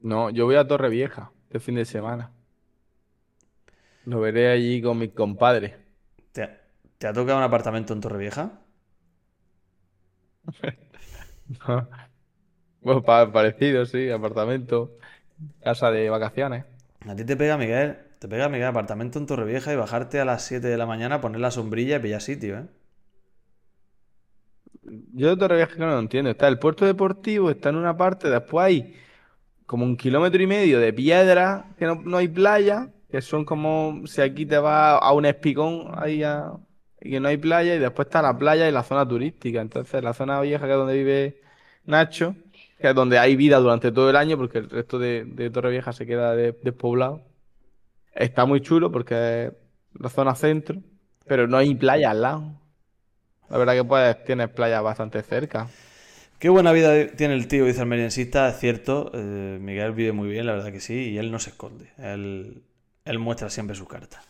No, 0.00 0.30
yo 0.30 0.46
voy 0.46 0.56
a 0.56 0.66
Torrevieja 0.66 1.32
este 1.48 1.60
fin 1.60 1.74
de 1.74 1.84
semana. 1.84 2.32
Lo 4.04 4.20
veré 4.20 4.48
allí 4.50 4.80
con 4.80 4.96
mis 4.98 5.12
compadres. 5.12 5.74
¿Te, 6.32 6.48
te 6.98 7.06
ha 7.08 7.12
tocado 7.12 7.38
un 7.38 7.44
apartamento 7.44 7.92
en 7.92 8.00
Torrevieja? 8.00 8.60
Bueno, 12.80 13.02
pa- 13.02 13.30
parecido, 13.32 13.86
sí, 13.86 14.10
apartamento, 14.10 14.96
casa 15.62 15.90
de 15.92 16.10
vacaciones. 16.10 16.66
A 17.10 17.14
ti 17.18 17.24
te 17.28 17.36
pega, 17.42 17.54
Miguel, 17.60 17.94
te 18.18 18.28
pega, 18.32 18.50
Miguel, 18.50 18.68
apartamento 18.68 19.18
en 19.18 19.24
Torrevieja 19.24 19.72
y 19.72 19.76
bajarte 19.76 20.20
a 20.20 20.26
las 20.26 20.44
7 20.44 20.66
de 20.68 20.76
la 20.76 20.84
mañana, 20.84 21.22
poner 21.22 21.40
la 21.40 21.50
sombrilla 21.50 21.96
y 21.96 22.00
pillar 22.00 22.20
sitio, 22.20 22.58
¿eh? 22.58 22.66
Yo 25.14 25.30
de 25.30 25.36
Torrevieja 25.36 25.74
no 25.78 25.86
lo 25.86 25.98
entiendo. 25.98 26.30
Está 26.30 26.48
el 26.48 26.58
puerto 26.58 26.84
deportivo, 26.84 27.50
está 27.50 27.70
en 27.70 27.76
una 27.76 27.96
parte, 27.96 28.30
después 28.30 28.66
hay 28.66 28.94
como 29.66 29.84
un 29.84 29.96
kilómetro 29.96 30.40
y 30.42 30.46
medio 30.46 30.78
de 30.78 30.92
piedra, 30.92 31.74
que 31.78 31.86
no, 31.86 31.96
no 31.96 32.18
hay 32.18 32.28
playa, 32.28 32.90
que 33.10 33.20
son 33.20 33.44
como 33.44 34.06
si 34.06 34.20
aquí 34.20 34.46
te 34.46 34.58
vas 34.58 35.00
a 35.02 35.12
un 35.12 35.26
espigón 35.26 35.90
ahí 35.96 36.22
y 37.00 37.10
que 37.10 37.20
no 37.20 37.28
hay 37.28 37.36
playa, 37.36 37.74
y 37.74 37.78
después 37.78 38.06
está 38.06 38.22
la 38.22 38.36
playa 38.38 38.68
y 38.68 38.72
la 38.72 38.82
zona 38.82 39.06
turística. 39.06 39.60
Entonces, 39.60 40.02
la 40.02 40.12
zona 40.12 40.40
vieja, 40.40 40.66
que 40.66 40.72
es 40.72 40.78
donde 40.78 40.94
vive 40.94 41.40
Nacho, 41.84 42.36
que 42.78 42.88
es 42.88 42.94
donde 42.94 43.18
hay 43.18 43.36
vida 43.36 43.58
durante 43.58 43.92
todo 43.92 44.10
el 44.10 44.16
año, 44.16 44.36
porque 44.36 44.58
el 44.58 44.70
resto 44.70 44.98
de, 44.98 45.24
de 45.24 45.50
Torrevieja 45.50 45.92
se 45.92 46.06
queda 46.06 46.34
de- 46.36 46.52
despoblado. 46.62 47.22
Está 48.14 48.44
muy 48.46 48.60
chulo 48.60 48.90
porque 48.92 49.46
es 49.46 49.52
la 50.00 50.08
zona 50.08 50.34
centro, 50.34 50.80
pero 51.26 51.46
no 51.46 51.56
hay 51.56 51.74
playa 51.74 52.10
al 52.10 52.22
lado. 52.22 52.60
La 53.50 53.58
verdad 53.58 53.74
que 53.74 53.84
pues 53.84 54.24
tienes 54.24 54.48
playas 54.50 54.82
bastante 54.82 55.22
cerca. 55.22 55.68
Qué 56.38 56.48
buena 56.50 56.72
vida 56.72 57.06
tiene 57.16 57.34
el 57.34 57.48
tío, 57.48 57.64
dice 57.64 57.80
el 57.80 57.86
meriensista, 57.86 58.48
es 58.48 58.58
cierto. 58.58 59.10
eh, 59.14 59.58
Miguel 59.60 59.92
vive 59.92 60.12
muy 60.12 60.28
bien, 60.28 60.46
la 60.46 60.52
verdad 60.52 60.70
que 60.72 60.80
sí, 60.80 61.10
y 61.12 61.18
él 61.18 61.30
no 61.32 61.38
se 61.38 61.50
esconde. 61.50 61.90
Él, 61.98 62.62
él 63.04 63.18
muestra 63.18 63.48
siempre 63.48 63.74
sus 63.74 63.88
cartas. 63.88 64.20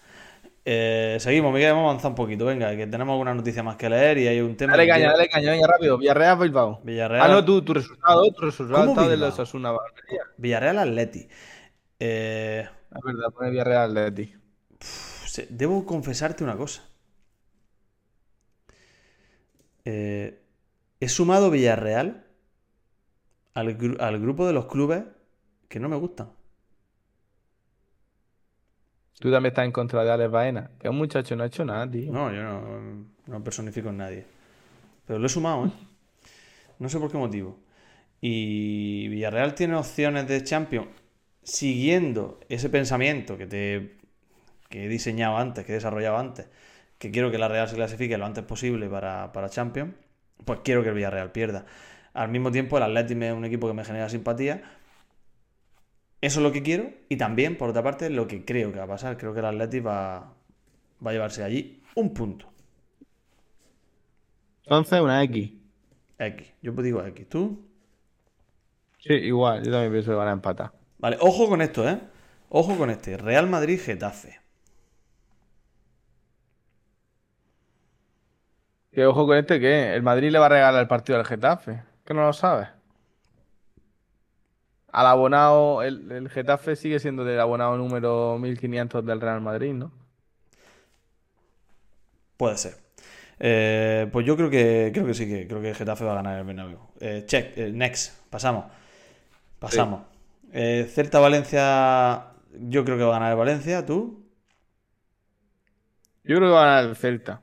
Eh, 0.64 1.16
seguimos, 1.20 1.52
Miguel, 1.54 1.72
vamos 1.72 1.86
a 1.86 1.90
avanzar 1.90 2.10
un 2.10 2.14
poquito. 2.16 2.44
Venga, 2.44 2.76
que 2.76 2.86
tenemos 2.86 3.12
alguna 3.12 3.34
noticia 3.34 3.62
más 3.62 3.76
que 3.76 3.88
leer 3.88 4.18
y 4.18 4.26
hay 4.28 4.40
un 4.40 4.56
tema. 4.56 4.72
Dale 4.76 4.88
caña, 4.88 5.12
dale 5.12 5.28
caña, 5.28 5.50
venga 5.52 5.66
rápido. 5.66 5.96
Villarreal, 5.98 6.38
Bilbao. 6.38 6.80
Villarreal, 6.82 7.30
Ah, 7.30 7.34
no, 7.34 7.44
tu, 7.44 7.62
tu 7.62 7.74
resultado, 7.74 8.22
tu 8.32 8.42
resultado 8.42 8.84
¿Cómo 8.94 9.08
de 9.08 9.16
los 9.16 9.34
Osasuna 9.34 9.70
Almería. 9.70 10.22
Villarreal 10.36 10.78
Atleti. 10.78 11.28
Eh, 12.00 12.68
Es 12.94 13.02
verdad, 13.02 13.32
pone 13.32 13.50
Villarreal 13.50 13.94
de 13.94 14.12
ti. 14.12 14.34
se- 14.80 15.46
debo 15.50 15.84
confesarte 15.86 16.42
una 16.44 16.56
cosa. 16.56 16.82
Eh, 19.86 20.42
he 21.00 21.08
sumado 21.08 21.50
Villarreal 21.50 22.26
al, 23.54 23.76
gru- 23.78 24.00
al 24.00 24.20
grupo 24.20 24.46
de 24.46 24.52
los 24.52 24.66
clubes 24.66 25.04
que 25.68 25.80
no 25.80 25.88
me 25.88 25.96
gustan. 25.96 26.30
Tú 29.18 29.30
también 29.30 29.52
estás 29.52 29.64
en 29.64 29.72
contra 29.72 30.04
de 30.04 30.10
Alex 30.12 30.30
Baena. 30.30 30.70
Que 30.78 30.88
un 30.88 30.96
muchacho 30.98 31.34
no 31.36 31.42
ha 31.44 31.46
hecho 31.46 31.64
nada, 31.64 31.90
tío. 31.90 32.12
No, 32.12 32.30
yo 32.32 32.42
no, 32.42 33.06
no 33.26 33.42
personifico 33.44 33.88
en 33.88 33.96
nadie. 33.96 34.24
Pero 35.06 35.18
lo 35.18 35.26
he 35.26 35.28
sumado, 35.30 35.66
¿eh? 35.66 35.70
No 36.78 36.88
sé 36.88 36.98
por 36.98 37.10
qué 37.10 37.18
motivo. 37.18 37.58
Y 38.20 39.08
Villarreal 39.08 39.54
tiene 39.54 39.76
opciones 39.76 40.28
de 40.28 40.44
Champions 40.44 40.88
siguiendo 41.42 42.40
ese 42.48 42.68
pensamiento 42.70 43.36
que 43.38 43.46
te 43.46 43.96
que 44.68 44.86
he 44.86 44.88
diseñado 44.88 45.36
antes, 45.38 45.64
que 45.64 45.72
he 45.72 45.76
desarrollado 45.76 46.18
antes, 46.18 46.48
que 46.98 47.10
quiero 47.10 47.30
que 47.30 47.38
la 47.38 47.48
Real 47.48 47.68
se 47.68 47.76
clasifique 47.76 48.16
lo 48.18 48.26
antes 48.26 48.44
posible 48.44 48.88
para, 48.88 49.32
para 49.32 49.48
Champions, 49.48 49.94
pues 50.44 50.60
quiero 50.64 50.82
que 50.82 50.90
el 50.90 50.94
Villarreal 50.94 51.32
pierda. 51.32 51.66
Al 52.14 52.30
mismo 52.30 52.50
tiempo, 52.50 52.78
el 52.78 52.84
Athletic 52.84 53.22
es 53.22 53.32
un 53.34 53.44
equipo 53.44 53.66
que 53.68 53.74
me 53.74 53.84
genera 53.84 54.08
simpatía. 54.08 54.62
Eso 56.22 56.40
es 56.40 56.42
lo 56.42 56.50
que 56.50 56.62
quiero. 56.62 56.90
Y 57.08 57.16
también, 57.16 57.58
por 57.58 57.68
otra 57.68 57.82
parte, 57.82 58.08
lo 58.08 58.26
que 58.26 58.44
creo 58.44 58.72
que 58.72 58.78
va 58.78 58.84
a 58.84 58.88
pasar. 58.88 59.18
Creo 59.18 59.34
que 59.34 59.40
el 59.40 59.46
Athletic 59.46 59.86
va, 59.86 60.34
va 61.04 61.10
a 61.10 61.12
llevarse 61.12 61.44
allí 61.44 61.82
un 61.94 62.14
punto. 62.14 62.46
Entonces, 64.62 65.00
una 65.00 65.22
X. 65.24 65.52
X. 66.18 66.52
Yo 66.62 66.74
pues 66.74 66.86
digo 66.86 67.04
X. 67.04 67.28
¿Tú? 67.28 67.68
Sí, 68.98 69.12
igual. 69.12 69.62
Yo 69.62 69.70
también 69.70 69.92
pienso 69.92 70.10
que 70.10 70.16
van 70.16 70.28
a 70.28 70.32
empatar. 70.32 70.72
Vale, 70.98 71.18
ojo 71.20 71.48
con 71.48 71.60
esto, 71.60 71.86
¿eh? 71.88 72.00
Ojo 72.48 72.76
con 72.78 72.88
este. 72.88 73.18
Real 73.18 73.46
Madrid-Getafe. 73.48 74.40
Que 78.96 79.04
ojo 79.04 79.26
con 79.26 79.36
este 79.36 79.60
que 79.60 79.94
el 79.94 80.02
Madrid 80.02 80.30
le 80.30 80.38
va 80.38 80.46
a 80.46 80.48
regalar 80.48 80.80
el 80.80 80.88
partido 80.88 81.18
al 81.18 81.26
Getafe. 81.26 81.82
Que 82.02 82.14
no 82.14 82.22
lo 82.22 82.32
sabes. 82.32 82.68
Al 84.90 85.04
abonado, 85.04 85.82
el, 85.82 86.10
el 86.10 86.30
Getafe 86.30 86.76
sigue 86.76 86.98
siendo 86.98 87.22
del 87.22 87.38
abonado 87.38 87.76
número 87.76 88.38
1500 88.38 89.04
del 89.04 89.20
Real 89.20 89.42
Madrid, 89.42 89.74
¿no? 89.74 89.92
Puede 92.38 92.56
ser. 92.56 92.76
Eh, 93.38 94.08
pues 94.10 94.24
yo 94.24 94.34
creo 94.34 94.48
que 94.48 94.90
creo 94.94 95.04
que 95.04 95.12
sí 95.12 95.28
que 95.28 95.46
creo 95.46 95.60
que 95.60 95.74
Getafe 95.74 96.06
va 96.06 96.12
a 96.12 96.22
ganar 96.22 96.38
el 96.38 96.46
Bernabéu. 96.46 96.80
Eh, 96.98 97.24
check, 97.26 97.52
eh, 97.58 97.70
next, 97.70 98.18
pasamos. 98.30 98.64
Pasamos. 99.58 100.04
Eh, 100.54 100.90
Celta 100.90 101.20
Valencia, 101.20 102.28
yo 102.50 102.82
creo 102.82 102.96
que 102.96 103.04
va 103.04 103.10
a 103.10 103.18
ganar 103.18 103.32
el 103.32 103.38
Valencia, 103.38 103.84
¿tú? 103.84 104.24
Yo 106.24 106.36
creo 106.36 106.48
que 106.48 106.54
va 106.54 106.62
a 106.62 106.66
ganar 106.66 106.84
el 106.88 106.96
Celta. 106.96 107.42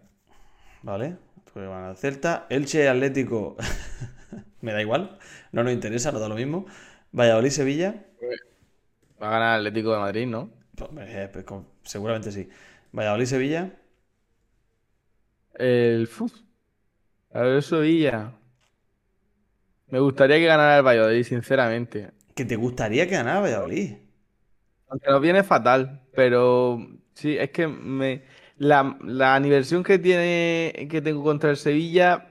Vale, 0.82 1.18
tú 1.54 1.60
creo 1.60 1.66
que 1.66 1.70
va 1.70 1.76
a 1.76 1.80
ganar 1.80 1.92
el 1.92 1.98
Celta. 1.98 2.48
Elche 2.50 2.90
Atlético, 2.90 3.56
me 4.62 4.74
da 4.74 4.82
igual, 4.82 5.20
no 5.52 5.64
nos 5.64 5.74
interesa, 5.74 6.12
no 6.12 6.20
da 6.20 6.30
lo 6.30 6.36
mismo. 6.36 6.66
Valladolid 7.12 7.50
Sevilla, 7.52 8.06
Va 9.22 9.28
a 9.30 9.32
ganar 9.32 9.60
el 9.60 9.66
Atlético 9.68 9.92
de 9.94 10.00
Madrid, 10.00 10.28
¿no? 10.28 10.52
pues, 10.76 11.10
eh, 11.10 11.30
pues, 11.32 11.46
con- 11.46 11.68
seguramente 11.84 12.32
sí. 12.32 12.50
Valladolid 12.92 13.26
Sevilla, 13.26 13.72
El 15.56 16.06
Fuf. 16.08 16.32
A 17.34 17.42
ver, 17.42 17.64
Sevilla. 17.64 18.34
Me 19.88 20.00
gustaría 20.02 20.38
que 20.40 20.46
ganara 20.46 20.78
el 20.78 20.84
Valladolid, 20.86 21.24
sinceramente. 21.24 22.12
Que 22.36 22.46
te 22.46 22.56
gustaría 22.58 23.08
que 23.08 23.16
ganara 23.16 23.40
Valladolid. 23.40 23.94
Aunque 24.88 25.10
nos 25.10 25.22
viene 25.22 25.44
fatal, 25.44 26.02
pero 26.14 26.78
sí, 27.14 27.38
es 27.38 27.50
que 27.52 27.68
me 27.68 28.24
la, 28.58 28.98
la 29.04 29.36
aniversión 29.36 29.84
que 29.84 30.00
tiene 30.00 30.88
que 30.90 31.02
tengo 31.02 31.24
contra 31.24 31.50
el 31.50 31.58
Sevilla 31.58 32.28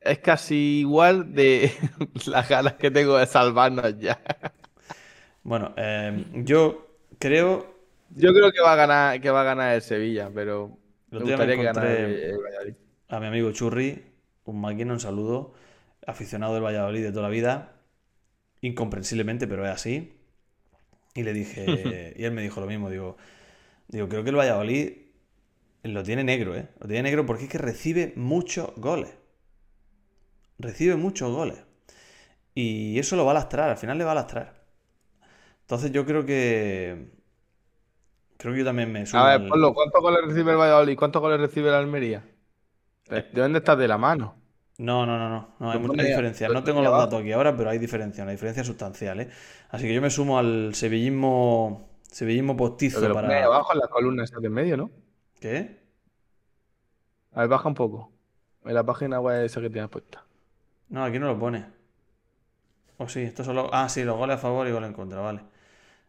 es 0.00 0.18
casi 0.18 0.80
igual 0.80 1.34
de 1.34 1.72
las 2.26 2.48
ganas 2.48 2.74
que 2.74 2.90
tengo 2.90 3.16
de 3.16 3.26
salvarnos 3.26 3.98
ya. 3.98 4.20
Bueno, 5.42 5.72
eh, 5.76 6.24
yo 6.44 6.86
creo. 7.18 7.72
Yo 8.10 8.32
creo 8.32 8.52
que 8.52 8.60
va 8.60 8.72
a 8.74 8.76
ganar, 8.76 9.20
que 9.20 9.30
va 9.30 9.40
a 9.40 9.44
ganar 9.44 9.74
el 9.74 9.82
Sevilla, 9.82 10.30
pero 10.34 10.78
me 11.10 11.20
gustaría 11.20 11.56
que 11.56 11.62
ganara 11.62 11.98
el 11.98 12.38
Valladolid. 12.38 12.74
a 13.08 13.20
mi 13.20 13.26
amigo 13.26 13.52
Churri, 13.52 14.02
un 14.44 14.60
máquina, 14.60 14.92
un 14.92 15.00
saludo, 15.00 15.54
aficionado 16.06 16.54
del 16.54 16.62
Valladolid 16.62 17.02
de 17.02 17.10
toda 17.10 17.22
la 17.22 17.28
vida, 17.28 17.72
incomprensiblemente, 18.60 19.46
pero 19.46 19.64
es 19.64 19.72
así. 19.72 20.12
Y 21.14 21.22
le 21.22 21.32
dije, 21.32 22.14
y 22.16 22.24
él 22.24 22.32
me 22.32 22.42
dijo 22.42 22.60
lo 22.60 22.66
mismo, 22.66 22.90
digo, 22.90 23.16
digo, 23.88 24.08
creo 24.08 24.24
que 24.24 24.30
el 24.30 24.36
Valladolid 24.36 25.01
lo 25.82 26.02
tiene 26.02 26.24
negro, 26.24 26.56
¿eh? 26.56 26.68
Lo 26.78 26.86
tiene 26.86 27.02
negro 27.02 27.26
porque 27.26 27.44
es 27.44 27.50
que 27.50 27.58
recibe 27.58 28.12
muchos 28.16 28.72
goles. 28.76 29.16
Recibe 30.58 30.96
muchos 30.96 31.32
goles. 31.32 31.64
Y 32.54 32.98
eso 32.98 33.16
lo 33.16 33.24
va 33.24 33.32
a 33.32 33.34
lastrar, 33.34 33.70
al 33.70 33.76
final 33.78 33.98
le 33.98 34.04
va 34.04 34.12
a 34.12 34.16
lastrar. 34.16 34.62
Entonces 35.62 35.90
yo 35.90 36.04
creo 36.04 36.24
que... 36.24 37.10
Creo 38.36 38.52
que 38.52 38.60
yo 38.60 38.64
también 38.64 38.90
me 38.92 39.06
sumo 39.06 39.22
A 39.22 39.38
ver, 39.38 39.48
Pablo, 39.48 39.72
¿cuántos 39.72 40.00
goles 40.00 40.20
recibe 40.26 40.52
el 40.52 40.58
Valladolid? 40.58 40.96
¿Cuántos 40.96 41.22
goles 41.22 41.40
recibe 41.40 41.68
el 41.68 41.74
Almería? 41.74 42.24
Deben 43.08 43.52
de 43.52 43.58
estar 43.58 43.76
de 43.76 43.88
la 43.88 43.98
mano. 43.98 44.36
No, 44.78 45.06
no, 45.06 45.18
no, 45.18 45.28
no, 45.28 45.54
no 45.58 45.70
hay 45.70 45.78
mucha 45.78 46.02
diferencia. 46.02 46.48
No 46.48 46.64
tengo 46.64 46.82
los 46.82 46.92
datos 46.92 47.20
aquí 47.20 47.32
ahora, 47.32 47.56
pero 47.56 47.70
hay 47.70 47.78
diferencia, 47.78 48.24
una 48.24 48.32
diferencia 48.32 48.64
sustancial, 48.64 49.20
¿eh? 49.20 49.30
Así 49.70 49.86
que 49.86 49.94
yo 49.94 50.00
me 50.00 50.10
sumo 50.10 50.38
al 50.38 50.74
sevillismo, 50.74 51.90
sevillismo 52.02 52.56
postizo 52.56 53.00
Pero 53.00 53.14
para... 53.14 53.44
abajo 53.44 53.72
en 53.74 53.78
la 53.78 53.88
columna 53.88 54.24
de 54.24 54.46
en 54.46 54.52
medio, 54.52 54.76
¿no? 54.76 54.90
¿Qué? 55.42 55.58
A 57.34 57.40
ver, 57.40 57.48
baja 57.48 57.68
un 57.68 57.74
poco. 57.74 58.10
En 58.64 58.74
la 58.74 58.82
página 58.84 59.20
web 59.20 59.44
esa 59.44 59.60
que 59.60 59.70
tienes 59.70 59.90
puesta. 59.90 60.24
No, 60.90 61.02
aquí 61.04 61.18
no 61.18 61.26
lo 61.26 61.38
pone. 61.40 61.66
O 62.98 63.08
sí, 63.08 63.20
esto 63.22 63.44
solo... 63.44 63.70
Ah, 63.72 63.88
sí, 63.88 64.04
los 64.04 64.16
goles 64.16 64.36
a 64.36 64.38
favor 64.38 64.66
y 64.68 64.72
goles 64.72 64.88
en 64.88 64.94
contra, 64.94 65.20
vale. 65.20 65.40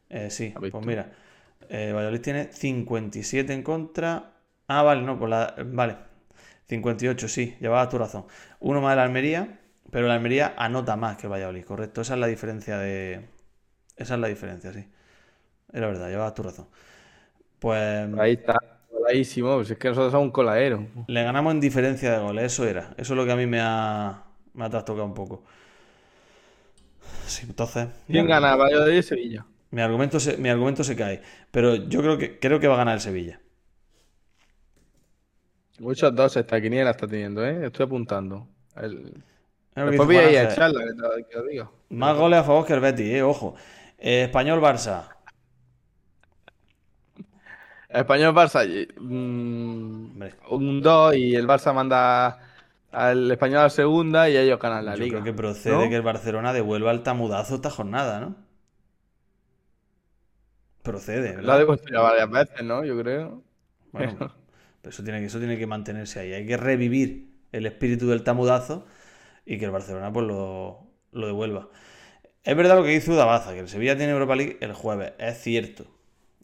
Eh, 0.10 0.30
sí, 0.32 0.56
¿Has 0.56 0.62
visto? 0.62 0.80
pues 0.80 0.86
mira. 0.86 1.12
eh, 1.70 1.92
Valladolid 1.94 2.22
tiene 2.22 2.52
57 2.54 3.54
en 3.54 3.64
contra. 3.64 4.34
Ah, 4.68 4.84
vale, 4.84 5.02
no, 5.04 5.18
pues 5.20 5.30
la... 5.30 5.56
Vale. 5.68 5.98
58, 6.68 7.28
sí, 7.30 7.58
llevaba 7.62 7.90
tu 7.90 7.98
razón. 8.00 8.26
Uno 8.62 8.82
más 8.82 8.94
de 8.94 8.98
la 8.98 9.04
Almería, 9.04 9.60
pero 9.92 10.08
la 10.08 10.16
Almería 10.16 10.56
anota 10.58 10.96
más 10.98 11.18
que 11.18 11.28
el 11.28 11.34
Valladolid, 11.34 11.66
correcto. 11.66 12.02
Esa 12.02 12.16
es 12.16 12.20
la 12.22 12.28
diferencia 12.28 12.78
de... 12.80 13.28
Esa 13.98 14.16
es 14.16 14.20
la 14.22 14.28
diferencia, 14.30 14.74
sí. 14.74 14.88
Era 15.74 15.88
verdad, 15.88 16.10
llevabas 16.10 16.36
tu 16.36 16.44
razón. 16.44 16.68
Pues 17.60 18.10
Ahí 18.12 18.34
está. 18.34 18.73
Coladísimo. 18.94 19.56
Pues 19.56 19.72
es 19.72 19.78
que 19.78 19.90
nosotros 19.90 20.12
somos 20.12 20.26
un 20.28 20.32
coladero. 20.32 20.86
le 21.08 21.24
ganamos 21.24 21.54
en 21.54 21.60
diferencia 21.60 22.12
de 22.12 22.20
goles, 22.20 22.46
eso 22.46 22.66
era. 22.68 22.94
Eso 22.98 23.14
es 23.14 23.18
lo 23.18 23.26
que 23.26 23.32
a 23.32 23.36
mí 23.36 23.46
me 23.48 23.60
ha, 23.60 24.24
me 24.54 24.66
ha 24.66 24.70
trastocado 24.70 25.06
un 25.06 25.14
poco. 25.14 25.44
Sí, 27.26 27.46
entonces... 27.48 27.88
¿Quién 28.08 28.28
gana? 28.28 28.56
Valladolid 28.56 28.98
y 28.98 29.04
Sevilla. 29.04 29.46
Mi 29.72 29.82
argumento 29.82 30.20
se, 30.20 30.38
mi 30.38 30.50
argumento 30.50 30.84
se 30.84 30.96
cae. 30.96 31.22
Pero 31.52 31.76
yo 31.76 32.02
creo 32.02 32.18
que, 32.18 32.40
creo 32.40 32.60
que 32.60 32.68
va 32.68 32.76
a 32.76 32.78
ganar 32.78 32.96
el 32.96 33.02
Sevilla. 33.02 33.40
Muchos 35.80 36.14
dos 36.16 36.38
esta 36.38 36.62
quiniela 36.62 36.92
está 36.92 37.08
teniendo, 37.08 37.44
¿eh? 37.46 37.66
Estoy 37.66 37.86
apuntando. 37.86 38.48
El- 38.76 39.24
Después 39.76 39.92
dice 39.92 40.06
voy 40.06 40.18
a 40.18 40.32
ir 40.32 40.38
a 40.38 40.54
echarla, 40.54 40.82
que 40.84 41.24
te, 41.36 41.48
digo. 41.50 41.74
Más 41.90 42.16
goles 42.16 42.40
a 42.40 42.44
favor 42.44 42.64
que 42.66 42.74
el 42.74 42.80
Betis, 42.80 43.08
eh, 43.08 43.24
ojo. 43.24 43.56
Eh, 43.98 44.30
Español-Barça. 44.32 45.13
Español 47.94 48.34
Barça, 48.34 48.62
mm, 49.00 50.24
un 50.50 50.82
2 50.82 51.16
y 51.16 51.36
el 51.36 51.48
Barça 51.48 51.74
manda 51.74 52.40
al 52.92 53.32
Español 53.32 53.60
a 53.60 53.64
la 53.64 53.70
segunda 53.70 54.30
y 54.30 54.38
ellos 54.38 54.60
ganan 54.60 54.86
la 54.86 54.96
Yo 54.96 55.04
liga. 55.04 55.20
creo 55.20 55.24
que 55.24 55.34
procede 55.34 55.88
¿no? 55.88 55.90
que 55.90 55.96
el 55.98 56.02
Barcelona 56.04 56.54
devuelva 56.54 56.92
el 56.92 57.04
tamudazo 57.04 57.56
esta 57.56 57.70
jornada, 57.70 58.20
¿no? 58.22 58.36
Procede, 60.84 61.34
Lo 61.40 61.52
ha 61.54 61.58
¿verdad? 61.58 61.68
ya 61.92 62.02
varias 62.02 62.30
veces, 62.30 62.64
¿no? 62.64 62.84
Yo 62.84 62.98
creo. 63.00 63.44
Bueno, 63.92 64.24
pero 64.82 64.92
eso 64.94 65.04
tiene 65.04 65.20
que, 65.20 65.26
eso 65.28 65.40
tiene 65.40 65.58
que 65.58 65.68
mantenerse 65.68 66.20
ahí. 66.20 66.34
Hay 66.34 66.46
que 66.48 66.58
revivir 66.58 67.34
el 67.52 67.66
espíritu 67.66 68.08
del 68.10 68.24
tamudazo 68.24 68.86
y 69.46 69.60
que 69.60 69.66
el 69.66 69.72
Barcelona 69.72 70.14
pues 70.14 70.28
lo, 70.28 70.88
lo 71.14 71.28
devuelva. 71.28 71.70
Es 72.44 72.58
verdad 72.58 72.78
lo 72.78 72.84
que 72.86 72.92
dice 72.92 73.12
Udabaza, 73.12 73.54
que 73.54 73.62
el 73.62 73.70
Sevilla 73.70 73.98
tiene 73.98 74.14
Europa 74.14 74.36
League 74.38 74.60
el 74.62 74.74
jueves. 74.74 75.14
Es 75.20 75.40
cierto. 75.42 75.88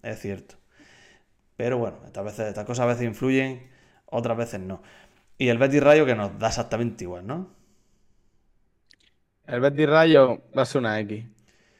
Es 0.04 0.20
cierto. 0.22 0.58
Pero 1.60 1.78
bueno, 1.80 1.98
estas 2.08 2.26
veces, 2.26 2.48
estas 2.50 2.66
cosas 2.66 2.86
a 2.86 2.88
veces 2.88 3.06
influyen, 3.06 3.70
otras 4.08 4.38
veces 4.38 4.62
no. 4.62 4.82
Y 5.38 5.50
el 5.50 5.60
Betis 5.60 5.84
Rayo 5.84 6.06
que 6.08 6.16
nos 6.16 6.40
da 6.40 6.50
exactamente 6.50 7.06
igual, 7.06 7.28
¿no? 7.28 7.50
El 9.56 9.60
Betis 9.64 9.90
Rayo 9.90 10.24
va 10.58 10.62
a 10.62 10.66
ser 10.66 10.80
una 10.80 10.98
X. 11.02 11.26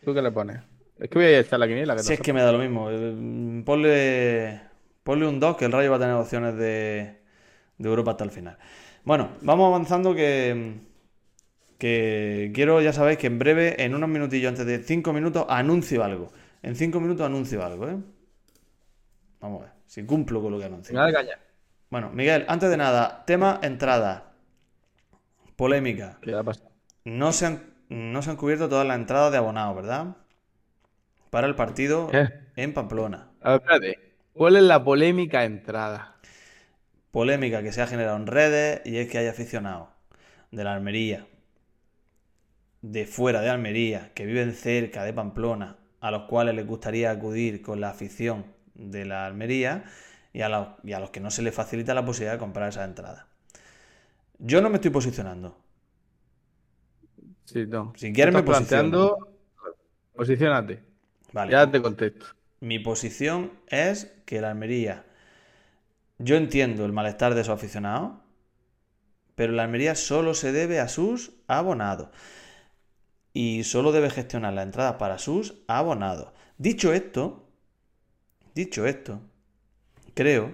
¿Tú 0.04 0.14
qué 0.14 0.22
le 0.22 0.32
pones? 0.32 0.60
Es 1.00 1.10
que 1.10 1.18
voy 1.20 1.26
a 1.28 1.40
echar 1.40 1.60
la 1.60 1.68
quiniela. 1.68 1.96
Que 1.96 2.04
Si 2.04 2.14
te 2.14 2.14
es 2.14 2.22
que 2.22 2.34
me 2.34 2.42
da 2.42 2.52
lo 2.52 2.60
mismo. 2.60 2.90
eh, 2.92 3.64
Ponle, 3.66 4.62
ponle 5.04 5.28
un 5.28 5.40
2 5.40 5.58
que 5.58 5.66
el 5.66 5.72
Rayo 5.72 5.92
va 5.92 5.98
a 5.98 6.00
tener 6.00 6.16
opciones 6.16 6.56
de, 6.56 7.18
de 7.78 7.90
Europa 7.90 8.12
hasta 8.12 8.24
el 8.26 8.32
final. 8.32 8.58
Bueno, 9.06 9.32
vamos 9.42 9.68
avanzando 9.68 10.16
que, 10.16 10.76
que 11.78 12.52
quiero, 12.54 12.82
ya 12.82 12.94
sabéis, 12.94 13.18
que 13.20 13.28
en 13.28 13.40
breve, 13.40 13.84
en 13.84 13.96
unos 13.96 14.10
minutillos, 14.10 14.50
antes 14.50 14.66
de 14.66 14.84
5 14.84 15.14
minutos, 15.14 15.46
anuncio 15.50 16.04
algo. 16.04 16.32
En 16.62 16.76
5 16.76 17.00
minutos 17.00 17.26
anuncio 17.26 17.64
algo, 17.66 17.88
¿eh? 17.90 17.98
Vamos 19.40 19.62
a 19.62 19.66
ver, 19.66 19.74
si 19.86 20.06
cumplo 20.06 20.42
con 20.42 20.52
lo 20.52 20.60
que 20.60 20.66
anuncio. 20.66 20.94
Venga, 20.94 21.08
de 21.08 21.14
caña. 21.14 21.40
Bueno, 21.90 22.10
Miguel, 22.12 22.46
antes 22.48 22.70
de 22.70 22.78
nada, 22.78 23.24
tema 23.26 23.60
entrada. 23.64 24.34
Polémica. 25.56 26.20
¿Qué 26.22 26.34
ha 26.34 26.44
pasado? 26.44 26.72
No 27.06 27.32
se 27.32 27.46
han, 27.46 27.74
no 27.90 28.22
se 28.22 28.30
han 28.30 28.38
cubierto 28.38 28.70
todas 28.70 28.86
las 28.86 28.98
entradas 28.98 29.32
de 29.32 29.38
abonados, 29.38 29.76
¿verdad? 29.76 30.16
Para 31.30 31.48
el 31.48 31.56
partido 31.56 32.10
en 32.56 32.74
Pamplona. 32.74 33.32
A 33.42 33.52
ver, 33.52 33.62
espérate. 33.62 34.00
¿Cuál 34.34 34.56
es 34.56 34.64
la 34.64 34.84
polémica 34.84 35.44
entrada? 35.44 36.16
Polémica 37.12 37.64
que 37.64 37.72
se 37.72 37.82
ha 37.82 37.88
generado 37.88 38.18
en 38.18 38.28
redes 38.28 38.82
y 38.86 38.98
es 38.98 39.10
que 39.10 39.18
hay 39.18 39.28
aficionados 39.28 39.90
de 40.52 40.64
la 40.64 40.74
Almería, 40.74 41.28
de 42.82 43.06
fuera 43.06 43.42
de 43.42 43.50
Almería, 43.50 44.12
que 44.14 44.26
viven 44.26 44.54
cerca 44.54 45.04
de 45.04 45.14
Pamplona, 45.14 45.78
a 46.00 46.12
los 46.12 46.24
cuales 46.24 46.56
les 46.56 46.66
gustaría 46.68 47.12
acudir 47.12 47.62
con 47.62 47.82
la 47.82 47.90
afición 47.90 48.46
de 48.80 49.06
la 49.06 49.26
Almería 49.26 49.84
y 50.34 50.42
a 50.42 50.78
y 50.84 50.94
a 50.94 51.00
los 51.00 51.10
que 51.12 51.20
no 51.20 51.32
se 51.32 51.42
les 51.42 51.54
facilita 51.54 51.94
la 51.94 52.06
posibilidad 52.06 52.34
de 52.34 52.40
comprar 52.40 52.70
esas 52.70 52.88
entradas. 52.88 53.26
Yo 54.40 54.62
no 54.62 54.70
me 54.70 54.76
estoy 54.76 54.92
posicionando. 54.92 55.58
Sí, 57.46 57.66
no. 57.66 57.94
Si 57.96 58.14
quieres 58.14 58.34
me 58.34 58.44
planteando. 58.44 59.18
Posiciónate. 60.16 60.84
Vale. 61.34 61.52
Ya 61.52 61.70
te 61.70 61.82
contesto. 61.82 62.26
Mi 62.62 62.80
posición 62.80 63.52
es 63.68 64.14
que 64.26 64.42
la 64.42 64.52
Almería. 64.52 65.06
Yo 66.18 66.36
entiendo 66.36 66.86
el 66.86 66.92
malestar 66.92 67.34
de 67.34 67.44
sus 67.44 67.54
aficionados, 67.54 68.20
pero 69.36 69.54
la 69.54 69.64
Almería 69.64 69.96
solo 69.96 70.34
se 70.34 70.52
debe 70.52 70.80
a 70.80 70.90
sus 70.90 71.32
abonados. 71.48 72.10
Y 73.34 73.64
solo 73.64 73.92
debe 73.92 74.10
gestionar 74.10 74.54
la 74.54 74.64
entrada 74.64 74.98
para 74.98 75.18
sus 75.18 75.64
abonados. 75.68 76.34
Dicho 76.58 76.94
esto, 76.94 77.49
dicho 78.60 78.86
esto, 78.86 79.22
creo 80.14 80.52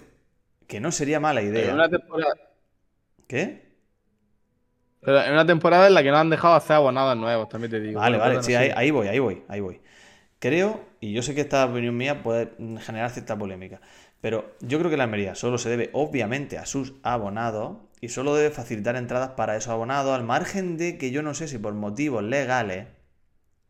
que 0.67 0.79
no 0.79 0.91
sería 0.91 1.19
mala 1.19 1.41
En 1.41 1.47
idea. 1.47 1.73
una 1.73 1.89
temporada. 1.89 2.35
¿Qué? 3.27 3.65
Pero 5.01 5.21
en 5.21 5.33
una 5.33 5.45
temporada 5.45 5.87
en 5.87 5.93
la 5.93 6.03
que 6.03 6.11
no 6.11 6.17
han 6.17 6.29
dejado 6.29 6.55
hacer 6.55 6.75
abonados 6.77 7.15
nuevos, 7.17 7.49
también 7.49 7.71
te 7.71 7.79
digo. 7.79 7.99
Vale, 7.99 8.17
vale, 8.17 8.41
sí, 8.43 8.55
ahí, 8.55 8.71
ahí 8.75 8.91
voy, 8.91 9.07
ahí 9.07 9.19
voy, 9.19 9.43
ahí 9.47 9.59
voy. 9.59 9.81
Creo, 10.39 10.83
y 10.99 11.13
yo 11.13 11.21
sé 11.21 11.33
que 11.33 11.41
esta 11.41 11.65
opinión 11.65 11.95
mía 11.97 12.21
puede 12.23 12.51
generar 12.79 13.09
cierta 13.09 13.37
polémica, 13.37 13.81
pero 14.21 14.55
yo 14.61 14.77
creo 14.79 14.89
que 14.91 14.97
la 14.97 15.05
Almería 15.05 15.35
solo 15.35 15.57
se 15.57 15.69
debe, 15.69 15.89
obviamente, 15.93 16.57
a 16.57 16.65
sus 16.65 16.93
abonados 17.03 17.77
y 18.01 18.09
solo 18.09 18.35
debe 18.35 18.51
facilitar 18.51 18.95
entradas 18.95 19.29
para 19.31 19.55
esos 19.55 19.69
abonados, 19.71 20.13
al 20.15 20.23
margen 20.23 20.77
de 20.77 20.97
que 20.97 21.11
yo 21.11 21.21
no 21.23 21.33
sé 21.33 21.47
si 21.47 21.57
por 21.57 21.73
motivos 21.73 22.23
legales, 22.23 22.87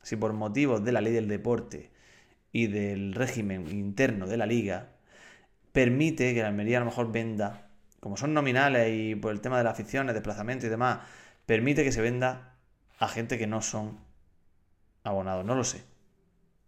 si 0.01 0.15
por 0.15 0.33
motivos 0.33 0.83
de 0.83 0.91
la 0.91 1.01
ley 1.01 1.13
del 1.13 1.27
deporte 1.27 1.91
y 2.55 2.67
del 2.67 3.13
régimen 3.13 3.69
interno 3.69 4.27
de 4.27 4.37
la 4.37 4.45
liga, 4.45 4.87
permite 5.73 6.33
que 6.33 6.41
la 6.41 6.47
Almería 6.47 6.77
a 6.77 6.79
lo 6.79 6.85
mejor 6.85 7.11
venda, 7.11 7.67
como 7.99 8.15
son 8.15 8.33
nominales 8.33 8.93
y 8.93 9.15
por 9.15 9.33
el 9.33 9.41
tema 9.41 9.57
de 9.57 9.65
las 9.65 9.73
aficiones, 9.73 10.15
desplazamiento 10.15 10.65
y 10.65 10.69
demás, 10.69 10.99
permite 11.45 11.83
que 11.83 11.91
se 11.91 12.01
venda 12.01 12.55
a 12.97 13.09
gente 13.09 13.37
que 13.37 13.45
no 13.45 13.61
son 13.61 13.99
abonados, 15.03 15.43
no 15.43 15.53
lo 15.53 15.65
sé. 15.65 15.83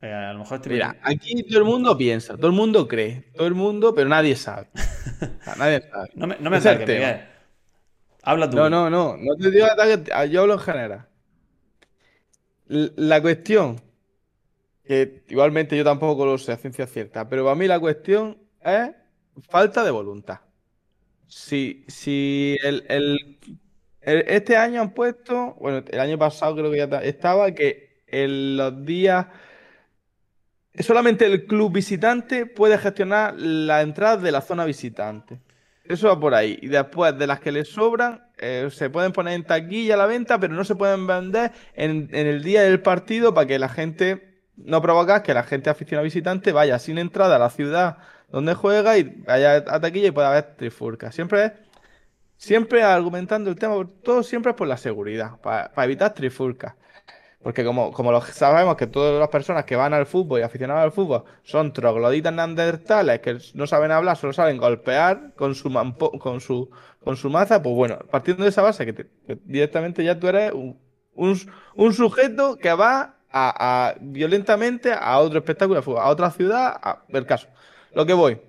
Eh, 0.02 0.12
a 0.12 0.34
lo 0.34 0.40
mejor 0.40 0.58
estoy 0.58 0.74
Mira, 0.74 0.98
aquí 1.02 1.42
todo 1.44 1.60
el 1.60 1.64
mundo 1.64 1.98
piensa, 1.98 2.36
todo 2.36 2.48
el 2.48 2.54
mundo 2.54 2.86
cree, 2.86 3.32
todo 3.38 3.48
el 3.48 3.56
mundo, 3.56 3.96
pero 3.96 4.10
nadie 4.10 4.36
sabe. 4.36 4.68
O 5.40 5.44
sea, 5.46 5.56
nadie 5.56 5.82
sabe. 5.90 6.10
no 6.16 6.28
me, 6.28 6.36
no 6.38 6.50
me 6.50 6.58
ese 6.58 6.68
es 6.70 6.76
el 6.76 6.82
ataques, 6.82 6.86
tema. 6.86 7.08
Miguel. 7.14 7.28
Habla 8.24 8.50
tú. 8.50 8.58
No, 8.58 8.70
no, 8.70 8.90
no. 8.90 9.16
No 9.16 9.36
te 9.38 9.52
digo 9.52 9.66
ataque, 9.68 10.30
yo 10.30 10.42
hablo 10.42 10.56
en 10.56 10.60
general. 10.60 11.08
La 12.68 13.22
cuestión, 13.22 13.82
que 14.88 15.24
igualmente 15.30 15.78
yo 15.78 15.84
tampoco 15.84 16.26
lo 16.26 16.38
sé 16.38 16.52
a 16.54 16.58
ciencia 16.58 16.88
cierta, 16.88 17.28
pero 17.30 17.44
para 17.44 17.56
mí 17.56 17.68
la 17.68 17.80
cuestión 17.80 18.38
es 18.62 18.92
falta 19.50 19.84
de 19.84 19.92
voluntad. 19.92 20.40
Si, 21.28 21.86
si 21.88 22.58
el, 22.64 22.86
el- 22.90 23.38
este 24.02 24.58
año 24.58 24.82
han 24.82 24.94
puesto, 24.94 25.56
bueno, 25.60 25.84
el 25.90 26.00
año 26.00 26.18
pasado 26.18 26.56
creo 26.56 26.72
que 26.72 26.78
ya 26.78 26.90
ta- 26.90 27.04
estaba, 27.04 27.52
que 27.54 28.04
en 28.08 28.58
los 28.58 28.86
días 28.86 29.28
solamente 30.80 31.26
el 31.26 31.46
club 31.46 31.74
visitante 31.74 32.46
puede 32.46 32.78
gestionar 32.78 33.36
la 33.38 33.82
entrada 33.82 34.18
de 34.18 34.32
la 34.32 34.42
zona 34.42 34.66
visitante. 34.66 35.40
Eso 35.84 36.08
va 36.08 36.20
por 36.20 36.34
ahí. 36.36 36.60
Y 36.62 36.68
después 36.68 37.18
de 37.18 37.28
las 37.28 37.40
que 37.40 37.52
les 37.52 37.70
sobran, 37.70 38.22
eh, 38.38 38.68
se 38.72 38.90
pueden 38.90 39.14
poner 39.14 39.34
en 39.34 39.44
taquilla 39.46 39.94
a 39.96 39.98
la 39.98 40.06
venta, 40.06 40.40
pero 40.40 40.54
no 40.54 40.64
se 40.66 40.76
pueden 40.76 41.08
vender 41.08 41.52
en, 41.76 42.10
en 42.12 42.28
el 42.28 42.44
día 42.44 42.64
del 42.64 42.82
partido 42.82 43.34
para 43.34 43.48
que 43.48 43.58
la 43.60 43.70
gente, 43.70 44.37
no 44.58 44.82
provocar 44.82 45.24
que 45.24 45.34
la 45.34 45.44
gente 45.44 45.70
aficionada 45.70 46.04
visitante 46.04 46.52
vaya 46.52 46.80
sin 46.80 46.98
entrada 46.98 47.38
a 47.38 47.40
la 47.40 47.50
ciudad 47.50 47.98
donde 48.30 48.54
juega 48.56 48.98
y 48.98 49.04
vaya 49.04 49.56
a 49.68 49.80
taquilla 49.80 50.08
y 50.08 50.12
pueda 50.12 50.30
haber 50.30 50.56
trifulcas. 50.58 51.16
Siempre 51.16 51.54
siempre 52.38 52.84
argumentando 52.84 53.50
el 53.50 53.58
tema, 53.58 53.76
todo 54.04 54.24
siempre 54.24 54.52
es 54.52 54.58
por 54.58 54.68
la 54.68 54.78
seguridad, 54.78 55.40
para, 55.42 55.72
evitar 55.86 56.14
trifulcas. 56.14 56.76
Porque 57.42 57.64
como, 57.64 57.92
como 57.94 58.12
lo 58.12 58.22
sabemos 58.22 58.76
que 58.76 58.88
todas 58.88 59.20
las 59.20 59.30
personas 59.30 59.64
que 59.66 59.76
van 59.76 59.94
al 59.94 60.06
fútbol 60.06 60.40
y 60.40 60.44
aficionados 60.44 60.84
al 60.84 60.92
fútbol 60.92 61.24
son 61.44 61.72
trogloditas 61.72 62.34
neandertales 62.34 63.22
que 63.22 63.38
no 63.54 63.68
saben 63.68 63.92
hablar, 63.92 64.18
solo 64.18 64.34
saben 64.34 64.58
golpear 64.58 65.34
con 65.36 65.56
su 65.56 65.70
mampo- 65.70 66.18
con 66.20 66.42
su 66.42 66.70
con 67.04 67.16
su 67.16 67.30
maza, 67.30 67.62
pues 67.62 67.74
bueno, 67.76 68.00
partiendo 68.12 68.44
de 68.44 68.50
esa 68.50 68.62
base 68.64 68.86
que, 68.86 68.94
que 68.96 69.40
directamente 69.46 70.04
ya 70.04 70.20
tú 70.20 70.28
eres 70.28 70.52
un, 70.52 70.78
un, 71.16 71.40
un 71.76 71.94
sujeto 71.94 72.58
que 72.58 72.74
va 72.74 73.17
a, 73.32 73.96
violentamente 74.02 74.94
a 74.94 75.20
otro 75.20 75.40
espectáculo 75.40 75.80
de 75.80 75.84
fútbol, 75.84 76.02
a 76.02 76.10
otra 76.10 76.32
ciudad, 76.32 76.80
a 76.82 77.04
ver 77.10 77.26
caso. 77.26 77.48
Lo 77.94 78.06
que 78.06 78.14
voy. 78.14 78.40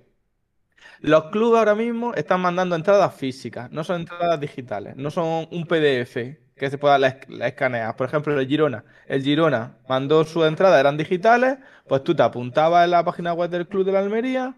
Los 1.01 1.25
clubes 1.25 1.59
ahora 1.59 1.75
mismo 1.75 2.13
están 2.13 2.41
mandando 2.41 2.75
entradas 2.75 3.13
físicas, 3.15 3.71
no 3.71 3.83
son 3.83 4.01
entradas 4.01 4.39
digitales, 4.39 4.95
no 4.97 5.09
son 5.11 5.47
un 5.51 5.65
PDF 5.65 6.37
que 6.55 6.69
se 6.69 6.77
pueda 6.77 6.97
escanear. 7.41 7.95
Por 7.95 8.07
ejemplo, 8.07 8.37
el 8.37 8.47
Girona. 8.47 8.83
El 9.07 9.23
Girona 9.23 9.77
mandó 9.87 10.23
sus 10.25 10.45
entradas, 10.45 10.79
eran 10.79 10.97
digitales, 10.97 11.57
pues 11.87 12.03
tú 12.03 12.15
te 12.15 12.23
apuntabas 12.23 12.83
en 12.85 12.91
la 12.91 13.03
página 13.05 13.33
web 13.33 13.49
del 13.49 13.67
club 13.67 13.85
de 13.85 13.93
la 13.93 13.99
Almería, 13.99 14.55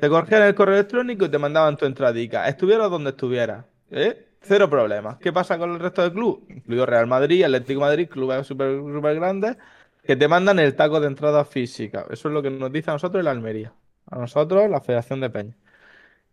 te 0.00 0.08
cogían 0.08 0.42
el 0.42 0.54
correo 0.54 0.76
electrónico 0.76 1.26
y 1.26 1.30
te 1.30 1.38
mandaban 1.38 1.76
tu 1.76 1.86
entradica. 1.86 2.48
Estuvieras 2.48 2.90
donde 2.90 3.10
estuvieras. 3.10 3.64
¿eh? 3.90 4.29
Cero 4.42 4.68
problemas. 4.70 5.18
¿Qué 5.18 5.32
pasa 5.32 5.58
con 5.58 5.72
el 5.72 5.80
resto 5.80 6.02
del 6.02 6.12
club? 6.12 6.46
Incluido 6.48 6.86
Real 6.86 7.06
Madrid, 7.06 7.44
Atlético 7.44 7.80
Madrid, 7.80 8.08
clubes 8.08 8.46
súper 8.46 8.78
súper 8.78 9.14
grandes, 9.16 9.56
que 10.02 10.16
te 10.16 10.28
mandan 10.28 10.58
el 10.58 10.74
taco 10.74 11.00
de 11.00 11.08
entrada 11.08 11.44
física. 11.44 12.06
Eso 12.10 12.28
es 12.28 12.34
lo 12.34 12.42
que 12.42 12.50
nos 12.50 12.72
dice 12.72 12.90
a 12.90 12.94
nosotros 12.94 13.22
la 13.22 13.30
Almería. 13.32 13.72
A 14.10 14.18
nosotros, 14.18 14.70
la 14.70 14.80
Federación 14.80 15.20
de 15.20 15.30
Peña 15.30 15.56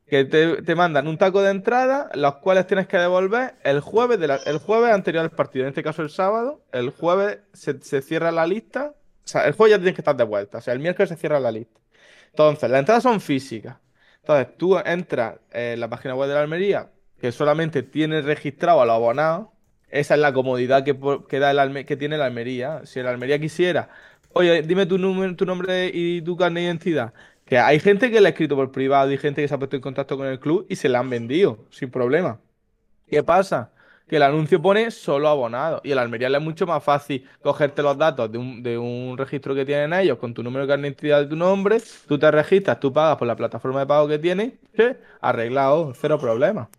que 0.08 0.24
te, 0.26 0.62
te 0.62 0.76
mandan 0.76 1.08
un 1.08 1.18
taco 1.18 1.42
de 1.42 1.52
entrada, 1.52 2.10
los 2.16 2.36
cuales 2.38 2.66
tienes 2.66 2.88
que 2.88 2.98
devolver 2.98 3.56
el 3.64 3.82
jueves, 3.82 4.20
el 4.46 4.58
jueves 4.60 4.94
anterior 4.94 5.24
al 5.24 5.32
partido, 5.32 5.66
en 5.66 5.70
este 5.70 5.84
caso 5.84 6.02
el 6.02 6.10
sábado, 6.10 6.64
el 6.72 6.92
jueves 6.92 7.40
se, 7.54 7.82
se 7.82 8.02
cierra 8.02 8.32
la 8.32 8.48
lista, 8.48 8.96
o 9.26 9.28
sea, 9.28 9.46
el 9.48 9.54
jueves 9.54 9.72
ya 9.72 9.78
tienes 9.78 9.96
que 9.96 10.02
estar 10.02 10.16
de 10.16 10.24
vuelta, 10.24 10.60
o 10.60 10.62
sea, 10.62 10.74
el 10.74 10.80
miércoles 10.80 11.10
se 11.10 11.18
cierra 11.18 11.40
la 11.40 11.52
lista. 11.52 11.82
Entonces, 12.30 12.70
las 12.70 12.80
entradas 12.80 13.04
son 13.04 13.20
físicas. 13.20 13.78
Entonces, 14.22 14.58
tú 14.58 14.78
entras 14.78 15.40
en 15.52 15.80
la 15.80 15.90
página 15.90 16.16
web 16.16 16.30
de 16.30 16.36
la 16.36 16.42
Almería, 16.42 16.90
que 17.20 17.32
solamente 17.32 17.84
tiene 17.84 18.22
registrado 18.22 18.82
a 18.82 18.86
los 18.86 18.96
abonados, 18.96 19.48
esa 19.90 20.16
es 20.16 20.20
la 20.20 20.34
comodidad 20.34 20.84
que, 20.84 21.40
da 21.40 21.52
el 21.52 21.86
que 21.86 21.96
tiene 21.96 22.18
la 22.18 22.26
Almería. 22.26 22.82
Si 22.86 23.02
la 23.02 23.12
Almería 23.12 23.40
quisiera, 23.40 23.90
oye, 24.34 24.62
dime 24.62 24.86
tu, 24.86 24.98
número, 24.98 25.36
tu 25.36 25.46
nombre 25.46 25.90
y 25.94 26.22
tu 26.22 26.36
carnet 26.36 26.64
de 26.64 26.68
identidad. 26.68 27.14
Que 27.46 27.58
hay 27.58 27.80
gente 27.80 28.12
que 28.12 28.20
le 28.20 28.28
ha 28.28 28.32
escrito 28.32 28.56
por 28.56 28.72
privado 28.72 29.12
y 29.12 29.18
gente 29.18 29.42
que 29.42 29.48
se 29.48 29.54
ha 29.56 29.58
puesto 29.58 29.78
en 29.78 29.82
contacto 29.82 30.18
con 30.18 30.28
el 30.28 30.40
club 30.40 30.66
y 30.70 30.76
se 30.76 30.90
la 30.90 31.00
han 31.00 31.10
vendido, 31.10 31.66
sin 31.70 31.90
problema. 31.90 32.40
¿Qué 33.08 33.24
pasa? 33.24 33.72
Que 34.10 34.18
el 34.18 34.24
anuncio 34.24 34.62
pone 34.62 34.92
solo 34.92 35.30
abonado 35.30 35.82
y 35.84 35.94
la 35.94 36.02
Almería 36.02 36.30
le 36.30 36.38
es 36.38 36.44
mucho 36.44 36.68
más 36.68 36.84
fácil 36.84 37.26
cogerte 37.42 37.82
los 37.82 37.98
datos 37.98 38.32
de 38.32 38.38
un, 38.38 38.64
de 38.64 38.78
un 38.78 39.18
registro 39.18 39.56
que 39.56 39.66
tienen 39.66 39.94
ellos 39.94 40.18
con 40.18 40.34
tu 40.34 40.44
número 40.44 40.66
de 40.66 40.70
carnet 40.70 41.00
de 41.00 41.08
identidad 41.08 41.22
de 41.22 41.28
tu 41.28 41.36
nombre, 41.38 41.78
tú 42.08 42.20
te 42.20 42.30
registras, 42.32 42.80
tú 42.80 42.92
pagas 42.92 43.18
por 43.18 43.28
la 43.28 43.36
plataforma 43.36 43.80
de 43.82 43.86
pago 43.88 44.08
que 44.08 44.20
tienes, 44.20 44.54
arreglado, 45.22 45.94
cero 45.96 46.20
problema. 46.20 46.70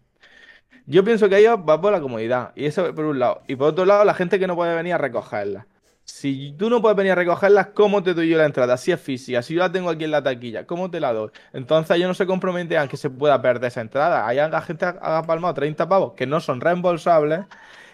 Yo 0.91 1.05
pienso 1.05 1.29
que 1.29 1.37
ellos 1.37 1.59
va 1.69 1.79
por 1.79 1.93
la 1.93 2.01
comodidad, 2.01 2.53
y 2.57 2.65
eso 2.65 2.95
por 2.95 3.05
un 3.05 3.19
lado. 3.19 3.43
Y 3.47 3.57
por 3.57 3.69
otro 3.69 3.85
lado, 3.85 4.07
la 4.07 4.15
gente 4.15 4.39
que 4.39 4.47
no 4.47 4.57
puede 4.57 4.75
venir 4.75 4.95
a 4.95 4.99
recogerla. 4.99 5.67
Si 6.05 6.55
tú 6.59 6.71
no 6.71 6.81
puedes 6.81 6.97
venir 6.97 7.13
a 7.13 7.15
recogerlas, 7.15 7.69
¿cómo 7.75 8.03
te 8.03 8.15
doy 8.15 8.31
yo 8.31 8.39
la 8.39 8.47
entrada? 8.47 8.79
Si 8.79 8.91
es 8.91 8.99
física, 8.99 9.43
si 9.43 9.53
yo 9.53 9.61
la 9.61 9.71
tengo 9.71 9.91
aquí 9.91 10.05
en 10.05 10.13
la 10.13 10.23
taquilla, 10.23 10.67
¿cómo 10.67 10.91
te 10.91 10.99
la 10.99 11.13
doy? 11.13 11.29
Entonces 11.53 11.95
ellos 11.95 12.09
no 12.09 12.15
se 12.15 12.25
comprometen 12.25 12.79
a 12.79 12.89
que 12.89 12.97
se 12.97 13.11
pueda 13.11 13.43
perder 13.43 13.69
esa 13.69 13.83
entrada. 13.83 14.27
Hay 14.27 14.37
la 14.37 14.63
gente 14.63 14.87
ha 14.87 15.23
palmado 15.25 15.53
30 15.53 15.87
pavos 15.87 16.15
que 16.15 16.27
no 16.27 16.41
son 16.41 16.59
reembolsables. 16.59 17.41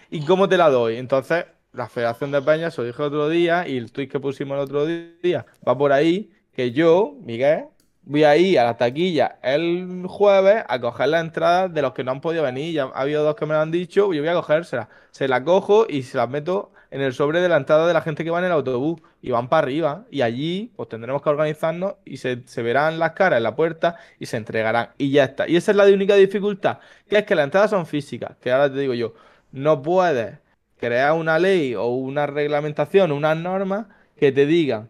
¿Y 0.09 0.23
cómo 0.25 0.47
te 0.47 0.55
la 0.57 0.69
doy? 0.69 0.95
Entonces, 0.95 1.47
la 1.73 1.89
Federación 1.89 2.31
de 2.31 2.41
Peñas, 2.41 2.75
se 2.75 2.81
lo 2.81 2.87
dije 2.87 3.03
otro 3.03 3.27
día, 3.27 3.67
y 3.67 3.75
el 3.75 3.91
tuit 3.91 4.09
que 4.09 4.21
pusimos 4.21 4.55
el 4.55 4.63
otro 4.63 4.85
día, 4.85 5.45
va 5.67 5.77
por 5.77 5.91
ahí, 5.91 6.31
que 6.53 6.71
yo, 6.71 7.13
Miguel, 7.19 7.65
voy 8.05 8.23
a 8.23 8.37
ir 8.37 8.59
a 8.59 8.63
la 8.63 8.77
taquilla 8.77 9.39
el 9.41 10.05
jueves 10.07 10.63
a 10.67 10.79
coger 10.79 11.09
las 11.09 11.21
entradas 11.21 11.73
de 11.73 11.81
los 11.81 11.93
que 11.93 12.03
no 12.03 12.11
han 12.11 12.21
podido 12.21 12.43
venir. 12.43 12.73
Ya 12.73 12.83
ha 12.85 13.01
habido 13.01 13.23
dos 13.23 13.35
que 13.35 13.45
me 13.45 13.53
lo 13.53 13.61
han 13.61 13.71
dicho, 13.71 14.13
yo 14.13 14.21
voy 14.21 14.27
a 14.29 14.33
cogérselas. 14.33 14.87
Se 15.11 15.27
las 15.27 15.41
cojo 15.41 15.85
y 15.89 16.03
se 16.03 16.17
las 16.17 16.29
meto 16.29 16.71
en 16.91 17.01
el 17.01 17.13
sobre 17.13 17.41
de 17.41 17.49
la 17.49 17.57
entrada 17.57 17.87
de 17.87 17.93
la 17.93 18.01
gente 18.01 18.23
que 18.23 18.29
va 18.29 18.39
en 18.39 18.45
el 18.45 18.51
autobús 18.51 19.01
y 19.21 19.31
van 19.31 19.49
para 19.49 19.63
arriba. 19.63 20.05
Y 20.11 20.21
allí, 20.21 20.71
pues 20.75 20.89
tendremos 20.89 21.21
que 21.21 21.29
organizarnos 21.29 21.95
y 22.05 22.17
se, 22.17 22.37
verán 22.57 22.99
las 22.99 23.11
caras 23.13 23.37
en 23.37 23.43
la 23.43 23.55
puerta 23.55 23.97
y 24.19 24.27
se 24.27 24.37
entregarán. 24.37 24.89
Y 24.97 25.11
ya 25.11 25.25
está. 25.25 25.47
Y 25.47 25.55
esa 25.55 25.71
es 25.71 25.77
la 25.77 25.85
única 25.85 26.15
dificultad, 26.15 26.79
que 27.09 27.17
es 27.17 27.25
que 27.25 27.35
las 27.35 27.45
entradas 27.45 27.71
son 27.71 27.85
físicas. 27.85 28.37
Que 28.41 28.51
ahora 28.51 28.71
te 28.71 28.79
digo 28.79 28.93
yo, 28.93 29.13
no 29.51 29.81
puedes 29.81 30.39
crear 30.77 31.13
una 31.13 31.39
ley 31.39 31.75
o 31.75 31.87
una 31.87 32.27
reglamentación, 32.27 33.11
unas 33.11 33.37
normas 33.37 33.87
que 34.17 34.31
te 34.31 34.45
digan 34.45 34.89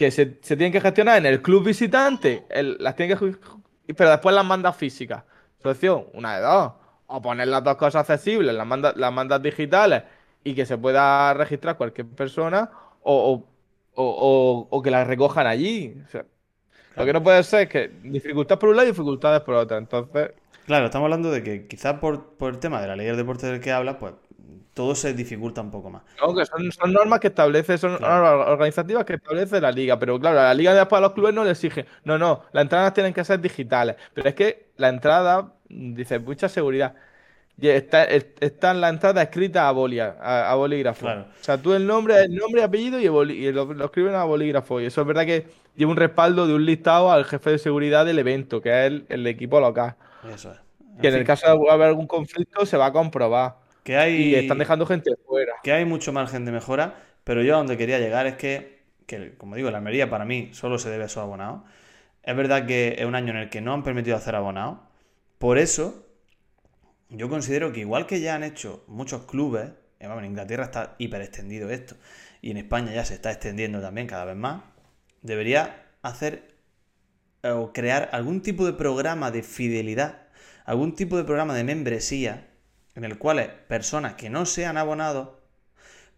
que 0.00 0.10
se, 0.10 0.38
se 0.40 0.56
tienen 0.56 0.72
que 0.72 0.80
gestionar 0.80 1.18
en 1.18 1.26
el 1.26 1.42
club 1.42 1.62
visitante, 1.62 2.46
las 2.78 2.96
tienen 2.96 3.18
que, 3.18 3.36
pero 3.94 4.08
después 4.08 4.34
las 4.34 4.46
mandas 4.46 4.74
físicas. 4.74 5.24
Solución, 5.62 6.06
una 6.14 6.36
de 6.36 6.42
dos. 6.42 6.72
O 7.06 7.20
poner 7.20 7.48
las 7.48 7.62
dos 7.62 7.76
cosas 7.76 8.08
accesibles, 8.08 8.54
las 8.54 8.66
mandas, 8.66 8.96
las 8.96 9.12
mandas 9.12 9.42
digitales 9.42 10.04
y 10.42 10.54
que 10.54 10.64
se 10.64 10.78
pueda 10.78 11.34
registrar 11.34 11.76
cualquier 11.76 12.06
persona, 12.06 12.70
o, 13.02 13.44
o, 13.94 14.02
o- 14.02 14.68
o- 14.70 14.82
que 14.82 14.90
las 14.90 15.06
recojan 15.06 15.46
allí. 15.46 15.94
Sea, 16.10 16.24
Lo 16.96 17.04
que 17.04 17.12
no 17.12 17.22
puede 17.22 17.42
ser 17.42 17.64
es 17.64 17.68
que 17.68 17.90
dificultad 18.02 18.58
por 18.58 18.70
un 18.70 18.76
lado 18.76 18.88
y 18.88 18.92
dificultades 18.92 19.42
por 19.42 19.54
otro. 19.54 19.76
Entonces, 19.76 20.30
Claro, 20.64 20.86
estamos 20.86 21.04
hablando 21.06 21.30
de 21.30 21.42
que 21.42 21.66
quizás 21.66 21.98
por, 21.98 22.24
por 22.38 22.54
el 22.54 22.58
tema 22.58 22.80
de 22.80 22.88
la 22.88 22.96
ley 22.96 23.04
del 23.06 23.18
deporte 23.18 23.46
del 23.46 23.60
que 23.60 23.70
habla, 23.70 23.98
pues 23.98 24.14
todo 24.74 24.94
se 24.94 25.12
dificulta 25.14 25.60
un 25.60 25.70
poco 25.70 25.90
más. 25.90 26.02
No, 26.20 26.34
que 26.34 26.44
son, 26.46 26.70
son 26.72 26.92
normas 26.92 27.20
que 27.20 27.28
establece, 27.28 27.76
son 27.78 27.96
Claro. 27.96 28.14
normas 28.36 28.48
organizativas 28.48 29.04
que 29.04 29.14
establece 29.14 29.60
la 29.60 29.70
liga, 29.72 29.98
pero 29.98 30.18
claro, 30.18 30.36
la 30.36 30.54
liga 30.54 30.74
después 30.74 30.98
a 30.98 31.02
los 31.02 31.12
clubes 31.12 31.34
no 31.34 31.44
le 31.44 31.50
exige, 31.50 31.86
no, 32.04 32.18
no, 32.18 32.42
las 32.52 32.62
entradas 32.62 32.94
tienen 32.94 33.12
que 33.12 33.24
ser 33.24 33.40
digitales, 33.40 33.96
pero 34.14 34.28
es 34.28 34.34
que 34.34 34.66
la 34.76 34.88
entrada, 34.88 35.52
mm, 35.68 35.94
dice, 35.94 36.18
mucha 36.18 36.48
seguridad, 36.48 36.94
y 37.62 37.68
está, 37.68 38.04
es- 38.04 38.26
está 38.40 38.70
en 38.70 38.80
la 38.80 38.88
entrada 38.88 39.20
escrita 39.22 39.68
a, 39.68 39.72
bolia, 39.72 40.16
a, 40.20 40.50
a 40.50 40.54
bolígrafo, 40.54 41.04
Claro. 41.04 41.26
o 41.40 41.44
sea, 41.44 41.58
tú 41.60 41.74
el 41.74 41.86
nombre, 41.86 42.18
el 42.24 42.34
nombre, 42.34 42.62
apellido 42.62 42.98
y, 42.98 43.06
el 43.06 43.30
y 43.32 43.52
lo, 43.52 43.72
lo 43.74 43.84
escriben 43.84 44.14
a 44.14 44.24
bolígrafo, 44.24 44.80
y 44.80 44.86
eso 44.86 45.02
es 45.02 45.06
verdad 45.06 45.26
que 45.26 45.46
lleva 45.76 45.90
un 45.90 45.96
respaldo 45.98 46.46
de 46.46 46.54
un 46.54 46.64
listado 46.64 47.12
al 47.12 47.24
jefe 47.26 47.50
de 47.50 47.58
seguridad 47.58 48.06
del 48.06 48.18
evento, 48.18 48.62
que 48.62 48.70
es 48.70 48.86
el, 48.86 49.06
el 49.10 49.26
equipo 49.26 49.60
local, 49.60 49.94
Eso 50.34 50.52
es. 50.52 50.58
que 51.02 51.08
en 51.08 51.14
el 51.16 51.24
caso 51.24 51.46
de 51.46 51.70
haber 51.70 51.88
algún 51.88 52.06
conflicto 52.06 52.64
se 52.64 52.76
va 52.78 52.86
a 52.86 52.92
comprobar, 52.92 53.56
que 53.82 53.96
hay, 53.96 54.16
y 54.16 54.34
están 54.34 54.58
dejando 54.58 54.86
gente 54.86 55.10
fuera. 55.26 55.54
que 55.62 55.72
hay 55.72 55.84
mucho 55.84 56.12
margen 56.12 56.44
de 56.44 56.52
mejora, 56.52 56.94
pero 57.24 57.42
yo 57.42 57.54
a 57.54 57.58
donde 57.58 57.76
quería 57.76 57.98
llegar 57.98 58.26
es 58.26 58.36
que, 58.36 58.82
que, 59.06 59.34
como 59.36 59.56
digo, 59.56 59.70
la 59.70 59.78
Almería 59.78 60.10
para 60.10 60.24
mí 60.24 60.50
solo 60.52 60.78
se 60.78 60.90
debe 60.90 61.04
a 61.04 61.08
sus 61.08 61.18
abonados. 61.18 61.62
Es 62.22 62.36
verdad 62.36 62.66
que 62.66 62.96
es 62.98 63.06
un 63.06 63.14
año 63.14 63.30
en 63.30 63.38
el 63.38 63.50
que 63.50 63.60
no 63.60 63.72
han 63.72 63.82
permitido 63.82 64.16
hacer 64.16 64.34
abonados. 64.36 64.78
Por 65.38 65.58
eso, 65.58 66.06
yo 67.08 67.28
considero 67.28 67.72
que 67.72 67.80
igual 67.80 68.06
que 68.06 68.20
ya 68.20 68.34
han 68.34 68.44
hecho 68.44 68.84
muchos 68.86 69.24
clubes, 69.24 69.70
eh, 69.98 70.06
en 70.06 70.24
Inglaterra 70.24 70.64
está 70.64 70.94
hiper 70.98 71.22
extendido 71.22 71.70
esto, 71.70 71.96
y 72.42 72.50
en 72.50 72.58
España 72.58 72.92
ya 72.92 73.04
se 73.04 73.14
está 73.14 73.30
extendiendo 73.30 73.80
también 73.80 74.06
cada 74.06 74.24
vez 74.24 74.36
más, 74.36 74.62
debería 75.22 75.86
hacer 76.02 76.54
eh, 77.42 77.50
o 77.50 77.72
crear 77.72 78.10
algún 78.12 78.42
tipo 78.42 78.66
de 78.66 78.74
programa 78.74 79.30
de 79.30 79.42
fidelidad, 79.42 80.28
algún 80.64 80.94
tipo 80.94 81.16
de 81.16 81.24
programa 81.24 81.54
de 81.54 81.64
membresía, 81.64 82.49
en 82.94 83.04
el 83.04 83.18
cual 83.18 83.64
personas 83.68 84.14
que 84.14 84.30
no 84.30 84.46
sean 84.46 84.76
abonados 84.76 85.30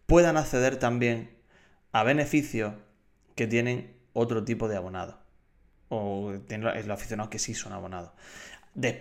puedan 0.06 0.36
acceder 0.36 0.76
también 0.76 1.36
a 1.92 2.02
beneficios 2.02 2.74
que 3.34 3.46
tienen 3.46 3.96
otro 4.12 4.44
tipo 4.44 4.68
de 4.68 4.76
abonados. 4.76 5.16
O 5.88 6.32
los 6.48 6.90
aficionados 6.90 7.30
que 7.30 7.38
sí 7.38 7.54
son 7.54 7.72
abonados. 7.72 8.12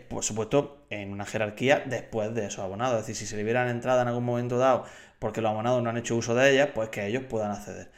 por 0.09 0.23
supuesto, 0.23 0.85
en 0.89 1.11
una 1.11 1.25
jerarquía 1.25 1.83
después 1.85 2.33
de 2.35 2.45
esos 2.45 2.59
abonados. 2.59 2.99
Es 2.99 3.07
decir, 3.07 3.15
si 3.15 3.25
se 3.25 3.37
liberan 3.37 3.69
entrada 3.69 4.01
en 4.01 4.09
algún 4.09 4.25
momento 4.25 4.57
dado 4.57 4.85
porque 5.19 5.41
los 5.41 5.51
abonados 5.51 5.83
no 5.83 5.89
han 5.89 5.97
hecho 5.97 6.15
uso 6.15 6.35
de 6.35 6.51
ellas, 6.51 6.69
pues 6.73 6.89
que 6.89 7.05
ellos 7.05 7.23
puedan 7.29 7.51
acceder. 7.51 7.91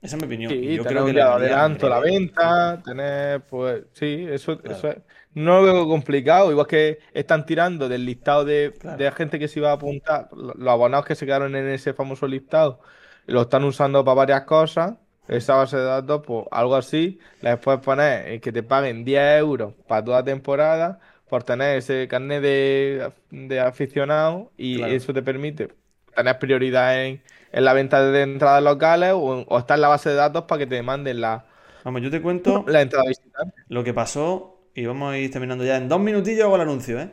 Esa 0.00 0.16
es 0.16 0.22
mi 0.22 0.26
opinión. 0.26 0.52
Sí, 0.52 0.74
yo 0.76 0.84
creo 0.84 1.04
que 1.06 1.12
la 1.12 1.34
Almería 1.34 1.54
adelanto 1.56 1.88
la 1.88 1.98
venta, 1.98 2.80
tener, 2.84 3.40
pues, 3.42 3.82
sí, 3.92 4.26
eso, 4.30 4.58
Claro. 4.58 4.76
eso 4.76 4.88
es- 4.90 4.98
no 5.34 5.60
lo 5.60 5.72
veo 5.72 5.88
complicado. 5.88 6.50
Igual 6.50 6.66
que 6.66 6.98
están 7.12 7.44
tirando 7.46 7.88
del 7.88 8.04
listado 8.04 8.44
de, 8.44 8.72
Claro. 8.78 8.96
de 8.96 9.10
gente 9.12 9.38
que 9.38 9.48
se 9.48 9.58
iba 9.58 9.70
a 9.70 9.74
apuntar, 9.74 10.28
lo- 10.36 10.54
los 10.54 10.68
abonados 10.68 11.04
que 11.06 11.14
se 11.16 11.26
quedaron 11.26 11.54
en 11.56 11.68
ese 11.68 11.94
famoso 11.94 12.26
listado, 12.28 12.80
lo 13.26 13.42
están 13.42 13.64
usando 13.64 14.04
para 14.04 14.14
varias 14.14 14.42
cosas. 14.42 14.94
Esa 15.26 15.56
base 15.56 15.76
de 15.76 15.84
datos, 15.84 16.22
pues 16.26 16.46
algo 16.50 16.74
así, 16.76 17.18
les 17.42 17.58
puedes 17.58 17.80
poner 17.80 18.40
que 18.40 18.50
te 18.52 18.62
paguen 18.62 19.04
10 19.04 19.38
euros 19.40 19.74
para 19.86 20.02
toda 20.02 20.24
temporada 20.24 21.00
por 21.28 21.42
tener 21.42 21.76
ese 21.76 22.08
carnet 22.08 22.40
de, 22.40 23.10
de 23.30 23.60
aficionado 23.60 24.50
y 24.56 24.76
Claro. 24.78 24.92
eso 24.94 25.12
te 25.12 25.20
permite 25.22 25.68
tener 26.16 26.38
prioridad 26.38 27.04
en, 27.04 27.20
en 27.52 27.64
la 27.64 27.72
venta 27.72 28.02
de 28.02 28.22
entradas 28.22 28.62
locales 28.62 29.12
o, 29.14 29.44
o 29.48 29.58
estar 29.58 29.76
en 29.76 29.82
la 29.82 29.88
base 29.88 30.10
de 30.10 30.16
datos 30.16 30.44
para 30.44 30.60
que 30.60 30.66
te 30.66 30.82
manden 30.82 31.20
la, 31.20 31.46
Vamos, 31.84 32.02
yo 32.02 32.10
te 32.10 32.20
cuento 32.20 32.64
la 32.68 32.82
entrada 32.82 33.06
visitante. 33.08 33.62
lo 33.68 33.84
que 33.84 33.94
pasó, 33.94 34.68
y 34.74 34.84
vamos 34.86 35.12
a 35.12 35.18
ir 35.18 35.30
terminando 35.30 35.64
ya 35.64 35.76
en 35.76 35.88
dos 35.88 36.00
minutillos 36.00 36.44
hago 36.44 36.56
el 36.56 36.62
anuncio, 36.62 37.00
¿eh? 37.00 37.10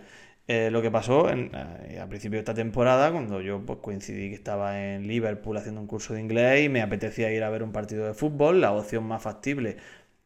Eh, 0.47 0.69
lo 0.69 0.81
que 0.81 0.91
pasó 0.91 1.29
en, 1.29 1.51
eh, 1.55 1.99
a 1.99 2.07
principio 2.07 2.37
de 2.37 2.41
esta 2.41 2.53
temporada, 2.53 3.11
cuando 3.11 3.41
yo 3.41 3.65
pues, 3.65 3.79
coincidí 3.81 4.29
que 4.29 4.35
estaba 4.35 4.79
en 4.93 5.07
Liverpool 5.07 5.57
haciendo 5.57 5.81
un 5.81 5.87
curso 5.87 6.13
de 6.13 6.21
inglés 6.21 6.65
y 6.65 6.69
me 6.69 6.81
apetecía 6.83 7.31
ir 7.31 7.43
a 7.43 7.49
ver 7.49 7.63
un 7.63 7.71
partido 7.71 8.05
de 8.05 8.13
fútbol, 8.13 8.61
la 8.61 8.71
opción 8.73 9.05
más 9.05 9.23
factible, 9.23 9.77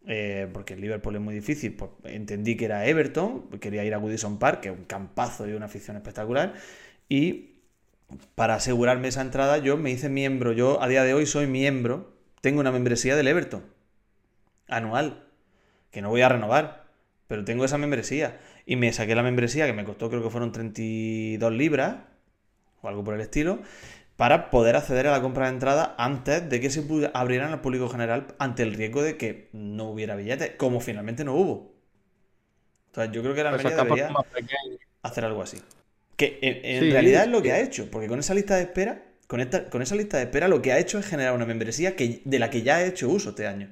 eh, 0.08 0.50
porque 0.52 0.74
el 0.74 0.82
Liverpool 0.82 1.16
es 1.16 1.22
muy 1.22 1.36
difícil, 1.36 1.76
pues 1.76 1.92
entendí 2.06 2.58
que 2.58 2.66
era 2.66 2.86
Everton, 2.86 3.50
quería 3.62 3.86
ir 3.86 3.94
a 3.94 3.98
Goodison 3.98 4.40
Park, 4.40 4.62
que 4.62 4.70
es 4.70 4.78
un 4.78 4.86
campazo 4.86 5.48
y 5.48 5.54
una 5.54 5.68
afición 5.68 5.96
espectacular, 5.96 6.54
y 7.08 7.49
para 8.36 8.56
asegurarme 8.56 9.08
esa 9.08 9.22
entrada 9.22 9.58
yo 9.58 9.78
me 9.78 9.92
hice 9.92 10.10
miembro, 10.10 10.52
yo 10.52 10.82
a 10.82 10.88
día 10.88 11.04
de 11.04 11.14
hoy 11.14 11.26
soy 11.26 11.48
miembro, 11.48 12.14
tengo 12.42 12.60
una 12.60 12.72
membresía 12.72 13.16
del 13.16 13.28
Everton, 13.28 13.66
anual, 14.68 15.26
que 15.92 16.02
no 16.02 16.10
voy 16.10 16.22
a 16.22 16.30
renovar, 16.30 16.86
pero 17.28 17.46
tengo 17.46 17.66
esa 17.66 17.78
membresía. 17.78 18.40
Y 18.66 18.76
me 18.76 18.94
saqué 18.94 19.16
la 19.16 19.24
membresía, 19.24 19.66
que 19.66 19.74
me 19.74 19.84
costó 19.84 20.10
creo 20.10 20.22
que 20.22 20.30
fueron 20.30 20.52
32 20.52 21.52
libras, 21.54 21.98
o 22.82 22.88
algo 22.88 23.04
por 23.04 23.16
el 23.16 23.22
estilo, 23.22 23.60
para 24.16 24.50
poder 24.50 24.76
acceder 24.76 25.08
a 25.08 25.12
la 25.12 25.22
compra 25.22 25.46
de 25.46 25.54
entrada 25.54 25.96
antes 25.98 26.50
de 26.50 26.60
que 26.60 26.70
se 26.70 26.84
abrieran 27.14 27.52
al 27.52 27.62
público 27.62 27.88
general 27.90 28.28
ante 28.38 28.64
el 28.64 28.74
riesgo 28.74 29.02
de 29.02 29.18
que 29.18 29.50
no 29.54 29.86
hubiera 29.86 30.16
billetes, 30.16 30.52
como 30.58 30.82
finalmente 30.82 31.24
no 31.24 31.36
hubo. 31.36 31.74
Entonces 32.88 33.14
yo 33.14 33.22
creo 33.22 33.34
que 33.34 33.44
la 33.44 33.52
debería 33.52 34.10
más 34.10 34.26
pequeños. 34.26 34.80
hacer 35.04 35.26
algo 35.26 35.42
así. 35.42 35.62
Que 36.20 36.40
en, 36.44 36.56
en 36.86 36.90
Sí, 36.90 36.92
realidad 36.92 37.24
es 37.26 37.30
lo 37.32 37.42
que 37.42 37.52
ha 37.54 37.60
hecho, 37.62 37.90
porque 37.92 38.08
con 38.08 38.20
esa 38.20 38.36
lista 38.36 38.56
de 38.58 38.64
espera, 38.64 38.94
con, 39.28 39.40
esta, 39.42 39.70
con 39.72 39.82
esa 39.82 39.96
lista 39.96 40.18
de 40.18 40.24
espera 40.26 40.48
lo 40.48 40.62
que 40.62 40.72
ha 40.74 40.80
hecho 40.80 41.00
es 41.00 41.08
generar 41.08 41.34
una 41.36 41.46
membresía 41.48 41.96
que, 41.96 42.22
de 42.26 42.40
la 42.40 42.50
que 42.52 42.62
ya 42.64 42.78
ha 42.78 42.86
hecho 42.86 43.10
uso 43.10 43.30
este 43.32 43.48
año. 43.48 43.70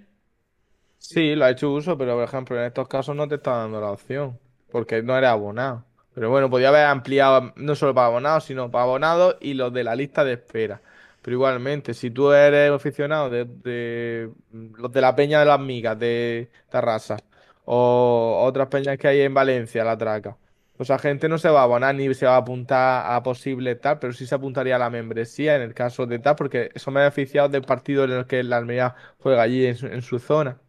Sí, 1.00 1.36
lo 1.36 1.46
ha 1.46 1.52
hecho 1.52 1.72
uso, 1.72 1.98
pero 1.98 2.16
por 2.16 2.24
ejemplo, 2.24 2.58
en 2.60 2.66
estos 2.66 2.88
casos 2.88 3.16
no 3.16 3.28
te 3.28 3.36
está 3.36 3.52
dando 3.58 3.80
la 3.80 3.92
opción, 3.92 4.40
porque 4.72 5.02
no 5.04 5.16
eres 5.18 5.30
abonado. 5.30 5.86
Pero 6.14 6.30
bueno, 6.30 6.50
podía 6.50 6.70
haber 6.70 6.86
ampliado 6.86 7.54
no 7.56 7.76
solo 7.76 7.94
para 7.94 8.08
abonados, 8.08 8.46
sino 8.46 8.72
para 8.72 8.84
abonados 8.86 9.38
y 9.40 9.54
los 9.54 9.72
de 9.72 9.84
la 9.84 9.96
lista 9.96 10.24
de 10.24 10.34
espera. 10.34 10.82
Pero 11.22 11.36
igualmente, 11.36 11.94
si 11.94 12.10
tú 12.12 12.32
eres 12.32 12.72
aficionado 12.72 13.30
de, 13.30 13.46
de 13.46 14.32
los 14.52 14.92
de 14.92 15.02
la 15.02 15.16
Peña 15.16 15.40
de 15.40 15.46
las 15.46 15.60
Migas 15.60 16.00
de 16.00 16.50
Tarrasa 16.70 17.18
o 17.66 18.42
otras 18.44 18.68
peñas 18.70 18.98
que 18.98 19.08
hay 19.08 19.22
en 19.22 19.34
Valencia, 19.34 19.84
la 19.84 19.98
Traca, 19.98 20.38
pues 20.78 20.90
esa 20.90 21.00
gente 21.00 21.28
no 21.30 21.38
se 21.38 21.50
va 21.50 21.62
a 21.62 21.64
abonar 21.64 21.96
ni 21.96 22.14
se 22.14 22.26
va 22.26 22.36
a 22.36 22.38
apuntar 22.38 23.12
a 23.12 23.24
posible 23.24 23.76
tal, 23.76 24.00
pero 24.00 24.14
sí 24.14 24.26
se 24.28 24.36
apuntaría 24.36 24.76
a 24.78 24.80
la 24.80 24.90
membresía 24.90 25.56
en 25.56 25.62
el 25.64 25.74
caso 25.74 26.06
de 26.06 26.20
tal, 26.20 26.36
porque 26.36 26.72
son 26.76 26.94
beneficiados 26.94 27.52
del 27.52 27.64
partido 27.64 28.04
en 28.06 28.12
el 28.12 28.26
que 28.28 28.44
la 28.44 28.58
Almería 28.58 28.96
juega 29.20 29.42
allí 29.44 29.66
en 29.66 29.76
su- 29.76 29.88
en 29.88 30.02
su 30.02 30.20
zona. 30.20 30.60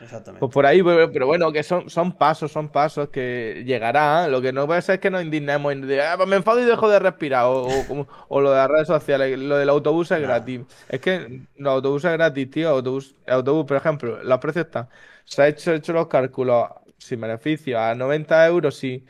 Exactamente. 0.00 0.40
Pues 0.40 0.52
por 0.52 0.64
ahí, 0.64 0.82
pero, 0.82 1.26
bueno, 1.26 1.52
que 1.52 1.62
son, 1.62 1.90
son 1.90 2.12
pasos, 2.16 2.50
son 2.52 2.70
pasos 2.70 3.10
que 3.10 3.62
llegarán. 3.66 4.30
Lo 4.30 4.40
que 4.40 4.50
no 4.52 4.66
puede 4.66 4.80
ser 4.80 4.94
es 4.94 5.00
que 5.00 5.10
nos 5.10 5.22
indignemos 5.22 5.74
y 5.74 5.80
de, 5.82 6.00
"Ah, 6.02 6.14
pues 6.16 6.26
me 6.28 6.36
enfado 6.36 6.58
y 6.60 6.64
dejo 6.64 6.88
de 6.88 6.98
respirar. 6.98 7.44
O, 7.46 7.66
o 7.66 8.06
o 8.28 8.40
lo 8.40 8.50
de 8.50 8.56
las 8.56 8.68
redes 8.70 8.86
sociales, 8.86 9.38
lo 9.38 9.56
del 9.58 9.68
autobús 9.68 10.10
es 10.10 10.20
gratis. 10.20 10.62
Es 10.88 11.00
que 11.00 11.42
los 11.56 11.74
autobuses 11.74 12.10
es 12.12 12.16
gratis, 12.16 12.50
tío. 12.50 12.70
Autobús, 12.70 13.14
el 13.26 13.34
autobús, 13.34 13.66
por 13.66 13.76
ejemplo, 13.76 14.22
los 14.22 14.38
precios 14.38 14.64
están. 14.66 14.88
Se 15.24 15.42
ha 15.42 15.48
hecho, 15.48 15.72
hecho 15.74 15.92
los 15.92 16.06
cálculos 16.08 16.68
sin 16.96 17.20
beneficio 17.20 17.78
a 17.78 17.94
90 17.94 18.46
euros 18.46 18.76
si, 18.76 19.04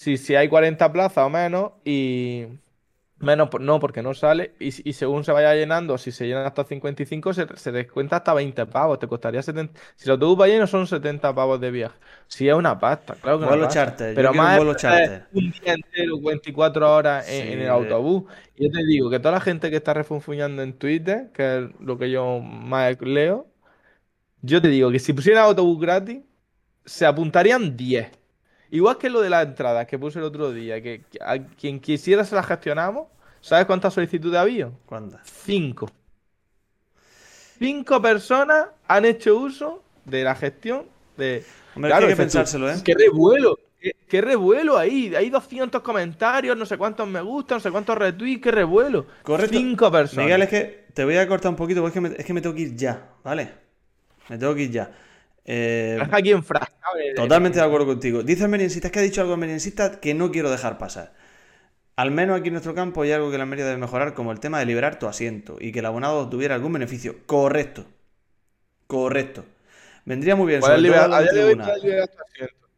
si, 0.00 0.16
si 0.16 0.34
hay 0.34 0.48
40 0.48 0.92
plazas 0.92 1.24
o 1.26 1.30
menos. 1.30 1.72
Y 1.84 2.46
menos, 3.18 3.50
no, 3.60 3.80
porque 3.80 4.02
no 4.02 4.14
sale. 4.14 4.54
Y, 4.60 4.68
y 4.90 4.92
según 4.94 5.24
se 5.24 5.32
vaya 5.32 5.54
llenando, 5.54 5.98
si 5.98 6.12
se 6.12 6.26
llenan 6.26 6.46
hasta 6.46 6.64
55, 6.64 7.34
se, 7.34 7.46
se 7.56 7.72
descuenta 7.72 8.16
hasta 8.16 8.34
20 8.34 8.66
pavos. 8.66 8.98
Te 8.98 9.08
costaría 9.08 9.42
70. 9.42 9.80
Si 9.96 10.06
el 10.06 10.12
autobús 10.12 10.40
va 10.40 10.48
lleno, 10.48 10.66
son 10.66 10.86
70 10.86 11.34
pavos 11.34 11.60
de 11.60 11.70
viaje. 11.70 11.98
Sí, 12.28 12.48
es 12.48 12.54
una 12.54 12.78
pasta, 12.78 13.18
claro 13.20 13.40
que 13.40 13.46
Vuelo 13.46 13.68
pasta. 13.68 13.68
charter, 13.68 14.14
Pero 14.14 14.34
más 14.34 14.56
vuelo 14.56 14.74
charter. 14.74 15.28
un 15.32 15.50
día 15.50 15.74
entero, 15.74 16.20
24 16.20 16.94
horas 16.94 17.26
en, 17.28 17.48
Sí, 17.48 17.52
en 17.52 17.60
el 17.60 17.68
autobús. 17.70 18.24
Y 18.56 18.64
yo 18.66 18.70
te 18.72 18.84
digo 18.86 19.10
que 19.10 19.18
toda 19.20 19.32
la 19.32 19.40
gente 19.40 19.70
que 19.70 19.76
está 19.76 19.94
refunfuñando 19.94 20.62
en 20.62 20.74
Twitter, 20.78 21.30
que 21.32 21.58
es 21.58 21.80
lo 21.80 21.98
que 21.98 22.10
yo 22.10 22.40
más 22.40 23.00
leo, 23.02 23.48
yo 24.42 24.62
te 24.62 24.68
digo 24.68 24.90
que 24.90 24.98
si 24.98 25.12
pusieran 25.12 25.44
autobús 25.44 25.80
gratis, 25.80 26.22
se 26.84 27.06
apuntarían 27.06 27.76
10. 27.76 28.10
Igual 28.70 28.98
que 28.98 29.10
lo 29.10 29.20
de 29.20 29.30
las 29.30 29.46
entradas 29.46 29.86
que 29.86 29.98
puse 29.98 30.18
el 30.18 30.24
otro 30.24 30.52
día, 30.52 30.80
que, 30.80 31.02
que 31.10 31.18
a 31.20 31.38
quien 31.38 31.80
quisiera 31.80 32.24
se 32.24 32.34
las 32.34 32.46
gestionamos. 32.46 33.08
¿Sabes 33.40 33.66
cuántas 33.66 33.94
solicitudes 33.94 34.38
había? 34.38 34.70
¿Cuántas? 34.86 35.22
Cinco. 35.24 35.90
Cinco 37.58 38.00
personas 38.00 38.68
han 38.86 39.04
hecho 39.04 39.36
uso 39.36 39.82
de 40.04 40.24
la 40.24 40.34
gestión 40.34 40.84
de... 41.16 41.44
Hombre, 41.74 41.90
que 41.90 41.96
hay 41.96 42.06
que 42.08 42.16
pensárselo, 42.16 42.70
¿eh? 42.70 42.76
¡Qué 42.84 42.94
revuelo! 42.94 43.58
¡Qué, 43.80 43.96
qué 44.08 44.20
revuelo 44.20 44.76
ahí! 44.76 45.14
Hay 45.14 45.30
200 45.30 45.80
comentarios, 45.82 46.56
no 46.56 46.66
sé 46.66 46.76
cuántos 46.76 47.08
me 47.08 47.20
gustan, 47.20 47.56
no 47.56 47.60
sé 47.60 47.70
cuántos 47.70 47.96
retweets, 47.96 48.42
¡qué 48.42 48.50
revuelo! 48.50 49.06
Correcto. 49.22 49.56
Cinco 49.56 49.90
personas. 49.90 50.26
Miguel, 50.26 50.42
es 50.42 50.48
que 50.48 50.86
te 50.92 51.04
voy 51.04 51.16
a 51.16 51.26
cortar 51.26 51.50
un 51.50 51.56
poquito, 51.56 51.80
porque 51.80 51.98
es 51.98 52.02
que 52.02 52.08
me, 52.08 52.16
es 52.16 52.24
que 52.24 52.32
me 52.32 52.40
tengo 52.40 52.54
que 52.54 52.62
ir 52.62 52.76
ya, 52.76 53.08
¿vale? 53.24 53.52
Me 54.28 54.38
tengo 54.38 54.54
que 54.54 54.62
ir 54.62 54.70
ya. 54.70 54.90
Eh, 55.52 55.96
Deja 55.98 56.16
aquí 56.16 56.30
enfrascado 56.30 56.94
totalmente 57.16 57.58
de 57.58 57.64
acuerdo 57.64 57.86
contigo. 57.86 58.22
Dice 58.22 58.44
el 58.44 58.54
es 58.54 58.80
que 58.80 58.98
ha 58.98 59.02
dicho 59.02 59.20
algo 59.20 59.34
el 59.34 59.40
meriensista 59.40 60.00
que 60.00 60.14
no 60.14 60.30
quiero 60.30 60.48
dejar 60.50 60.78
pasar. 60.78 61.12
Al 61.96 62.12
menos 62.12 62.38
aquí 62.38 62.48
en 62.48 62.54
nuestro 62.54 62.74
campo 62.74 63.02
hay 63.02 63.10
algo 63.12 63.30
que 63.32 63.36
la 63.36 63.42
Almería 63.42 63.66
debe 63.66 63.78
mejorar, 63.78 64.14
como 64.14 64.30
el 64.32 64.38
tema 64.40 64.60
de 64.60 64.66
liberar 64.66 64.98
tu 65.00 65.06
asiento 65.08 65.56
y 65.60 65.72
que 65.72 65.80
el 65.80 65.86
abonado 65.86 66.28
tuviera 66.28 66.54
algún 66.54 66.72
beneficio. 66.72 67.16
Correcto. 67.26 67.84
Correcto. 68.86 69.44
Vendría 70.04 70.36
muy 70.36 70.46
bien, 70.46 70.62
sobre 70.62 70.74
todo 70.76 70.82
liberar- 70.82 71.12
a 71.12 71.16
a 71.18 71.20
los 71.22 71.30
de 71.30 71.32
día 71.34 71.42
de 71.44 71.48
hoy 71.48 71.54
tribuna. 71.56 71.74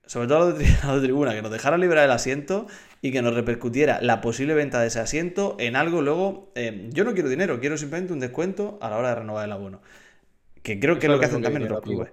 sobre 0.07 0.29
todo 0.29 0.37
a 0.39 0.41
los 0.51 0.59
de, 0.59 0.65
tri- 0.65 0.79
a 0.83 0.87
los 0.93 0.97
de 1.03 1.07
tribuna, 1.09 1.35
que 1.35 1.43
nos 1.43 1.51
dejaran 1.53 1.81
liberar 1.81 2.05
el 2.05 2.11
asiento 2.11 2.67
y 3.01 3.13
que 3.13 3.23
nos 3.23 3.35
repercutiera 3.35 4.01
la 4.01 4.21
posible 4.21 4.55
venta 4.55 4.81
de 4.81 4.89
ese 4.89 5.01
asiento 5.01 5.57
en 5.59 5.77
algo 5.77 6.03
luego. 6.03 6.53
eh, 6.55 6.89
yo 6.93 7.05
no 7.05 7.15
quiero 7.15 7.29
dinero, 7.29 7.61
quiero 7.61 7.77
simplemente 7.77 8.13
un 8.13 8.21
descuento 8.21 8.79
a 8.83 8.91
la 8.91 8.99
hora 8.99 9.11
de 9.11 9.15
renovar 9.17 9.45
el 9.47 9.53
abono. 9.53 9.81
Que 10.63 10.81
creo 10.81 10.99
que 10.99 11.07
es 11.07 11.13
lo 11.13 11.19
que 11.19 11.27
hacen 11.27 11.43
también 11.43 11.65
otros 11.65 11.83
clubes. 11.83 12.13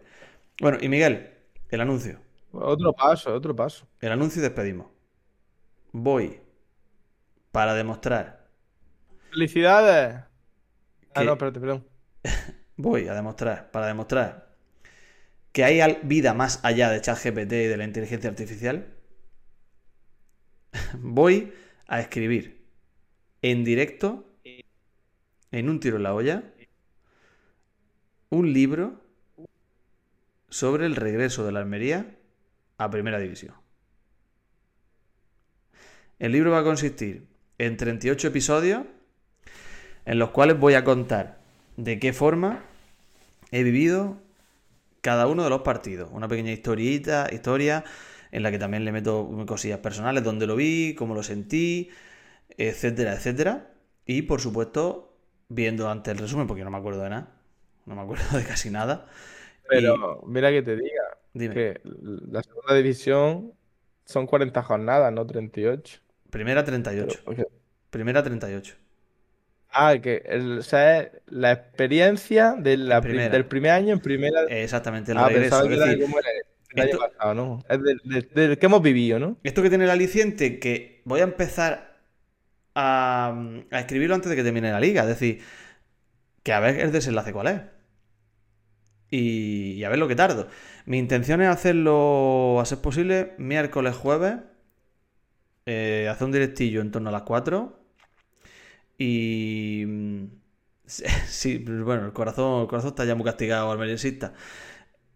Bueno, 0.59 0.77
y 0.81 0.89
Miguel, 0.89 1.29
el 1.69 1.81
anuncio. 1.81 2.19
Otro 2.51 2.93
paso, 2.93 3.33
otro 3.33 3.55
paso. 3.55 3.87
El 4.01 4.11
anuncio 4.11 4.39
y 4.39 4.43
despedimos. 4.43 4.87
Voy 5.91 6.41
para 7.51 7.73
demostrar. 7.73 8.47
¡Felicidades! 9.31 10.23
Ah, 11.13 11.23
no, 11.23 11.33
espérate, 11.33 11.59
perdón. 11.59 11.87
Voy 12.75 13.07
a 13.07 13.13
demostrar, 13.13 13.71
para 13.71 13.87
demostrar 13.87 14.49
que 15.51 15.63
hay 15.63 15.99
vida 16.03 16.33
más 16.33 16.59
allá 16.63 16.89
de 16.89 17.01
ChatGPT 17.01 17.51
y 17.53 17.67
de 17.67 17.77
la 17.77 17.83
inteligencia 17.83 18.29
artificial. 18.29 18.95
Voy 20.99 21.53
a 21.87 21.99
escribir 21.99 22.65
en 23.41 23.63
directo, 23.63 24.25
en 25.51 25.69
un 25.69 25.79
tiro 25.79 25.97
en 25.97 26.03
la 26.03 26.13
olla, 26.13 26.43
un 28.29 28.53
libro 28.53 29.01
sobre 30.49 30.85
el 30.85 30.95
regreso 30.95 31.45
de 31.45 31.51
la 31.51 31.59
Almería 31.59 32.17
a 32.77 32.89
Primera 32.89 33.19
División. 33.19 33.55
El 36.17 36.31
libro 36.31 36.51
va 36.51 36.59
a 36.59 36.63
consistir 36.63 37.27
en 37.57 37.77
38 37.77 38.27
episodios 38.27 38.83
en 40.05 40.19
los 40.19 40.31
cuales 40.31 40.59
voy 40.59 40.73
a 40.73 40.83
contar 40.83 41.39
de 41.77 41.99
qué 41.99 42.13
forma 42.13 42.63
he 43.51 43.63
vivido 43.63 44.17
cada 45.01 45.27
uno 45.27 45.43
de 45.43 45.49
los 45.49 45.61
partidos. 45.61 46.09
Una 46.11 46.27
pequeña 46.27 46.51
historieta, 46.51 47.27
historia 47.31 47.83
en 48.31 48.43
la 48.43 48.51
que 48.51 48.59
también 48.59 48.85
le 48.85 48.91
meto 48.91 49.45
cosillas 49.47 49.79
personales, 49.79 50.23
donde 50.23 50.45
lo 50.45 50.55
vi, 50.55 50.93
cómo 50.95 51.15
lo 51.15 51.23
sentí, 51.23 51.89
etcétera, 52.57 53.13
etcétera. 53.13 53.71
Y 54.05 54.23
por 54.23 54.41
supuesto, 54.41 55.15
viendo 55.47 55.89
antes 55.89 56.11
el 56.11 56.17
resumen, 56.19 56.47
porque 56.47 56.63
no 56.63 56.71
me 56.71 56.77
acuerdo 56.77 57.01
de 57.01 57.09
nada. 57.09 57.31
No 57.85 57.95
me 57.95 58.01
acuerdo 58.01 58.25
de 58.37 58.43
casi 58.43 58.69
nada. 58.69 59.07
Pero 59.69 60.23
mira 60.27 60.49
que 60.51 60.61
te 60.61 60.75
diga, 60.75 61.03
Dime. 61.33 61.53
que 61.53 61.81
la 61.83 62.41
segunda 62.43 62.73
división 62.75 63.53
son 64.05 64.25
40 64.27 64.61
jornadas, 64.63 65.13
no 65.13 65.25
38. 65.25 65.99
Primera 66.29 66.63
38. 66.63 67.19
Pero, 67.25 67.31
oye, 67.31 67.47
Primera 67.89 68.23
38. 68.23 68.75
Ah, 69.71 69.95
que 70.01 70.23
el, 70.25 70.59
o 70.59 70.61
sea, 70.63 70.99
es 71.01 71.09
la 71.27 71.51
experiencia 71.51 72.55
de 72.57 72.77
la 72.77 72.95
En 72.97 73.01
pri- 73.01 73.09
primera. 73.11 73.29
del 73.31 73.45
primer 73.45 73.71
año 73.71 73.93
en 73.93 73.99
primera. 73.99 74.41
Eh, 74.49 74.63
Exactamente, 74.63 75.11
el 75.11 75.17
ah, 75.19 75.27
regreso. 75.29 75.63
Es 75.63 75.69
decir, 75.69 75.83
era 75.83 75.91
el 76.85 76.89
año 76.91 76.99
pasado, 76.99 77.33
¿no? 77.35 77.63
Es 77.69 77.81
del, 77.81 77.99
del- 78.03 78.29
del 78.33 78.57
que 78.57 78.65
hemos 78.65 78.81
vivido, 78.81 79.19
¿no? 79.19 79.37
Esto 79.43 79.61
que 79.61 79.69
tiene 79.69 79.83
el 79.85 79.89
aliciente, 79.91 80.59
que 80.59 81.01
voy 81.05 81.19
a 81.19 81.23
empezar 81.23 81.99
a, 82.75 83.35
a 83.71 83.79
escribirlo 83.79 84.15
antes 84.15 84.29
de 84.29 84.35
que 84.35 84.43
termine 84.43 84.71
la 84.71 84.79
liga. 84.79 85.01
Es 85.03 85.07
decir, 85.09 85.41
que 86.43 86.53
a 86.53 86.59
ver 86.59 86.79
el 86.79 86.91
desenlace 86.91 87.31
cuál 87.33 87.47
es. 87.47 87.61
Y, 89.11 89.73
y 89.73 89.83
a 89.83 89.89
ver 89.89 89.99
lo 89.99 90.07
que 90.07 90.15
tardo. 90.15 90.47
Mi 90.85 90.97
intención 90.99 91.41
es 91.41 91.49
hacerlo, 91.49 92.59
a 92.61 92.65
ser 92.65 92.79
posible, 92.79 93.33
miércoles, 93.37 93.95
jueves. 93.95 94.35
eh, 95.65 96.07
hacer 96.09 96.25
un 96.25 96.31
directillo 96.31 96.81
en 96.81 96.91
torno 96.91 97.09
a 97.09 97.11
las 97.11 97.23
4. 97.23 97.79
Y. 98.97 99.83
mm, 99.87 100.25
sí, 101.27 101.59
bueno, 101.59 102.05
el 102.07 102.13
corazón, 102.13 102.63
el 102.63 102.67
corazón 102.67 102.89
está 102.91 103.05
ya 103.05 103.15
muy 103.15 103.25
castigado, 103.25 103.71
almeriensista. 103.71 104.33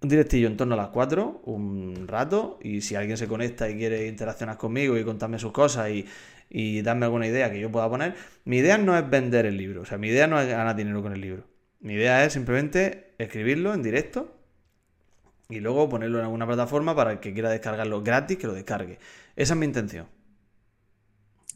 Un 0.01 0.09
directillo 0.09 0.47
en 0.47 0.57
torno 0.57 0.75
a 0.75 0.77
las 0.77 0.89
4, 0.89 1.41
un 1.45 2.07
rato, 2.07 2.59
y 2.63 2.81
si 2.81 2.95
alguien 2.95 3.17
se 3.17 3.27
conecta 3.27 3.69
y 3.69 3.77
quiere 3.77 4.07
interaccionar 4.07 4.57
conmigo 4.57 4.97
y 4.97 5.05
contarme 5.05 5.39
sus 5.39 5.51
cosas 5.53 5.89
y, 5.91 6.05
y 6.49 6.81
darme 6.83 7.05
alguna 7.07 7.27
idea 7.27 7.51
que 7.51 7.59
yo 7.59 7.71
pueda 7.71 7.89
poner, 7.89 8.15
mi 8.45 8.57
idea 8.59 8.77
no 8.77 8.97
es 8.97 9.09
vender 9.09 9.45
el 9.47 9.57
libro, 9.57 9.81
o 9.83 9.85
sea, 9.85 9.97
mi 9.99 10.09
idea 10.09 10.27
no 10.27 10.39
es 10.41 10.47
ganar 10.49 10.75
dinero 10.75 11.01
con 11.03 11.13
el 11.13 11.21
libro. 11.21 11.45
Mi 11.83 11.95
idea 11.95 12.23
es 12.23 12.31
simplemente 12.31 13.13
escribirlo 13.17 13.73
en 13.73 13.83
directo 13.83 14.33
y 15.49 15.59
luego 15.59 15.89
ponerlo 15.89 16.19
en 16.19 16.23
alguna 16.23 16.47
plataforma 16.47 16.95
para 16.95 17.11
el 17.11 17.19
que 17.19 17.33
quiera 17.33 17.49
descargarlo 17.49 18.01
gratis, 18.01 18.37
que 18.37 18.47
lo 18.47 18.53
descargue. 18.53 18.99
Esa 19.35 19.53
es 19.53 19.59
mi 19.59 19.65
intención. 19.65 20.07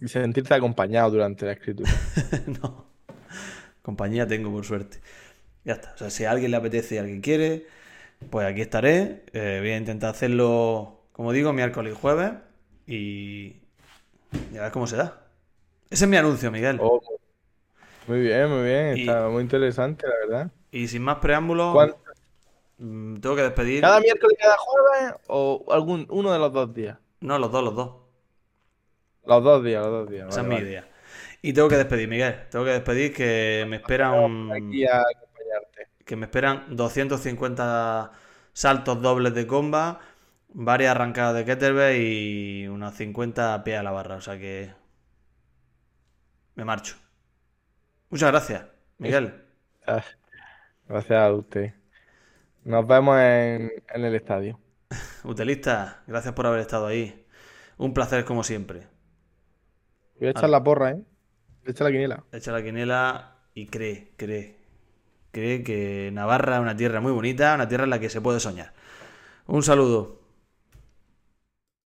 Y 0.02 0.10
sentirte 0.10 0.54
acompañado 0.54 1.12
durante 1.12 1.46
la 1.46 1.54
escritura. 1.54 1.90
no. 2.62 2.88
Compañía 3.82 4.28
tengo, 4.28 4.52
por 4.52 4.66
suerte. 4.66 5.00
Ya 5.64 5.76
está. 5.76 5.94
O 5.94 5.98
sea, 5.98 6.10
si 6.10 6.26
a 6.26 6.32
alguien 6.32 6.52
le 6.52 6.58
apetece 6.58 6.96
y 6.96 6.98
alguien 6.98 7.22
quiere, 7.22 7.66
pues 8.30 8.46
aquí 8.46 8.60
estaré. 8.60 9.24
Eh, 9.32 9.60
voy 9.62 9.72
a 9.72 9.78
intentar 9.78 10.10
hacerlo, 10.10 11.06
como 11.14 11.32
digo, 11.32 11.54
miércoles 11.54 11.94
y 11.94 11.96
jueves. 11.96 12.34
Y. 12.86 13.56
Y 14.54 14.58
a 14.58 14.64
ver 14.64 14.72
cómo 14.74 14.88
se 14.88 14.98
da. 14.98 15.26
Ese 15.90 16.04
es 16.04 16.10
mi 16.10 16.18
anuncio, 16.18 16.52
Miguel. 16.52 16.80
Oh, 16.82 17.02
muy 18.08 18.20
bien, 18.22 18.50
muy 18.50 18.64
bien. 18.64 18.98
Y- 18.98 19.02
Está 19.02 19.28
muy 19.30 19.42
interesante, 19.44 20.06
la 20.08 20.14
verdad. 20.28 20.52
Y 20.72 20.88
sin 20.88 21.02
más 21.04 21.18
preámbulos, 21.18 21.74
¿Cuán- 21.74 21.96
mm, 22.78 23.20
tengo 23.20 23.36
que 23.36 23.42
despedir. 23.44 23.82
¿Cada 23.82 24.00
miércoles, 24.00 24.38
cada 24.40 24.58
jueves 24.58 25.16
o 25.28 25.66
algún 25.70 26.06
uno 26.10 26.32
de 26.32 26.40
los 26.40 26.52
dos 26.54 26.74
días? 26.74 26.98
No, 27.22 27.38
los 27.40 27.52
dos, 27.52 27.64
los 27.64 27.76
dos. 27.76 27.92
Los 29.26 29.44
dos 29.44 29.64
días, 29.64 29.84
los 29.84 29.92
dos 29.92 30.10
días. 30.10 30.28
Esa 30.30 30.42
es 30.42 30.48
mi 30.48 30.56
vale. 30.56 30.68
idea. 30.70 30.88
Y 31.42 31.54
tengo 31.54 31.68
que 31.68 31.78
despedir, 31.78 32.08
Miguel. 32.08 32.48
Tengo 32.50 32.66
que 32.66 32.72
despedir 32.72 33.14
que 33.14 33.66
me 33.68 33.78
esperan. 33.78 34.52
Aquí 34.52 34.86
a 34.86 35.00
acompañarte. 35.02 35.88
que 36.06 36.16
me 36.16 36.26
esperan 36.26 36.76
250 36.76 38.12
saltos 38.54 39.02
dobles 39.02 39.34
de 39.34 39.46
comba, 39.46 40.00
varias 40.50 40.92
arrancadas 40.92 41.36
de 41.36 41.44
kettlebell 41.46 42.02
y 42.02 42.68
unas 42.70 42.96
50 42.96 43.62
pies 43.66 43.78
a 43.80 43.84
la 43.84 43.92
barra. 43.92 44.16
O 44.16 44.22
sea 44.22 44.38
que 44.40 44.72
me 46.56 46.64
marcho. 46.66 46.96
Muchas 48.10 48.32
gracias, 48.32 48.66
Miguel. 48.98 49.34
Ah, 49.86 50.04
Gracias 50.88 51.20
a 51.20 51.34
usted. 51.34 51.74
Nos 52.64 52.88
vemos 52.88 53.18
en, 53.20 53.72
en 53.94 54.06
el 54.06 54.16
estadio. 54.16 54.60
Utilista, 55.24 56.04
gracias 56.08 56.34
por 56.34 56.48
haber 56.48 56.62
estado 56.62 56.88
ahí. 56.88 57.26
Un 57.78 57.94
placer 57.94 58.26
como 58.26 58.44
siempre. 58.44 58.88
Voy 60.20 60.28
a 60.28 60.32
echar 60.32 60.50
la 60.50 60.64
porra, 60.64 60.92
¿eh? 60.92 60.96
Voy 60.96 61.68
a 61.68 61.72
echar 61.72 61.86
la 61.86 61.92
quiniela. 61.92 62.24
Echa 62.32 62.52
la 62.52 62.64
quiniela 62.64 63.36
y 63.54 63.68
cree, 63.68 64.14
cree. 64.18 64.58
Cree 65.32 65.64
que 65.64 66.10
Navarra 66.14 66.56
es 66.56 66.62
una 66.62 66.76
tierra 66.76 67.02
muy 67.02 67.12
bonita, 67.12 67.54
una 67.56 67.68
tierra 67.68 67.84
en 67.84 67.92
la 67.92 68.00
que 68.00 68.10
se 68.10 68.22
puede 68.22 68.40
soñar. 68.40 68.74
Un 69.46 69.64
saludo. 69.64 70.22